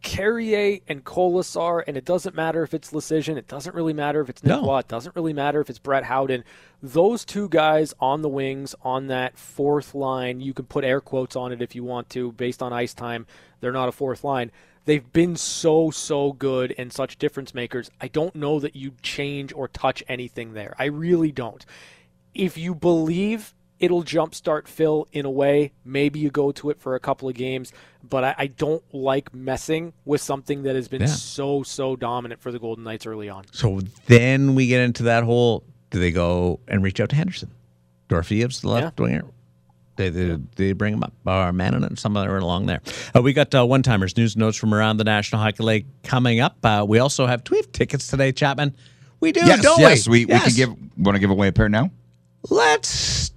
Carrier 0.01 0.79
and 0.87 1.03
Kolesar, 1.03 1.83
and 1.87 1.97
it 1.97 2.05
doesn't 2.05 2.35
matter 2.35 2.63
if 2.63 2.73
it's 2.73 2.91
Lecision, 2.91 3.37
it 3.37 3.47
doesn't 3.47 3.75
really 3.75 3.93
matter 3.93 4.21
if 4.21 4.29
it's 4.29 4.43
Nick 4.43 4.55
No. 4.55 4.63
Watt, 4.63 4.85
it 4.85 4.87
doesn't 4.87 5.15
really 5.15 5.33
matter 5.33 5.59
if 5.59 5.69
it's 5.69 5.79
Brett 5.79 6.03
Howden. 6.03 6.43
Those 6.81 7.25
two 7.25 7.49
guys 7.49 7.93
on 7.99 8.21
the 8.21 8.29
wings 8.29 8.75
on 8.81 9.07
that 9.07 9.37
fourth 9.37 9.95
line, 9.95 10.39
you 10.39 10.53
can 10.53 10.65
put 10.65 10.83
air 10.83 11.01
quotes 11.01 11.35
on 11.35 11.51
it 11.51 11.61
if 11.61 11.75
you 11.75 11.83
want 11.83 12.09
to, 12.11 12.31
based 12.33 12.61
on 12.61 12.73
ice 12.73 12.93
time. 12.93 13.25
They're 13.59 13.71
not 13.71 13.89
a 13.89 13.93
fourth 13.93 14.23
line. 14.23 14.51
They've 14.85 15.11
been 15.11 15.35
so 15.35 15.91
so 15.91 16.31
good 16.31 16.73
and 16.77 16.93
such 16.93 17.17
difference 17.17 17.53
makers. 17.53 17.91
I 17.99 18.07
don't 18.07 18.35
know 18.35 18.59
that 18.59 18.75
you 18.75 18.93
change 19.01 19.51
or 19.51 19.67
touch 19.67 20.01
anything 20.07 20.53
there. 20.53 20.75
I 20.79 20.85
really 20.85 21.31
don't 21.31 21.65
if 22.37 22.57
you 22.57 22.75
believe 22.75 23.53
it'll 23.79 24.03
jumpstart 24.03 24.67
Phil 24.67 25.07
in 25.11 25.25
a 25.25 25.29
way, 25.29 25.71
maybe 25.85 26.19
you 26.19 26.29
go 26.29 26.51
to 26.53 26.69
it 26.69 26.79
for 26.79 26.95
a 26.95 26.99
couple 26.99 27.27
of 27.29 27.35
games. 27.35 27.71
But 28.07 28.23
I, 28.23 28.35
I 28.37 28.47
don't 28.47 28.83
like 28.93 29.33
messing 29.33 29.93
with 30.05 30.21
something 30.21 30.63
that 30.63 30.75
has 30.75 30.87
been 30.87 31.01
Yeah. 31.01 31.07
so, 31.07 31.63
so 31.63 31.95
dominant 31.95 32.41
for 32.41 32.51
the 32.51 32.59
Golden 32.59 32.83
Knights 32.85 33.05
early 33.05 33.29
on. 33.29 33.45
So 33.51 33.81
then 34.05 34.55
we 34.55 34.67
get 34.67 34.81
into 34.81 35.03
that 35.03 35.23
whole 35.23 35.63
do 35.89 35.99
they 35.99 36.11
go 36.11 36.59
and 36.67 36.83
reach 36.83 36.99
out 36.99 37.09
to 37.09 37.15
Henderson? 37.15 37.51
Dorofeyev's 38.09 38.61
the 38.61 38.69
left 38.69 38.99
winger. 38.99 39.23
They, 39.95 40.09
they, 40.09 40.37
they 40.55 40.73
bring 40.73 40.93
him 40.93 41.03
up. 41.03 41.13
Our 41.25 41.51
man 41.51 41.73
in 41.73 41.83
it, 41.83 41.97
somewhere 41.97 42.37
along 42.37 42.67
there. 42.67 42.81
Uh, 43.15 43.21
we 43.21 43.33
got 43.33 43.53
uh, 43.55 43.65
one 43.65 43.83
timers, 43.83 44.15
news 44.15 44.37
notes 44.37 44.55
from 44.57 44.73
around 44.73 44.97
the 44.97 45.03
National 45.03 45.41
Hockey 45.41 45.63
League 45.63 45.85
coming 46.03 46.39
up. 46.39 46.57
Uh, 46.63 46.85
we 46.87 46.99
also 46.99 47.25
have, 47.25 47.43
do 47.43 47.51
we 47.53 47.57
have 47.57 47.71
tickets 47.71 48.07
today, 48.07 48.31
Chapman? 48.31 48.75
We 49.19 49.31
do, 49.31 49.39
Yes, 49.43 49.61
don't 49.61 49.79
yes. 49.79 50.07
we? 50.07 50.25
We, 50.25 50.33
we 50.33 50.39
can 50.39 50.53
give. 50.53 50.69
Want 50.97 51.15
to 51.15 51.19
give 51.19 51.31
away 51.31 51.47
a 51.47 51.51
pair 51.51 51.67
now? 51.67 51.89
Let's, 52.49 53.31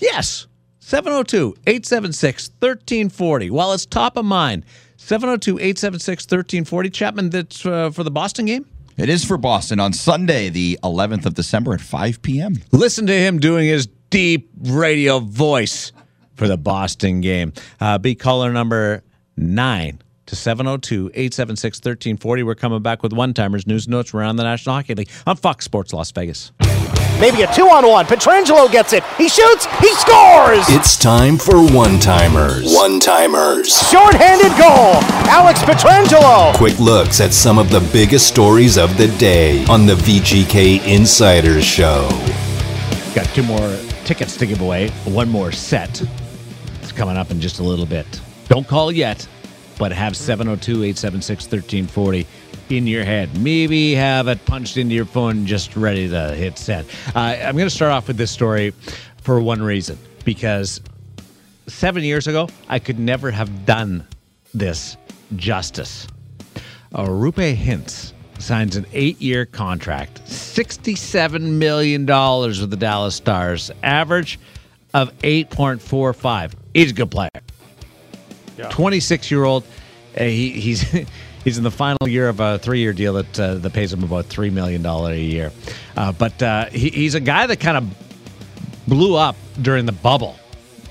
yes, 0.00 0.46
702 0.80 1.54
876 1.66 2.50
1340. 2.58 3.50
While 3.50 3.72
it's 3.72 3.86
top 3.86 4.16
of 4.16 4.24
mind, 4.24 4.64
702 4.96 5.58
876 5.58 6.24
1340. 6.24 6.90
Chapman, 6.90 7.30
that's 7.30 7.64
uh, 7.64 7.90
for 7.90 8.02
the 8.02 8.10
Boston 8.10 8.46
game? 8.46 8.66
It 8.96 9.08
is 9.08 9.24
for 9.24 9.38
Boston 9.38 9.80
on 9.80 9.92
Sunday, 9.92 10.50
the 10.50 10.78
11th 10.82 11.24
of 11.24 11.34
December 11.34 11.72
at 11.72 11.80
5 11.80 12.20
p.m. 12.20 12.56
Listen 12.70 13.06
to 13.06 13.14
him 13.14 13.38
doing 13.38 13.66
his 13.66 13.86
deep 14.10 14.50
radio 14.60 15.20
voice 15.20 15.92
for 16.34 16.48
the 16.48 16.58
Boston 16.58 17.20
game. 17.20 17.52
Uh, 17.80 17.96
be 17.96 18.14
caller 18.14 18.52
number 18.52 19.02
nine 19.36 20.02
to 20.26 20.36
702 20.36 21.10
876 21.14 21.78
1340. 21.78 22.42
We're 22.42 22.54
coming 22.54 22.82
back 22.82 23.02
with 23.02 23.12
one 23.12 23.32
timers, 23.32 23.66
news 23.66 23.86
and 23.86 23.92
notes 23.92 24.12
around 24.12 24.36
the 24.36 24.44
National 24.44 24.76
Hockey 24.76 24.94
League 24.94 25.10
on 25.26 25.36
Fox 25.36 25.64
Sports 25.64 25.92
Las 25.92 26.10
Vegas. 26.12 26.52
Maybe 27.20 27.42
a 27.42 27.52
two 27.52 27.68
on 27.68 27.86
one. 27.86 28.06
Pietrangelo 28.06 28.72
gets 28.72 28.94
it. 28.94 29.04
He 29.18 29.28
shoots. 29.28 29.66
He 29.78 29.92
scores. 29.96 30.64
It's 30.70 30.96
time 30.96 31.36
for 31.36 31.62
one 31.62 31.98
timers. 32.00 32.74
One 32.74 32.98
timers. 32.98 33.76
Short-handed 33.90 34.50
goal. 34.56 34.96
Alex 35.28 35.60
Pietrangelo. 35.60 36.56
Quick 36.56 36.78
looks 36.80 37.20
at 37.20 37.34
some 37.34 37.58
of 37.58 37.70
the 37.70 37.80
biggest 37.92 38.26
stories 38.26 38.78
of 38.78 38.96
the 38.96 39.08
day 39.18 39.66
on 39.66 39.84
the 39.84 39.96
VGK 39.96 40.82
Insiders 40.86 41.62
Show. 41.62 42.08
Got 43.14 43.26
two 43.34 43.42
more 43.42 43.76
tickets 44.06 44.38
to 44.38 44.46
give 44.46 44.62
away, 44.62 44.88
one 45.04 45.28
more 45.28 45.52
set. 45.52 46.02
It's 46.80 46.90
coming 46.90 47.18
up 47.18 47.30
in 47.30 47.38
just 47.38 47.58
a 47.58 47.62
little 47.62 47.84
bit. 47.84 48.06
Don't 48.48 48.66
call 48.66 48.90
yet, 48.90 49.28
but 49.78 49.92
have 49.92 50.16
702 50.16 50.72
876 50.84 51.44
1340 51.44 52.26
in 52.70 52.86
your 52.86 53.04
head. 53.04 53.36
Maybe 53.38 53.94
have 53.94 54.28
it 54.28 54.44
punched 54.46 54.76
into 54.76 54.94
your 54.94 55.04
phone 55.04 55.46
just 55.46 55.76
ready 55.76 56.08
to 56.08 56.34
hit 56.34 56.58
send. 56.58 56.88
Uh, 57.14 57.18
I'm 57.18 57.56
going 57.56 57.68
to 57.68 57.74
start 57.74 57.92
off 57.92 58.08
with 58.08 58.16
this 58.16 58.30
story 58.30 58.72
for 59.22 59.40
one 59.40 59.62
reason 59.62 59.98
because 60.24 60.80
seven 61.66 62.02
years 62.02 62.26
ago, 62.26 62.48
I 62.68 62.78
could 62.78 62.98
never 62.98 63.30
have 63.30 63.64
done 63.66 64.06
this 64.54 64.96
justice. 65.36 66.06
Uh, 66.92 67.04
Roope 67.06 67.56
Hintz 67.56 68.12
signs 68.38 68.76
an 68.76 68.86
eight-year 68.92 69.46
contract, 69.46 70.26
sixty-seven 70.28 71.58
million 71.58 72.06
dollars 72.06 72.60
with 72.60 72.70
the 72.70 72.76
Dallas 72.76 73.14
Stars, 73.14 73.70
average 73.82 74.40
of 74.94 75.12
eight 75.22 75.50
point 75.50 75.80
four 75.80 76.12
five. 76.12 76.54
He's 76.74 76.90
a 76.90 76.94
good 76.94 77.10
player. 77.10 77.28
Twenty-six-year-old. 78.70 79.64
Uh, 80.18 80.24
he, 80.24 80.50
he's 80.50 80.82
he's 81.44 81.58
in 81.58 81.64
the 81.64 81.70
final 81.70 82.08
year 82.08 82.28
of 82.28 82.40
a 82.40 82.58
three-year 82.58 82.92
deal 82.92 83.14
that 83.14 83.40
uh, 83.40 83.54
that 83.56 83.72
pays 83.72 83.92
him 83.92 84.02
about 84.02 84.26
three 84.26 84.50
million 84.50 84.82
dollar 84.82 85.12
a 85.12 85.18
year. 85.18 85.52
Uh, 85.96 86.12
but 86.12 86.42
uh, 86.42 86.66
he, 86.66 86.90
he's 86.90 87.14
a 87.14 87.20
guy 87.20 87.46
that 87.46 87.58
kind 87.58 87.76
of 87.76 88.86
blew 88.86 89.16
up 89.16 89.36
during 89.60 89.86
the 89.86 89.92
bubble. 89.92 90.36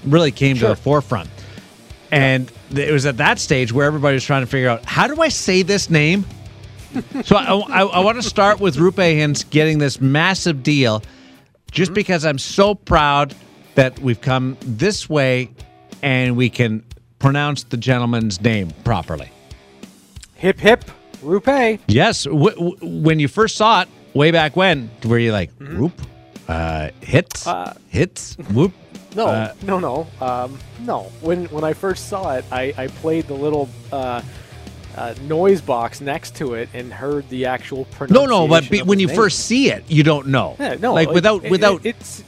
Really 0.05 0.31
came 0.31 0.57
to 0.57 0.67
the 0.67 0.75
forefront. 0.75 1.29
And 2.11 2.51
it 2.71 2.91
was 2.91 3.05
at 3.05 3.17
that 3.17 3.37
stage 3.39 3.71
where 3.71 3.85
everybody 3.85 4.15
was 4.15 4.23
trying 4.23 4.41
to 4.41 4.47
figure 4.47 4.69
out 4.69 4.85
how 4.85 5.07
do 5.07 5.21
I 5.21 5.29
say 5.29 5.61
this 5.61 5.89
name? 5.89 6.25
so 7.23 7.35
I, 7.35 7.55
I, 7.55 7.81
I 7.83 7.99
want 7.99 8.17
to 8.17 8.27
start 8.27 8.59
with 8.59 8.77
Roope 8.77 8.95
Hintz 8.95 9.47
getting 9.47 9.77
this 9.77 10.01
massive 10.01 10.63
deal 10.63 11.03
just 11.71 11.93
because 11.93 12.25
I'm 12.25 12.39
so 12.39 12.73
proud 12.73 13.35
that 13.75 13.99
we've 13.99 14.19
come 14.19 14.57
this 14.61 15.07
way 15.07 15.51
and 16.01 16.35
we 16.35 16.49
can 16.49 16.83
pronounce 17.19 17.63
the 17.65 17.77
gentleman's 17.77 18.41
name 18.41 18.71
properly. 18.83 19.29
Hip 20.39 20.59
hip, 20.59 20.85
Roope. 21.23 21.79
Yes, 21.87 22.23
w- 22.23 22.55
w- 22.55 22.77
when 23.03 23.19
you 23.19 23.27
first 23.27 23.55
saw 23.57 23.81
it 23.81 23.89
way 24.13 24.31
back 24.31 24.55
when, 24.55 24.89
were 25.05 25.19
you 25.19 25.31
like, 25.33 25.51
whoop, 25.59 25.91
uh, 26.47 26.89
hits, 27.01 27.45
Uh, 27.45 27.73
hits, 27.89 28.35
whoop? 28.53 28.73
No, 29.15 29.25
Uh, 29.27 29.53
no, 29.63 29.79
no, 29.79 30.07
um, 30.21 30.57
no. 30.85 31.11
When 31.21 31.45
when 31.45 31.63
I 31.63 31.73
first 31.73 32.07
saw 32.09 32.35
it, 32.35 32.45
I, 32.51 32.73
I 32.77 32.87
played 32.87 33.27
the 33.27 33.33
little 33.33 33.67
uh, 33.91 34.21
uh, 34.95 35.13
noise 35.27 35.61
box 35.61 35.99
next 35.99 36.35
to 36.37 36.53
it 36.53 36.69
and 36.73 36.93
heard 36.93 37.27
the 37.29 37.45
actual 37.45 37.85
pronunciation. 37.85 38.29
no, 38.29 38.43
no, 38.45 38.47
but 38.47 38.69
be, 38.69 38.81
when 38.81 38.99
you 38.99 39.07
name. 39.07 39.15
first 39.15 39.39
see 39.41 39.71
it, 39.71 39.83
you 39.89 40.03
don't 40.03 40.27
know. 40.27 40.55
Yeah, 40.59 40.75
no, 40.79 40.93
like 40.93 41.09
it- 41.09 41.13
without 41.15 41.43
it- 41.43 41.51
without 41.51 41.85
it- 41.85 41.95
it's 41.97 42.23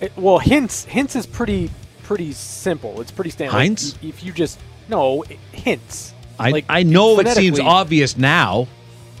it, 0.00 0.12
well 0.16 0.38
hints 0.38 0.84
hints 0.84 1.14
is 1.16 1.26
pretty 1.26 1.70
pretty 2.04 2.32
simple. 2.32 3.00
It's 3.02 3.10
pretty 3.10 3.30
standard. 3.30 3.52
Heinz? 3.56 3.96
If, 4.02 4.22
you 4.24 4.32
just 4.32 4.58
no 4.88 5.24
hints. 5.52 6.12
I, 6.38 6.50
like, 6.50 6.64
I 6.68 6.82
know 6.82 7.18
it 7.20 7.28
seems 7.28 7.60
obvious 7.60 8.16
now. 8.16 8.66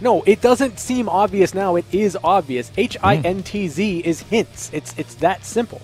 No, 0.00 0.22
it 0.22 0.40
doesn't 0.40 0.78
seem 0.78 1.08
obvious 1.08 1.54
now. 1.54 1.76
It 1.76 1.84
is 1.92 2.18
obvious. 2.22 2.72
H 2.76 2.96
I 3.02 3.16
N 3.16 3.42
T 3.42 3.68
Z 3.68 4.00
is 4.00 4.20
hints. 4.22 4.70
It's 4.72 4.94
it's 4.98 5.14
that 5.16 5.44
simple. 5.44 5.80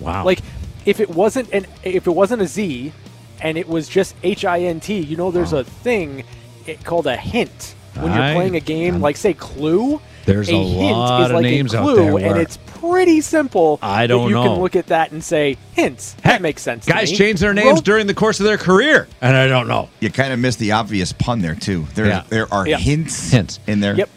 Wow. 0.00 0.24
Like 0.24 0.40
if 0.86 1.00
it 1.00 1.10
wasn't 1.10 1.52
an 1.52 1.66
if 1.82 2.06
it 2.06 2.10
wasn't 2.10 2.42
a 2.42 2.46
Z 2.46 2.92
and 3.40 3.58
it 3.58 3.68
was 3.68 3.88
just 3.88 4.14
H 4.22 4.44
I 4.44 4.60
N 4.60 4.80
T, 4.80 4.98
you 4.98 5.16
know 5.16 5.30
there's 5.30 5.52
a 5.52 5.64
thing 5.64 6.24
it, 6.66 6.84
called 6.84 7.06
a 7.06 7.16
hint. 7.16 7.74
When 7.94 8.12
I- 8.12 8.28
you're 8.28 8.36
playing 8.36 8.56
a 8.56 8.60
game 8.60 9.00
like 9.00 9.16
say 9.16 9.34
Clue, 9.34 10.00
There's 10.24 10.48
a 10.48 10.52
hint 10.52 10.96
lot 10.96 11.22
is 11.22 11.30
of 11.30 11.34
like 11.34 11.42
names 11.42 11.74
a 11.74 11.78
out 11.78 11.82
clue 11.82 11.96
there 12.20 12.30
and 12.30 12.38
it's 12.38 12.58
pretty 12.80 13.20
simple. 13.20 13.78
I 13.82 14.06
don't 14.06 14.28
you 14.28 14.34
know. 14.34 14.42
You 14.44 14.48
can 14.50 14.60
look 14.60 14.76
at 14.76 14.86
that 14.88 15.12
and 15.12 15.22
say 15.22 15.56
hints. 15.74 16.14
that 16.24 16.42
makes 16.42 16.62
sense. 16.62 16.84
to 16.86 16.92
Guys 16.92 17.10
me. 17.10 17.16
change 17.16 17.40
their 17.40 17.54
names 17.54 17.74
Wrote- 17.76 17.84
during 17.84 18.06
the 18.06 18.14
course 18.14 18.40
of 18.40 18.46
their 18.46 18.58
career, 18.58 19.08
and 19.20 19.36
I 19.36 19.46
don't 19.48 19.68
know. 19.68 19.88
You 20.00 20.10
kind 20.10 20.32
of 20.32 20.38
missed 20.38 20.58
the 20.58 20.72
obvious 20.72 21.12
pun 21.12 21.40
there 21.40 21.54
too. 21.54 21.86
There, 21.94 22.06
Yeah. 22.06 22.22
there 22.28 22.52
are 22.52 22.66
Yeah. 22.66 22.78
hints, 22.78 23.30
Hints. 23.30 23.58
in 23.66 23.80
there. 23.80 23.94
Yep. 23.94 24.08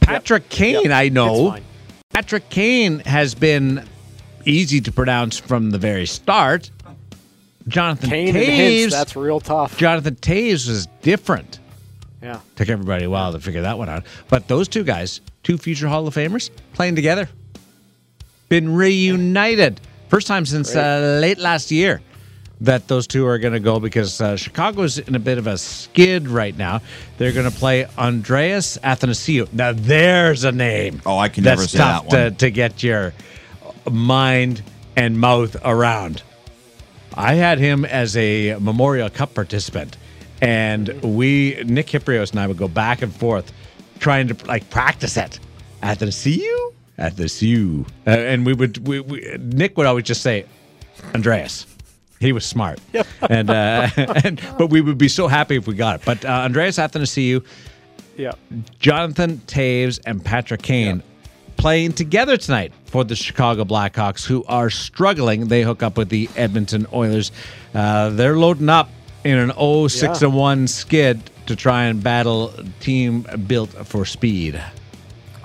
Patrick 0.00 0.48
Kane, 0.48 0.84
Yep. 0.84 0.92
I 0.92 1.08
know. 1.08 1.56
Patrick 2.12 2.48
Kane 2.48 3.00
has 3.00 3.34
been 3.34 3.82
easy 4.44 4.80
to 4.80 4.92
pronounce 4.92 5.36
from 5.38 5.70
the 5.70 5.78
very 5.78 6.06
start. 6.06 6.70
Jonathan 7.68 8.10
Kane 8.10 8.34
Toews. 8.34 8.44
hints. 8.44 8.94
That's 8.94 9.16
real 9.16 9.40
tough. 9.40 9.76
Jonathan 9.76 10.14
Toews 10.16 10.68
was 10.68 10.86
different. 11.02 11.58
Yeah. 12.22 12.38
Took 12.54 12.68
everybody 12.68 13.04
a 13.04 13.10
while 13.10 13.32
to 13.32 13.40
figure 13.40 13.62
that 13.62 13.76
one 13.78 13.88
out. 13.88 14.04
But 14.28 14.46
those 14.48 14.68
two 14.68 14.84
guys, 14.84 15.20
two 15.42 15.58
future 15.58 15.88
Hall 15.88 16.06
of 16.06 16.14
Famers, 16.14 16.50
playing 16.74 16.94
together, 16.94 17.28
been 18.48 18.74
reunited. 18.74 19.80
First 20.08 20.26
time 20.26 20.46
since 20.46 20.74
uh, 20.74 21.18
late 21.20 21.38
last 21.38 21.70
year 21.70 22.00
that 22.60 22.88
those 22.88 23.06
two 23.06 23.26
are 23.26 23.38
going 23.38 23.52
to 23.52 23.60
go 23.60 23.78
because 23.78 24.20
uh, 24.20 24.36
Chicago's 24.36 24.98
in 24.98 25.14
a 25.14 25.18
bit 25.18 25.38
of 25.38 25.46
a 25.46 25.58
skid 25.58 26.28
right 26.28 26.56
now. 26.56 26.80
They're 27.18 27.32
going 27.32 27.50
to 27.50 27.56
play 27.56 27.86
Andreas 27.98 28.78
Athanasiou. 28.78 29.52
Now 29.52 29.72
there's 29.72 30.44
a 30.44 30.52
name. 30.52 31.02
Oh, 31.04 31.18
I 31.18 31.28
can 31.28 31.44
that's 31.44 31.58
never 31.58 31.68
say 31.68 31.78
tough 31.78 32.08
that 32.10 32.16
one. 32.16 32.32
To, 32.32 32.38
to 32.38 32.50
get 32.50 32.82
your 32.82 33.12
mind 33.90 34.62
and 34.96 35.20
mouth 35.20 35.56
around. 35.64 36.22
I 37.14 37.34
had 37.34 37.58
him 37.58 37.84
as 37.84 38.16
a 38.16 38.56
Memorial 38.58 39.08
Cup 39.10 39.34
participant, 39.34 39.96
and 40.40 40.88
we 41.02 41.62
Nick 41.64 41.86
Kypreos 41.88 42.30
and 42.30 42.40
I 42.40 42.46
would 42.46 42.58
go 42.58 42.68
back 42.68 43.02
and 43.02 43.14
forth 43.14 43.52
trying 43.98 44.28
to 44.28 44.46
like 44.46 44.68
practice 44.70 45.16
it 45.16 45.40
at 45.82 45.98
the 45.98 46.06
CU 46.10 46.75
at 46.98 47.16
the 47.16 47.28
CU, 47.28 47.84
uh, 48.06 48.10
and 48.10 48.46
we 48.46 48.52
would 48.54 48.86
we, 48.86 49.00
we, 49.00 49.36
Nick 49.38 49.76
would 49.76 49.86
always 49.86 50.04
just 50.04 50.22
say 50.22 50.46
Andreas. 51.14 51.66
He 52.20 52.32
was 52.32 52.46
smart, 52.46 52.80
and 53.30 53.50
uh, 53.50 53.88
and 53.96 54.40
but 54.58 54.68
we 54.70 54.80
would 54.80 54.98
be 54.98 55.08
so 55.08 55.28
happy 55.28 55.56
if 55.56 55.66
we 55.66 55.74
got 55.74 56.00
it. 56.00 56.04
But 56.06 56.24
uh, 56.24 56.28
Andreas 56.28 56.78
Athanasiou, 56.78 57.44
Yeah. 58.16 58.32
Jonathan 58.78 59.38
Toews, 59.46 60.00
and 60.06 60.24
Patrick 60.24 60.62
Kane 60.62 61.02
playing 61.56 61.92
together 61.92 62.36
tonight 62.36 62.72
for 62.84 63.02
the 63.04 63.16
Chicago 63.16 63.64
Blackhawks, 63.64 64.24
who 64.26 64.44
are 64.44 64.70
struggling. 64.70 65.48
They 65.48 65.62
hook 65.62 65.82
up 65.82 65.96
with 65.96 66.08
the 66.10 66.28
Edmonton 66.36 66.86
Oilers. 66.92 67.32
Uh, 67.74 68.10
they're 68.10 68.36
loading 68.36 68.68
up 68.68 68.90
in 69.24 69.38
an 69.38 69.50
0 69.52 69.88
6 69.88 70.22
Yeah. 70.22 70.28
1 70.28 70.66
skid 70.68 71.20
to 71.46 71.56
try 71.56 71.84
and 71.84 72.02
battle 72.02 72.50
a 72.58 72.62
team 72.80 73.26
built 73.46 73.70
for 73.86 74.04
speed. 74.04 74.62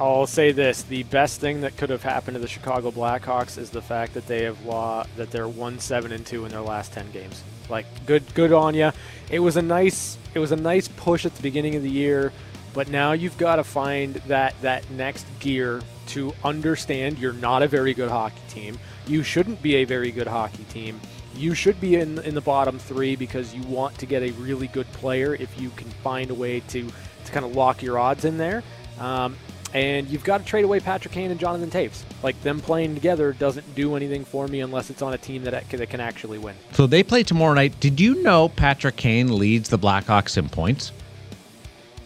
I'll 0.01 0.25
say 0.25 0.51
this: 0.51 0.81
the 0.81 1.03
best 1.03 1.39
thing 1.39 1.61
that 1.61 1.77
could 1.77 1.91
have 1.91 2.01
happened 2.01 2.33
to 2.33 2.39
the 2.39 2.47
Chicago 2.47 2.89
Blackhawks 2.89 3.59
is 3.59 3.69
the 3.69 3.83
fact 3.83 4.15
that 4.15 4.25
they 4.25 4.45
have 4.45 4.65
law 4.65 5.05
that 5.15 5.29
they're 5.29 5.47
one 5.47 5.77
seven 5.77 6.11
and 6.11 6.25
two 6.25 6.43
in 6.43 6.51
their 6.51 6.61
last 6.61 6.91
ten 6.91 7.09
games. 7.11 7.43
Like, 7.69 7.85
good, 8.07 8.23
good 8.33 8.51
on 8.51 8.73
you. 8.73 8.91
It 9.29 9.39
was 9.39 9.57
a 9.57 9.61
nice, 9.61 10.17
it 10.33 10.39
was 10.39 10.51
a 10.51 10.55
nice 10.55 10.87
push 10.87 11.25
at 11.25 11.35
the 11.35 11.41
beginning 11.43 11.75
of 11.75 11.83
the 11.83 11.89
year, 11.89 12.33
but 12.73 12.89
now 12.89 13.11
you've 13.11 13.37
got 13.37 13.57
to 13.57 13.63
find 13.63 14.15
that 14.27 14.59
that 14.63 14.89
next 14.89 15.27
gear 15.39 15.81
to 16.07 16.33
understand 16.43 17.19
you're 17.19 17.31
not 17.33 17.61
a 17.61 17.67
very 17.67 17.93
good 17.93 18.09
hockey 18.09 18.41
team. 18.49 18.79
You 19.05 19.21
shouldn't 19.21 19.61
be 19.61 19.75
a 19.75 19.83
very 19.83 20.11
good 20.11 20.27
hockey 20.27 20.63
team. 20.63 20.99
You 21.35 21.53
should 21.53 21.79
be 21.79 21.97
in 21.97 22.17
in 22.23 22.33
the 22.33 22.41
bottom 22.41 22.79
three 22.79 23.15
because 23.15 23.53
you 23.53 23.61
want 23.63 23.99
to 23.99 24.07
get 24.07 24.23
a 24.23 24.31
really 24.31 24.67
good 24.67 24.91
player 24.93 25.35
if 25.35 25.61
you 25.61 25.69
can 25.69 25.89
find 26.03 26.31
a 26.31 26.35
way 26.35 26.61
to 26.69 26.89
to 27.25 27.31
kind 27.31 27.45
of 27.45 27.55
lock 27.55 27.83
your 27.83 27.99
odds 27.99 28.25
in 28.25 28.39
there. 28.39 28.63
Um, 28.99 29.37
and 29.73 30.07
you've 30.07 30.23
got 30.23 30.39
to 30.39 30.45
trade 30.45 30.65
away 30.65 30.79
Patrick 30.79 31.13
Kane 31.13 31.31
and 31.31 31.39
Jonathan 31.39 31.69
Toews. 31.69 32.03
Like 32.23 32.41
them 32.41 32.59
playing 32.59 32.93
together 32.95 33.33
doesn't 33.33 33.75
do 33.75 33.95
anything 33.95 34.25
for 34.25 34.47
me 34.47 34.61
unless 34.61 34.89
it's 34.89 35.01
on 35.01 35.13
a 35.13 35.17
team 35.17 35.43
that 35.43 35.69
that 35.69 35.89
can 35.89 35.99
actually 35.99 36.37
win. 36.37 36.55
So 36.73 36.87
they 36.87 37.03
play 37.03 37.23
tomorrow 37.23 37.53
night. 37.53 37.79
Did 37.79 37.99
you 37.99 38.21
know 38.21 38.49
Patrick 38.49 38.95
Kane 38.95 39.37
leads 39.37 39.69
the 39.69 39.79
Blackhawks 39.79 40.37
in 40.37 40.49
points? 40.49 40.91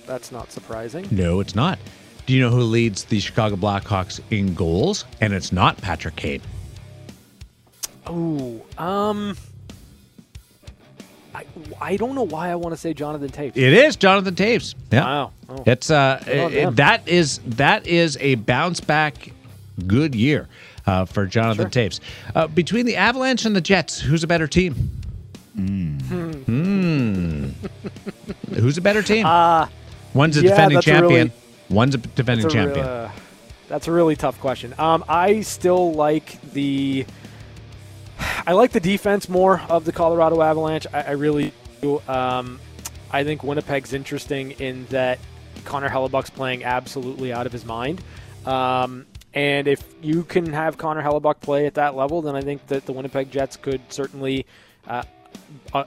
That's 0.06 0.32
not 0.32 0.52
surprising. 0.52 1.08
No, 1.12 1.40
it's 1.40 1.56
not. 1.56 1.80
Do 2.26 2.34
you 2.34 2.42
know 2.42 2.50
who 2.50 2.62
leads 2.62 3.06
the 3.06 3.20
Chicago 3.20 3.56
Blackhawks 3.56 4.20
in 4.32 4.54
goals? 4.54 5.06
And 5.22 5.34
it's 5.34 5.52
not 5.52 5.78
Patrick 5.78 6.16
Kane. 6.16 6.42
Oh, 8.08 8.62
um, 8.78 9.36
I, 11.36 11.46
I 11.82 11.98
don't 11.98 12.16
know 12.16 12.24
why 12.26 12.50
I 12.50 12.56
want 12.56 12.74
to 12.74 12.78
say 12.78 12.94
Jonathan 12.94 13.30
Toews. 13.30 13.58
It 13.58 13.74
is 13.74 13.96
Jonathan 13.96 14.36
Toews. 14.36 14.76
Yeah. 14.92 15.04
Wow. 15.04 15.32
Oh. 15.50 15.64
It's 15.66 15.90
uh 15.92 16.24
it- 16.28 16.76
that 16.78 17.08
is 17.08 17.40
that 17.46 17.86
is 17.88 18.18
a 18.22 18.36
bounce 18.36 18.80
back 18.80 19.32
good 19.86 20.16
year 20.16 20.48
uh, 20.88 21.06
for 21.06 21.26
Jonathan 21.26 21.70
Sure. 21.70 21.84
Toews. 21.90 22.00
Uh, 22.34 22.48
between 22.48 22.86
the 22.86 22.96
Avalanche 22.96 23.46
and 23.46 23.56
the 23.56 23.62
Jets, 23.62 24.00
who's 24.00 24.24
a 24.24 24.28
better 24.28 24.48
team? 24.48 24.92
Hmm. 25.56 27.50
who's 28.54 28.78
a 28.78 28.82
better 28.82 29.02
team? 29.02 29.26
Uh, 29.36 29.68
One's 30.14 30.38
a 30.38 30.42
yeah, 30.44 30.50
defending 30.52 30.76
that's 30.76 30.88
a 30.88 30.90
champion. 30.92 31.28
really- 31.28 31.32
One's 31.70 31.96
a 31.96 31.98
defending 31.98 32.44
that's 32.44 32.54
a 32.54 32.58
champion. 32.58 32.86
uh, 32.86 33.12
that's 33.68 33.88
a 33.88 33.92
really 33.92 34.16
tough 34.16 34.40
question. 34.40 34.74
Um, 34.78 35.04
I 35.10 35.42
still 35.42 35.92
like 35.94 36.40
the 36.54 37.06
I 38.20 38.54
like 38.54 38.72
the 38.72 38.80
defense 38.80 39.28
more 39.28 39.62
of 39.70 39.86
the 39.86 39.92
Colorado 39.92 40.42
Avalanche. 40.42 40.88
I, 40.94 41.02
I 41.02 41.12
really 41.12 41.54
do. 41.82 42.02
Um, 42.08 42.60
I 43.12 43.24
think 43.24 43.44
Winnipeg's 43.44 43.94
interesting 43.94 44.52
in 44.52 44.86
that 44.88 45.20
Connor 45.64 45.90
Hellebuyck's 45.90 46.30
playing 46.30 46.64
absolutely 46.64 47.32
out 47.32 47.46
of 47.46 47.52
his 47.52 47.66
mind. 47.66 48.02
Um, 48.46 49.06
and 49.34 49.68
if 49.68 49.84
you 50.02 50.24
can 50.24 50.54
have 50.54 50.78
Connor 50.78 51.04
Hellebuyck 51.04 51.42
play 51.42 51.66
at 51.66 51.74
that 51.76 51.96
level, 51.96 52.22
then 52.22 52.36
I 52.36 52.42
think 52.42 52.68
that 52.68 52.86
the 52.86 52.94
Winnipeg 52.94 53.32
Jets 53.32 53.58
could 53.58 53.82
certainly 53.92 54.46
uh, 54.88 55.04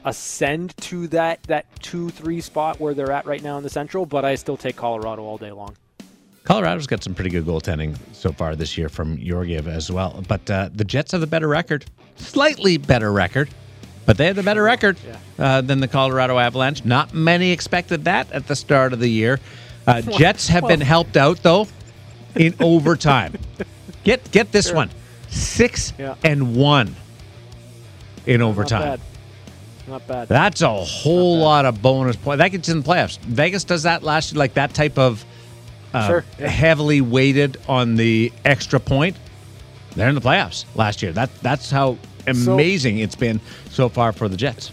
ascend 0.04 0.76
to 0.78 1.06
that 1.08 1.42
that 1.44 1.66
two 1.80 2.10
three 2.10 2.40
spot 2.40 2.78
where 2.78 2.94
they're 2.94 3.12
at 3.12 3.24
right 3.26 3.42
now 3.42 3.56
in 3.56 3.62
the 3.62 3.70
Central. 3.70 4.04
But 4.04 4.24
I 4.24 4.34
still 4.34 4.56
take 4.56 4.76
Colorado 4.76 5.22
all 5.22 5.38
day 5.38 5.52
long. 5.52 5.76
Colorado's 6.44 6.86
got 6.86 7.02
some 7.04 7.14
pretty 7.14 7.30
good 7.30 7.44
goaltending 7.44 7.96
so 8.12 8.32
far 8.32 8.56
this 8.56 8.78
year 8.78 8.88
from 8.88 9.18
Georgiev 9.18 9.68
as 9.68 9.90
well. 9.90 10.24
But 10.26 10.50
uh, 10.50 10.70
the 10.74 10.84
Jets 10.84 11.12
have 11.12 11.20
the 11.20 11.26
better 11.26 11.48
record, 11.48 11.84
slightly 12.16 12.78
better 12.78 13.12
record, 13.12 13.50
but 14.06 14.16
they 14.16 14.26
have 14.26 14.36
the 14.36 14.42
better 14.42 14.62
record 14.62 14.96
uh, 15.38 15.60
than 15.60 15.80
the 15.80 15.88
Colorado 15.88 16.38
Avalanche. 16.38 16.84
Not 16.84 17.12
many 17.12 17.50
expected 17.50 18.04
that 18.04 18.32
at 18.32 18.46
the 18.46 18.56
start 18.56 18.92
of 18.94 19.00
the 19.00 19.08
year. 19.10 19.38
Uh, 19.86 20.00
Jets 20.18 20.48
have 20.48 20.66
been 20.66 20.80
helped 20.80 21.16
out 21.16 21.42
though 21.42 21.66
in 22.34 22.54
overtime. 22.60 23.34
Get 24.04 24.30
get 24.30 24.50
this 24.52 24.72
one, 24.72 24.90
six 25.28 25.92
Yeah. 25.98 26.14
and 26.24 26.56
one 26.56 26.96
in 28.26 28.40
overtime. 28.40 28.80
Not 28.80 28.98
bad. 28.98 29.00
Not 29.88 30.06
bad. 30.06 30.28
That's 30.28 30.62
a 30.62 30.70
whole 30.74 31.38
lot 31.38 31.66
of 31.66 31.82
bonus 31.82 32.16
points. 32.16 32.38
That 32.38 32.48
gets 32.48 32.68
in 32.70 32.80
the 32.82 32.88
playoffs. 32.88 33.18
Vegas 33.20 33.64
does 33.64 33.82
that 33.82 34.02
last 34.02 34.32
year, 34.32 34.38
like 34.38 34.54
that 34.54 34.72
type 34.72 34.98
of 34.98 35.24
uh, 35.98 36.06
Sure, 36.06 36.24
yeah. 36.38 36.48
heavily 36.48 37.00
weighted 37.00 37.56
on 37.68 37.96
the 37.96 38.32
extra 38.44 38.80
point. 38.80 39.16
They're 39.94 40.08
in 40.08 40.14
the 40.14 40.20
playoffs 40.20 40.64
last 40.74 41.02
year. 41.02 41.12
That 41.12 41.34
that's 41.40 41.70
how 41.70 41.98
amazing 42.26 42.98
it's 42.98 43.16
been 43.16 43.40
so 43.70 43.88
far 43.88 44.12
for 44.12 44.28
the 44.28 44.36
Jets. 44.36 44.70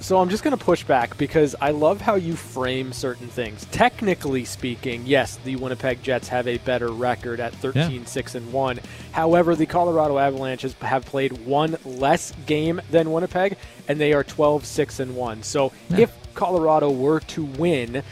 So 0.00 0.18
I'm 0.18 0.28
just 0.28 0.44
going 0.44 0.56
to 0.56 0.64
push 0.64 0.84
back 0.84 1.16
because 1.18 1.56
I 1.60 1.70
love 1.70 2.00
how 2.00 2.14
you 2.14 2.36
frame 2.36 2.92
certain 2.92 3.26
things. 3.26 3.64
Technically 3.72 4.44
speaking, 4.44 5.02
yes, 5.04 5.36
the 5.42 5.56
Winnipeg 5.56 6.02
Jets 6.02 6.28
have 6.28 6.46
a 6.46 6.58
better 6.58 6.90
record 6.90 7.40
at 7.40 7.52
13 7.54 8.06
6 8.06 8.34
and 8.36 8.52
1. 8.52 8.78
However, 9.12 9.56
the 9.56 9.66
Colorado 9.66 10.18
Avalanche 10.18 10.62
have 10.62 11.04
played 11.06 11.32
one 11.44 11.76
less 11.84 12.32
game 12.46 12.80
than 12.90 13.10
Winnipeg 13.10 13.56
and 13.88 13.98
they 13.98 14.12
are 14.12 14.22
12 14.22 14.64
6 14.64 15.00
and 15.00 15.16
1. 15.16 15.42
So 15.42 15.72
if 15.90 16.12
Colorado 16.34 16.90
were 16.90 17.20
to 17.20 17.44
win 17.44 18.02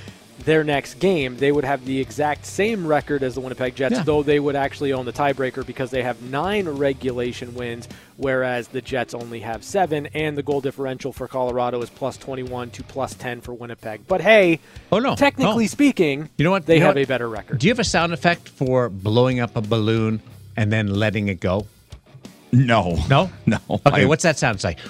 their 0.44 0.62
next 0.64 0.94
game, 1.00 1.36
they 1.36 1.50
would 1.52 1.64
have 1.64 1.84
the 1.84 2.00
exact 2.00 2.44
same 2.46 2.86
record 2.86 3.22
as 3.22 3.34
the 3.34 3.40
Winnipeg 3.40 3.74
Jets, 3.74 3.96
Yeah. 3.96 4.02
though 4.02 4.22
they 4.22 4.38
would 4.40 4.56
actually 4.56 4.92
own 4.92 5.04
the 5.06 5.12
tiebreaker 5.12 5.64
because 5.66 5.90
they 5.90 6.02
have 6.02 6.20
nine 6.22 6.68
regulation 6.68 7.54
wins, 7.54 7.88
whereas 8.16 8.68
the 8.68 8.80
Jets 8.82 9.14
only 9.14 9.40
have 9.40 9.64
seven, 9.64 10.06
and 10.14 10.36
the 10.36 10.42
goal 10.42 10.60
differential 10.60 11.12
for 11.12 11.26
Colorado 11.28 11.80
is 11.82 11.90
plus 11.90 12.16
21 12.16 12.70
to 12.70 12.82
plus 12.82 13.14
10 13.14 13.40
for 13.40 13.52
Winnipeg. 13.54 14.06
But 14.06 14.20
hey, 14.20 14.60
Oh, 14.92 14.98
no. 14.98 15.14
technically 15.16 15.64
No. 15.64 15.68
speaking, 15.68 16.28
You 16.36 16.44
know 16.44 16.50
what? 16.50 16.66
They 16.66 16.74
You 16.74 16.80
know 16.80 16.86
have 16.86 16.94
what? 16.96 17.02
a 17.02 17.06
better 17.06 17.28
record. 17.28 17.58
Do 17.58 17.66
you 17.66 17.70
have 17.72 17.78
a 17.78 17.84
sound 17.84 18.12
effect 18.12 18.48
for 18.48 18.88
blowing 18.88 19.40
up 19.40 19.56
a 19.56 19.60
balloon 19.60 20.20
and 20.56 20.72
then 20.72 20.88
letting 20.88 21.28
it 21.28 21.40
go? 21.40 21.66
No. 22.52 22.98
No, 23.08 23.30
No. 23.46 23.58
Okay, 23.68 24.02
I- 24.02 24.04
what's 24.04 24.22
that 24.22 24.38
sound 24.38 24.62
like? 24.62 24.78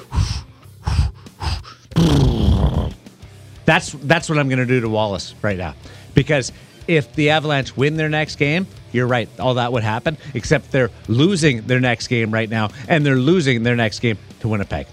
That's 3.65 3.93
that's 3.93 4.29
what 4.29 4.39
I'm 4.39 4.49
going 4.49 4.59
to 4.59 4.67
do 4.67 4.81
to 4.81 4.89
Wallace 4.89 5.35
right 5.43 5.59
now, 5.59 5.75
because 6.15 6.53
if 6.87 7.15
the 7.15 7.31
Avalanche 7.31 7.77
win 7.77 7.97
their 7.97 8.09
next 8.09 8.37
game, 8.37 8.67
you're 8.93 9.07
right, 9.07 9.29
all 9.41 9.55
that 9.55 9.73
would 9.73 9.83
happen. 9.83 10.17
Except 10.35 10.71
they're 10.71 10.91
losing 11.09 11.67
their 11.67 11.81
next 11.81 12.09
game 12.09 12.31
right 12.31 12.49
now, 12.49 12.69
and 12.89 13.05
they're 13.05 13.17
losing 13.17 13.63
their 13.63 13.77
next 13.77 14.01
game 14.01 14.19
to 14.41 14.49
Winnipeg. 14.49 14.87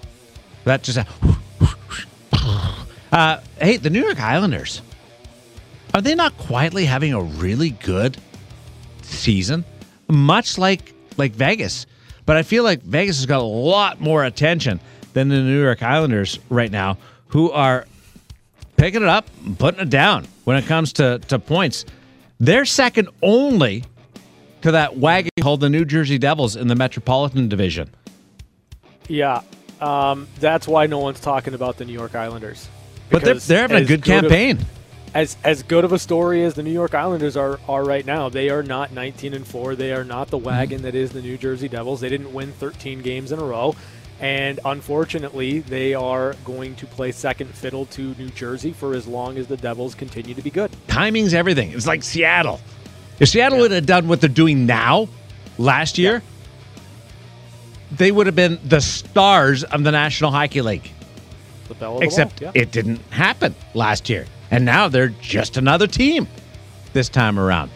That 0.63 0.83
just. 0.83 0.99
Uh, 3.11 3.41
hey, 3.59 3.75
the 3.75 3.89
New 3.89 4.01
York 4.01 4.21
Islanders. 4.21 4.81
Are 5.93 6.01
they 6.01 6.15
not 6.15 6.37
quietly 6.37 6.85
having 6.85 7.13
a 7.13 7.21
really 7.21 7.71
good 7.71 8.17
season, 9.01 9.65
much 10.07 10.57
like 10.57 10.93
like 11.17 11.33
Vegas. 11.33 11.85
But 12.25 12.37
I 12.37 12.43
feel 12.43 12.63
like 12.63 12.81
Vegas 12.81 13.17
has 13.17 13.25
got 13.25 13.39
a 13.39 13.43
lot 13.43 13.99
more 13.99 14.23
attention 14.23 14.79
than 15.13 15.29
the 15.29 15.37
New 15.37 15.61
York 15.61 15.83
Islanders 15.83 16.39
right 16.49 16.71
now, 16.71 16.97
who 17.27 17.51
are 17.51 17.85
picking 18.81 19.03
it 19.03 19.07
up, 19.07 19.27
and 19.45 19.59
putting 19.59 19.79
it 19.79 19.91
down 19.91 20.27
when 20.43 20.57
it 20.57 20.65
comes 20.65 20.91
to, 20.93 21.19
to 21.27 21.37
points. 21.37 21.85
They're 22.39 22.65
second 22.65 23.09
only 23.21 23.83
to 24.63 24.71
that 24.71 24.97
wagon 24.97 25.29
called 25.39 25.59
the 25.59 25.69
New 25.69 25.85
Jersey 25.85 26.17
Devils 26.17 26.55
in 26.55 26.67
the 26.67 26.73
Metropolitan 26.73 27.47
Division. 27.47 27.91
Yeah, 29.07 29.43
um, 29.81 30.27
that's 30.39 30.67
why 30.67 30.87
no 30.87 30.97
one's 30.97 31.19
talking 31.19 31.53
about 31.53 31.77
the 31.77 31.85
New 31.85 31.93
York 31.93 32.15
Islanders. 32.15 32.67
But 33.11 33.23
they're, 33.23 33.35
they're 33.35 33.61
having 33.61 33.83
a 33.83 33.85
good 33.85 33.99
of- 33.99 34.05
campaign. 34.05 34.65
as 35.13 35.37
as 35.43 35.61
good 35.61 35.85
of 35.85 35.91
a 35.91 35.99
story 35.99 36.43
as 36.43 36.55
the 36.55 36.63
New 36.63 36.71
York 36.71 36.95
Islanders 36.95 37.37
are 37.37 37.59
are 37.67 37.83
right 37.83 38.05
now. 38.05 38.29
They 38.29 38.49
are 38.49 38.63
not 38.63 38.93
19 38.93 39.35
and 39.35 39.45
4. 39.45 39.75
They 39.75 39.93
are 39.93 40.05
not 40.05 40.29
the 40.29 40.39
wagon 40.39 40.81
that 40.83 40.95
is 40.95 41.11
the 41.11 41.21
New 41.21 41.37
Jersey 41.37 41.67
Devils. 41.67 42.01
They 42.01 42.09
didn't 42.09 42.33
win 42.33 42.51
13 42.53 43.03
games 43.03 43.31
in 43.31 43.37
a 43.37 43.43
row. 43.43 43.75
And 44.21 44.59
unfortunately, 44.63 45.59
they 45.59 45.95
are 45.95 46.35
going 46.45 46.75
to 46.75 46.85
play 46.85 47.11
second 47.11 47.53
fiddle 47.55 47.87
to 47.87 48.13
New 48.19 48.29
Jersey 48.29 48.71
for 48.71 48.93
as 48.93 49.07
long 49.07 49.39
as 49.39 49.47
the 49.47 49.57
Devils 49.57 49.95
continue 49.95 50.35
to 50.35 50.41
be 50.43 50.51
good. 50.51 50.71
Timing's 50.87 51.33
everything. 51.33 51.71
It's 51.71 51.87
like 51.87 52.03
Seattle. 52.03 52.61
If 53.19 53.29
Seattle 53.29 53.57
would 53.59 53.71
have 53.71 53.87
done 53.87 54.07
what 54.07 54.21
they're 54.21 54.29
doing 54.29 54.67
now 54.67 55.09
last 55.57 55.97
year, 55.97 56.21
they 57.91 58.11
would 58.11 58.27
have 58.27 58.35
been 58.35 58.59
the 58.63 58.79
stars 58.79 59.63
of 59.63 59.83
the 59.83 59.91
National 59.91 60.29
Hockey 60.29 60.61
League. 60.61 60.91
The 61.67 61.73
bell 61.73 61.95
of 61.95 61.99
the 62.01 62.05
Except 62.05 62.41
yeah. 62.41 62.51
it 62.53 62.71
didn't 62.71 63.01
happen 63.09 63.55
last 63.73 64.07
year. 64.07 64.27
And 64.51 64.65
now 64.65 64.87
they're 64.87 65.09
just 65.09 65.57
another 65.57 65.87
team 65.87 66.27
this 66.93 67.09
time 67.09 67.39
around. 67.39 67.71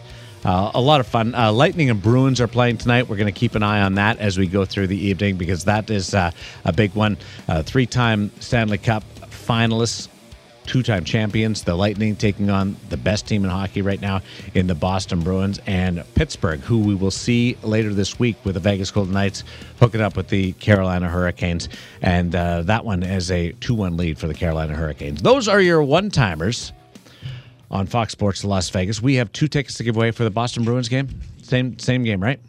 Uh, 0.46 0.70
a 0.74 0.80
lot 0.80 1.00
of 1.00 1.08
fun. 1.08 1.34
Uh, 1.34 1.50
Lightning 1.50 1.90
and 1.90 2.00
Bruins 2.00 2.40
are 2.40 2.46
playing 2.46 2.78
tonight. 2.78 3.08
We're 3.08 3.16
going 3.16 3.32
to 3.32 3.36
keep 3.36 3.56
an 3.56 3.64
eye 3.64 3.80
on 3.80 3.96
that 3.96 4.18
as 4.20 4.38
we 4.38 4.46
go 4.46 4.64
through 4.64 4.86
the 4.86 4.96
evening 4.96 5.36
because 5.36 5.64
that 5.64 5.90
is 5.90 6.14
uh, 6.14 6.30
a 6.64 6.72
big 6.72 6.94
one. 6.94 7.16
Uh, 7.48 7.64
Three 7.64 7.84
time 7.84 8.30
Stanley 8.38 8.78
Cup 8.78 9.02
finalists, 9.22 10.06
two 10.64 10.84
time 10.84 11.02
champions. 11.02 11.64
The 11.64 11.74
Lightning 11.74 12.14
taking 12.14 12.48
on 12.48 12.76
the 12.90 12.96
best 12.96 13.26
team 13.26 13.42
in 13.42 13.50
hockey 13.50 13.82
right 13.82 14.00
now 14.00 14.20
in 14.54 14.68
the 14.68 14.76
Boston 14.76 15.20
Bruins 15.20 15.58
and 15.66 16.04
Pittsburgh, 16.14 16.60
who 16.60 16.78
we 16.78 16.94
will 16.94 17.10
see 17.10 17.56
later 17.64 17.92
this 17.92 18.20
week 18.20 18.36
with 18.44 18.54
the 18.54 18.60
Vegas 18.60 18.92
Golden 18.92 19.14
Knights 19.14 19.42
hooking 19.80 20.00
up 20.00 20.16
with 20.16 20.28
the 20.28 20.52
Carolina 20.52 21.08
Hurricanes. 21.08 21.68
And 22.02 22.36
uh, 22.36 22.62
that 22.62 22.84
one 22.84 23.02
is 23.02 23.32
a 23.32 23.50
2 23.50 23.74
1 23.74 23.96
lead 23.96 24.16
for 24.16 24.28
the 24.28 24.34
Carolina 24.34 24.76
Hurricanes. 24.76 25.22
Those 25.22 25.48
are 25.48 25.60
your 25.60 25.82
one 25.82 26.08
timers 26.08 26.72
on 27.70 27.86
Fox 27.86 28.12
Sports 28.12 28.44
Las 28.44 28.68
Vegas. 28.70 29.00
We 29.02 29.14
have 29.16 29.32
two 29.32 29.48
tickets 29.48 29.76
to 29.78 29.84
give 29.84 29.96
away 29.96 30.10
for 30.10 30.24
the 30.24 30.30
Boston 30.30 30.64
Bruins 30.64 30.88
game. 30.88 31.08
Same 31.42 31.78
same 31.78 32.02
game, 32.04 32.22
right? 32.22 32.40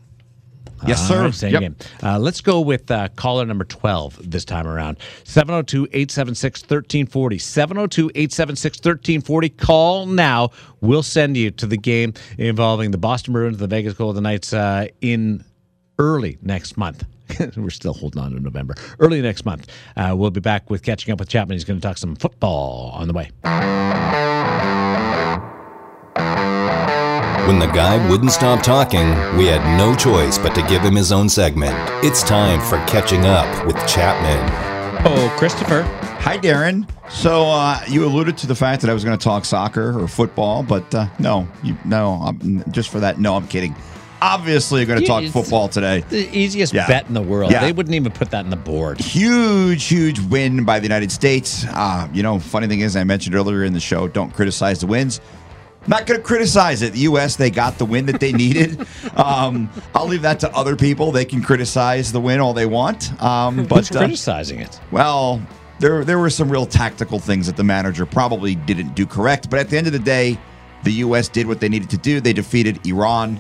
Yes, 0.86 1.08
sir. 1.08 1.24
right, 1.24 1.34
same 1.34 1.54
Yep. 1.54 1.62
game. 1.62 1.76
Uh, 2.04 2.20
let's 2.20 2.40
go 2.40 2.62
with 2.62 2.92
uh, 2.92 3.08
caller 3.16 3.44
number 3.48 3.64
12 3.66 4.30
this 4.30 4.46
time 4.46 4.68
around. 4.68 4.98
702 5.24 5.86
876 5.92 6.62
1340. 6.62 7.40
702 7.40 8.12
876 8.14 8.78
1340. 8.78 9.50
Call 9.50 10.06
now. 10.06 10.52
We'll 10.82 11.02
send 11.02 11.36
you 11.36 11.50
to 11.50 11.66
the 11.66 11.78
game 11.78 12.14
involving 12.38 12.92
the 12.92 13.00
Boston 13.00 13.34
Bruins, 13.34 13.58
the 13.58 13.66
Vegas 13.66 13.94
Golden 13.94 14.22
Knights 14.22 14.54
uh, 14.54 14.86
in 15.02 15.44
early 15.98 16.38
next 16.44 16.78
month. 16.78 17.04
We're 17.58 17.72
still 17.72 17.96
holding 17.96 18.22
on 18.22 18.34
to 18.34 18.40
November. 18.40 18.76
Early 19.00 19.20
next 19.20 19.46
month. 19.46 19.68
Uh, 19.96 20.14
we'll 20.16 20.30
be 20.30 20.42
back 20.42 20.70
with 20.70 20.84
catching 20.84 21.12
up 21.12 21.20
with 21.20 21.28
Chapman. 21.28 21.56
He's 21.56 21.66
going 21.66 21.80
to 21.80 21.86
talk 21.88 21.98
some 21.98 22.16
football 22.16 22.92
on 22.94 23.08
the 23.08 23.14
way. 23.16 23.32
When 27.48 27.60
the 27.60 27.68
guy 27.68 27.96
wouldn't 28.10 28.32
stop 28.32 28.62
talking, 28.62 29.08
we 29.38 29.46
had 29.46 29.64
no 29.78 29.96
choice 29.96 30.38
but 30.38 30.54
to 30.56 30.62
give 30.64 30.82
him 30.82 30.96
his 30.98 31.14
own 31.14 31.30
segment. 31.30 31.74
It's 32.04 32.22
time 32.22 32.60
for 32.60 32.76
Catching 32.92 33.26
Up 33.26 33.66
with 33.66 33.78
Chapman. 33.88 34.38
Oh, 35.06 35.34
Christopher. 35.38 35.84
Hi, 36.20 36.38
Darren. 36.38 36.90
So 37.10 37.44
uh, 37.46 37.80
you 37.88 38.06
alluded 38.06 38.38
to 38.40 38.48
the 38.48 38.56
fact 38.56 38.82
that 38.82 38.90
I 38.90 38.94
was 38.94 39.06
going 39.06 39.18
to 39.18 39.24
talk 39.24 39.46
soccer 39.46 39.98
or 39.98 40.10
football, 40.10 40.62
but 40.62 40.94
uh, 40.94 41.08
no, 41.20 41.48
you, 41.64 41.78
no, 41.86 42.16
I'm, 42.16 42.70
just 42.74 42.90
for 42.90 43.00
that, 43.00 43.18
no, 43.18 43.38
I'm 43.38 43.48
kidding. 43.48 43.74
Obviously, 44.22 44.82
you're 44.82 44.88
going 44.88 45.00
to 45.00 45.06
talk 45.08 45.24
football 45.32 45.70
today. 45.70 46.02
The 46.10 46.28
easiest 46.38 46.74
Yeah. 46.74 46.86
bet 46.86 47.08
in 47.08 47.14
the 47.14 47.22
world. 47.22 47.54
Yeah. 47.54 47.62
They 47.62 47.72
wouldn't 47.72 47.96
even 47.96 48.12
put 48.12 48.30
that 48.32 48.44
in 48.44 48.50
the 48.50 48.58
board. 48.58 49.00
Huge, 49.00 49.86
huge 49.86 50.20
win 50.20 50.66
by 50.66 50.80
the 50.80 50.86
United 50.86 51.14
States. 51.14 51.66
Uh, 51.70 52.10
you 52.12 52.24
know, 52.24 52.40
funny 52.40 52.68
thing 52.68 52.82
is, 52.82 52.98
I 52.98 53.06
mentioned 53.06 53.36
earlier 53.36 53.64
in 53.64 53.72
the 53.72 53.80
show, 53.80 54.10
don't 54.10 54.34
criticize 54.34 54.80
the 54.82 54.88
wins. 54.88 55.22
Not 55.88 56.06
going 56.06 56.20
to 56.20 56.26
criticize 56.26 56.82
it. 56.82 56.94
The 56.94 57.00
U.S. 57.00 57.36
they 57.36 57.50
got 57.50 57.78
the 57.78 57.86
win 57.86 58.06
that 58.08 58.20
they 58.20 58.32
needed. 58.32 58.86
um, 59.16 59.70
I'll 59.96 60.08
leave 60.08 60.22
that 60.24 60.40
to 60.42 60.54
other 60.54 60.76
people. 60.76 61.12
They 61.12 61.26
can 61.26 61.42
criticize 61.42 62.12
the 62.12 62.20
win 62.20 62.40
all 62.40 62.54
they 62.54 62.66
want. 62.66 63.22
Um, 63.24 63.66
but 63.66 63.90
uh, 63.96 64.00
criticizing 64.00 64.60
it? 64.60 64.80
well, 64.92 65.42
there 65.80 66.04
there 66.04 66.20
were 66.20 66.30
some 66.30 66.52
real 66.52 66.66
tactical 66.66 67.20
things 67.20 67.48
that 67.48 67.56
the 67.56 67.64
manager 67.64 68.06
probably 68.06 68.56
didn't 68.56 68.96
do 68.96 69.06
correct. 69.06 69.50
But 69.50 69.60
at 69.60 69.70
the 69.70 69.78
end 69.78 69.88
of 69.88 69.94
the 69.94 70.00
day, 70.00 70.38
the 70.84 70.92
U.S. 70.92 71.30
did 71.30 71.48
what 71.48 71.60
they 71.60 71.70
needed 71.70 71.90
to 71.92 71.98
do. 71.98 72.20
They 72.20 72.34
defeated 72.34 72.86
Iran 72.86 73.40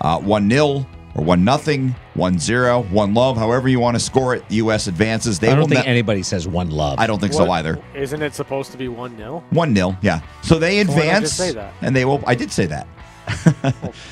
uh, 0.00 0.20
one 0.20 0.48
0 0.48 0.86
or 1.18 1.24
one 1.24 1.42
nothing, 1.42 1.96
one 2.14 2.38
zero, 2.38 2.82
one 2.84 3.12
love. 3.12 3.36
However 3.36 3.68
you 3.68 3.80
want 3.80 3.96
to 3.96 4.00
score 4.00 4.36
it, 4.36 4.48
the 4.48 4.56
U.S. 4.56 4.86
advances. 4.86 5.40
They 5.40 5.48
I 5.48 5.56
don't 5.56 5.68
think 5.68 5.84
ne- 5.84 5.90
anybody 5.90 6.22
says 6.22 6.46
one 6.46 6.70
love. 6.70 7.00
I 7.00 7.08
don't 7.08 7.18
think 7.18 7.32
so 7.32 7.50
either. 7.50 7.82
Isn't 7.94 8.22
it 8.22 8.34
supposed 8.34 8.70
to 8.70 8.78
be 8.78 8.86
1 8.86 9.16
0? 9.16 9.42
One 9.50 9.74
0 9.74 9.98
yeah. 10.00 10.20
So 10.42 10.58
they 10.60 10.84
So 10.84 10.92
why 10.92 10.98
advance, 10.98 11.32
say 11.32 11.52
that? 11.52 11.74
and 11.82 11.94
they 11.94 12.04
will. 12.04 12.22
I 12.26 12.36
did 12.36 12.52
say 12.52 12.66
that. 12.66 12.86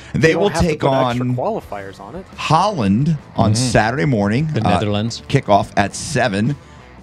they 0.14 0.34
will 0.34 0.50
take 0.50 0.82
on 0.84 1.18
qualifiers 1.36 2.00
on 2.00 2.16
it. 2.16 2.26
Holland 2.36 3.16
on 3.36 3.54
Saturday 3.54 4.04
morning. 4.04 4.46
Mm-hmm. 4.46 4.54
The 4.54 4.66
uh, 4.66 4.70
Netherlands. 4.70 5.22
kickoff 5.28 5.72
at 5.76 5.94
seven. 5.94 6.56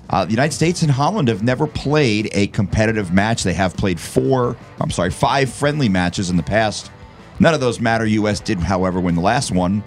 Uh, 0.09 0.25
the 0.25 0.31
United 0.31 0.53
States 0.53 0.81
and 0.81 0.91
Holland 0.91 1.29
have 1.29 1.43
never 1.43 1.65
played 1.65 2.29
a 2.33 2.47
competitive 2.47 3.13
match. 3.13 3.43
They 3.43 3.53
have 3.53 3.75
played 3.75 3.99
four, 3.99 4.57
I'm 4.81 4.91
sorry, 4.91 5.09
five 5.09 5.51
friendly 5.51 5.87
matches 5.89 6.29
in 6.29 6.35
the 6.35 6.43
past. 6.43 6.91
None 7.43 7.53
of 7.53 7.59
those 7.59 7.81
matter. 7.81 8.05
U.S. 8.05 8.39
did, 8.39 8.57
however, 8.57 9.01
win 9.01 9.15
the 9.15 9.21
last 9.21 9.51
one, 9.51 9.83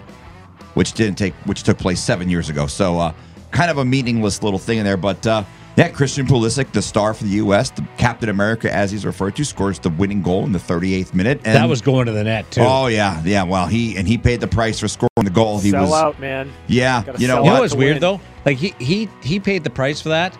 which 0.75 0.93
didn't 0.93 1.17
take, 1.17 1.33
which 1.45 1.63
took 1.63 1.79
place 1.79 1.99
seven 1.99 2.29
years 2.29 2.49
ago. 2.49 2.67
So, 2.67 2.99
uh, 2.99 3.13
kind 3.49 3.71
of 3.71 3.79
a 3.79 3.83
meaningless 3.85 4.43
little 4.43 4.59
thing 4.59 4.77
in 4.77 4.85
there. 4.85 4.95
But 4.95 5.25
uh, 5.25 5.43
yeah, 5.75 5.89
Christian 5.89 6.27
Pulisic, 6.27 6.71
the 6.71 6.83
star 6.83 7.15
for 7.15 7.23
the 7.23 7.31
U.S., 7.31 7.71
the 7.71 7.83
Captain 7.97 8.29
America, 8.29 8.71
as 8.71 8.91
he's 8.91 9.07
referred 9.07 9.35
to, 9.37 9.43
scores 9.43 9.79
the 9.79 9.89
winning 9.89 10.21
goal 10.21 10.43
in 10.45 10.51
the 10.51 10.59
38th 10.59 11.15
minute. 11.15 11.41
And, 11.45 11.55
that 11.55 11.67
was 11.67 11.81
going 11.81 12.05
to 12.05 12.11
the 12.11 12.23
net 12.23 12.49
too. 12.51 12.61
Oh 12.61 12.85
yeah, 12.85 13.23
yeah. 13.25 13.41
Well, 13.41 13.65
he 13.65 13.97
and 13.97 14.07
he 14.07 14.19
paid 14.19 14.39
the 14.39 14.47
price 14.47 14.79
for 14.79 14.87
scoring 14.87 15.09
the 15.23 15.31
goal. 15.31 15.57
He 15.57 15.71
Sell 15.71 15.81
was 15.85 15.93
out, 15.93 16.19
man. 16.19 16.53
yeah. 16.67 17.03
Gotta 17.03 17.19
You 17.19 17.27
know 17.27 17.33
sell 17.37 17.43
you 17.43 17.49
what? 17.49 17.55
know 17.55 17.61
what's 17.61 17.73
weird 17.75 17.95
win. 17.95 18.01
though? 18.01 18.21
Like 18.45 18.57
he 18.57 18.75
he 18.77 19.09
he 19.23 19.39
paid 19.39 19.63
the 19.63 19.71
price 19.71 19.99
for 19.99 20.09
that, 20.09 20.37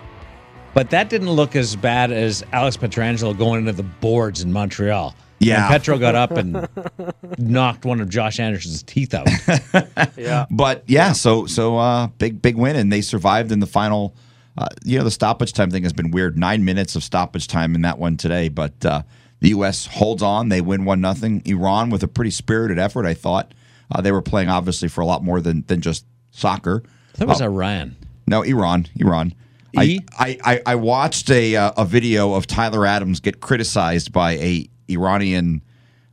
but 0.76 0.92
that 0.92 1.10
didn't 1.10 1.32
look 1.32 1.56
as 1.56 1.76
bad 1.76 2.12
as 2.12 2.46
Alex 2.54 2.78
Pietrangelo 2.78 3.36
going 3.36 3.62
into 3.62 3.74
the 3.74 3.82
boards 3.82 4.44
in 4.44 4.54
Montreal. 4.54 5.16
Yeah. 5.40 5.66
and 5.66 5.72
Petro 5.72 5.98
got 5.98 6.16
up 6.16 6.32
and 6.32 6.68
knocked 7.38 7.86
one 7.86 8.02
of 8.02 8.10
Josh 8.10 8.40
Anderson's 8.40 8.84
teeth 8.84 9.14
out. 9.14 9.28
Yeah. 10.18 10.46
But 10.50 10.84
yeah, 10.88 11.12
so 11.14 11.46
so 11.46 11.78
uh, 11.78 12.08
big 12.08 12.42
big 12.42 12.56
win, 12.58 12.76
and 12.76 12.92
they 12.92 13.02
survived 13.02 13.52
in 13.52 13.60
the 13.60 13.68
final. 13.68 14.16
Uh, 14.58 14.68
you 14.84 14.98
know, 14.98 15.04
the 15.04 15.12
stoppage 15.12 15.54
time 15.54 15.70
thing 15.70 15.84
has 15.84 15.94
been 15.94 16.10
weird. 16.10 16.38
Nine 16.40 16.66
minutes 16.66 16.96
of 16.96 17.04
stoppage 17.04 17.48
time 17.48 17.76
in 17.76 17.82
that 17.82 18.00
one 18.00 18.18
today, 18.18 18.50
but 18.50 18.84
uh, 18.84 19.04
the 19.40 19.50
U.S. 19.50 19.86
holds 19.86 20.24
on. 20.24 20.50
They 20.50 20.62
win 20.62 20.84
one 20.86 21.00
nothing. 21.02 21.44
Iran 21.46 21.92
with 21.92 22.02
a 22.02 22.08
pretty 22.08 22.32
spirited 22.32 22.80
effort. 22.80 23.06
I 23.06 23.14
thought 23.14 23.54
uh, 23.92 24.02
they 24.02 24.12
were 24.12 24.24
playing 24.24 24.50
obviously 24.50 24.88
for 24.88 25.02
a 25.02 25.06
lot 25.06 25.24
more 25.24 25.40
than 25.40 25.64
than 25.68 25.82
just 25.82 26.06
soccer. 26.32 26.82
That 27.14 27.28
was 27.28 27.40
Oh, 27.42 27.46
Iran. 27.46 27.96
no 28.26 28.42
Iran, 28.42 28.88
Iran. 28.96 29.36
E? 29.80 30.00
I, 30.18 30.28
I, 30.44 30.54
I, 30.54 30.62
I 30.66 30.76
watched 30.76 31.30
a 31.30 31.56
uh, 31.56 31.72
a 31.78 31.86
video 31.86 32.34
of 32.34 32.48
Tyler 32.48 32.88
Adams 32.88 33.20
get 33.20 33.40
criticized 33.42 34.12
by 34.12 34.32
a 34.38 34.68
Iranian 34.90 35.62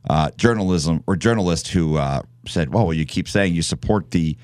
uh, 0.09 0.31
journalism 0.37 1.03
or 1.07 1.15
journalist 1.15 1.69
who 1.69 1.97
uh, 1.97 2.21
said, 2.47 2.73
"Well, 2.73 2.93
you 2.93 3.05
keep 3.05 3.27
saying 3.27 3.53
you 3.53 3.61
support 3.61 4.11
the 4.11 4.37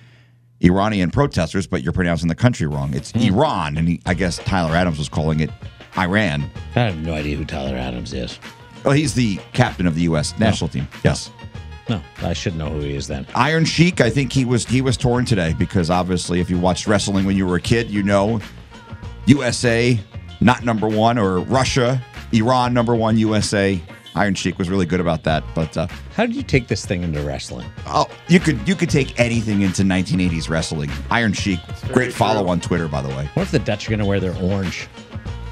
Iranian 0.62 1.12
protesters, 1.12 1.68
but 1.68 1.84
you're 1.84 1.94
pronouncing 1.94 2.28
the 2.28 2.36
country 2.36 2.68
wrong. 2.68 2.94
It's 2.94 3.12
Iran." 3.14 3.78
And 3.78 3.88
he, 3.88 4.02
I 4.06 4.14
guess 4.14 4.38
Tyler 4.40 4.76
Adams 4.76 4.98
was 4.98 5.10
calling 5.10 5.40
it 5.40 5.50
Iran. 5.98 6.50
I 6.76 6.80
have 6.80 6.98
no 6.98 7.14
idea 7.14 7.36
who 7.38 7.46
Tyler 7.46 7.76
Adams 7.76 8.14
is. 8.14 8.40
Well, 8.84 8.94
he's 8.94 9.14
the 9.14 9.40
captain 9.54 9.86
of 9.86 9.96
the 9.96 10.02
U.S. 10.04 10.38
national 10.40 10.70
team. 10.70 10.88
Yes. 11.04 11.30
No, 11.90 12.02
I 12.20 12.34
should 12.34 12.56
know 12.56 12.70
who 12.70 12.80
he 12.80 12.96
is 12.96 13.08
then. 13.08 13.28
Iron 13.36 13.66
Sheik, 13.66 14.02
I 14.02 14.10
think 14.10 14.32
he 14.32 14.46
was 14.46 14.66
he 14.66 14.82
was 14.82 14.98
torn 14.98 15.26
today 15.26 15.54
because 15.58 15.90
obviously, 15.90 16.40
if 16.40 16.50
you 16.50 16.58
watched 16.58 16.88
wrestling 16.88 17.26
when 17.26 17.36
you 17.36 17.46
were 17.46 17.58
a 17.58 17.62
kid, 17.62 17.90
you 17.92 18.02
know 18.02 18.40
USA 19.26 20.00
not 20.42 20.64
number 20.66 20.88
one 20.88 21.18
or 21.18 21.40
Russia, 21.40 22.04
Iran 22.34 22.74
number 22.74 22.96
one, 22.96 23.18
USA. 23.18 23.80
Iron 24.16 24.36
Sheik 24.36 24.58
was 24.60 24.70
really 24.70 24.86
good 24.86 25.00
about 25.00 25.24
that, 25.24 25.44
but 25.56 25.76
uh, 25.78 25.88
How 26.16 26.26
did 26.26 26.36
you 26.36 26.44
take 26.44 26.68
this 26.68 26.86
thing 26.86 27.02
into 27.04 27.22
wrestling? 27.22 27.68
oh, 27.88 28.08
you 28.28 28.40
could 28.40 28.68
you 28.68 28.76
could 28.76 28.90
take 28.90 29.18
anything 29.20 29.62
into 29.62 29.84
1980s 29.84 30.50
wrestling. 30.50 30.90
Iron 31.10 31.32
Sheik, 31.34 31.60
great 31.94 32.12
follow 32.14 32.48
on 32.48 32.60
Twitter, 32.60 32.88
by 32.90 33.02
the 33.02 33.10
way. 33.10 33.30
What 33.36 33.44
if 33.44 33.52
the 33.52 33.60
Dutch 33.60 33.88
are 33.88 33.90
going 33.90 34.00
to 34.00 34.06
wear 34.06 34.20
their 34.20 34.36
orange? 34.38 34.88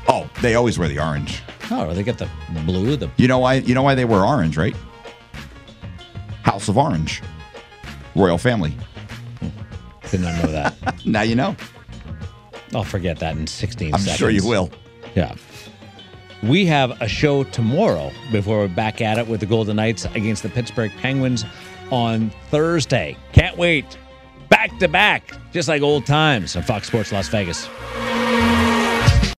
Oh, 0.10 0.30
they 0.42 0.56
always 0.56 0.78
wear 0.78 0.88
the 0.90 1.00
orange. 1.00 1.42
Oh, 1.72 1.94
they 1.94 2.04
got 2.04 2.18
the 2.18 2.30
blue, 2.66 2.96
the 2.98 3.10
You 3.18 3.28
know 3.28 3.40
why? 3.40 3.56
You 3.56 3.76
know 3.76 3.84
why 3.84 3.96
they 3.96 4.06
wear 4.06 4.26
orange, 4.26 4.58
right? 4.58 4.76
House 6.44 6.68
of 6.68 6.78
Orange, 6.78 7.22
royal 8.16 8.38
family. 8.38 8.76
did 10.10 10.22
not 10.22 10.44
know 10.44 10.52
that. 10.52 10.76
Now 11.06 11.22
you 11.22 11.36
know. 11.36 11.56
I'll 12.76 12.84
forget 12.84 13.20
that 13.20 13.36
in 13.38 13.48
16 13.48 13.94
I'm 13.94 14.00
seconds. 14.02 14.18
sure 14.18 14.30
you 14.30 14.46
will. 14.48 14.70
Yeah. 15.16 15.34
We 16.44 16.66
have 16.68 17.02
a 17.02 17.08
show 17.08 17.44
tomorrow 17.44 18.12
before 18.32 18.60
we're 18.60 18.70
back 18.70 19.02
at 19.02 19.18
it 19.18 19.28
with 19.28 19.42
the 19.42 19.46
Golden 19.46 19.76
Knights 19.76 20.06
against 20.06 20.44
the 20.44 20.50
Pittsburgh 20.50 20.92
Penguins 21.02 21.44
on 21.92 22.32
Thursday. 22.50 23.18
Can't 23.34 23.58
wait. 23.58 23.98
Back 24.48 24.78
to 24.80 24.88
back, 24.88 25.32
just 25.52 25.68
like 25.68 25.82
old 25.82 26.06
times 26.06 26.56
on 26.56 26.64
Fox 26.64 26.88
Sports 26.88 27.12
Las 27.12 27.28
Vegas. 27.28 27.68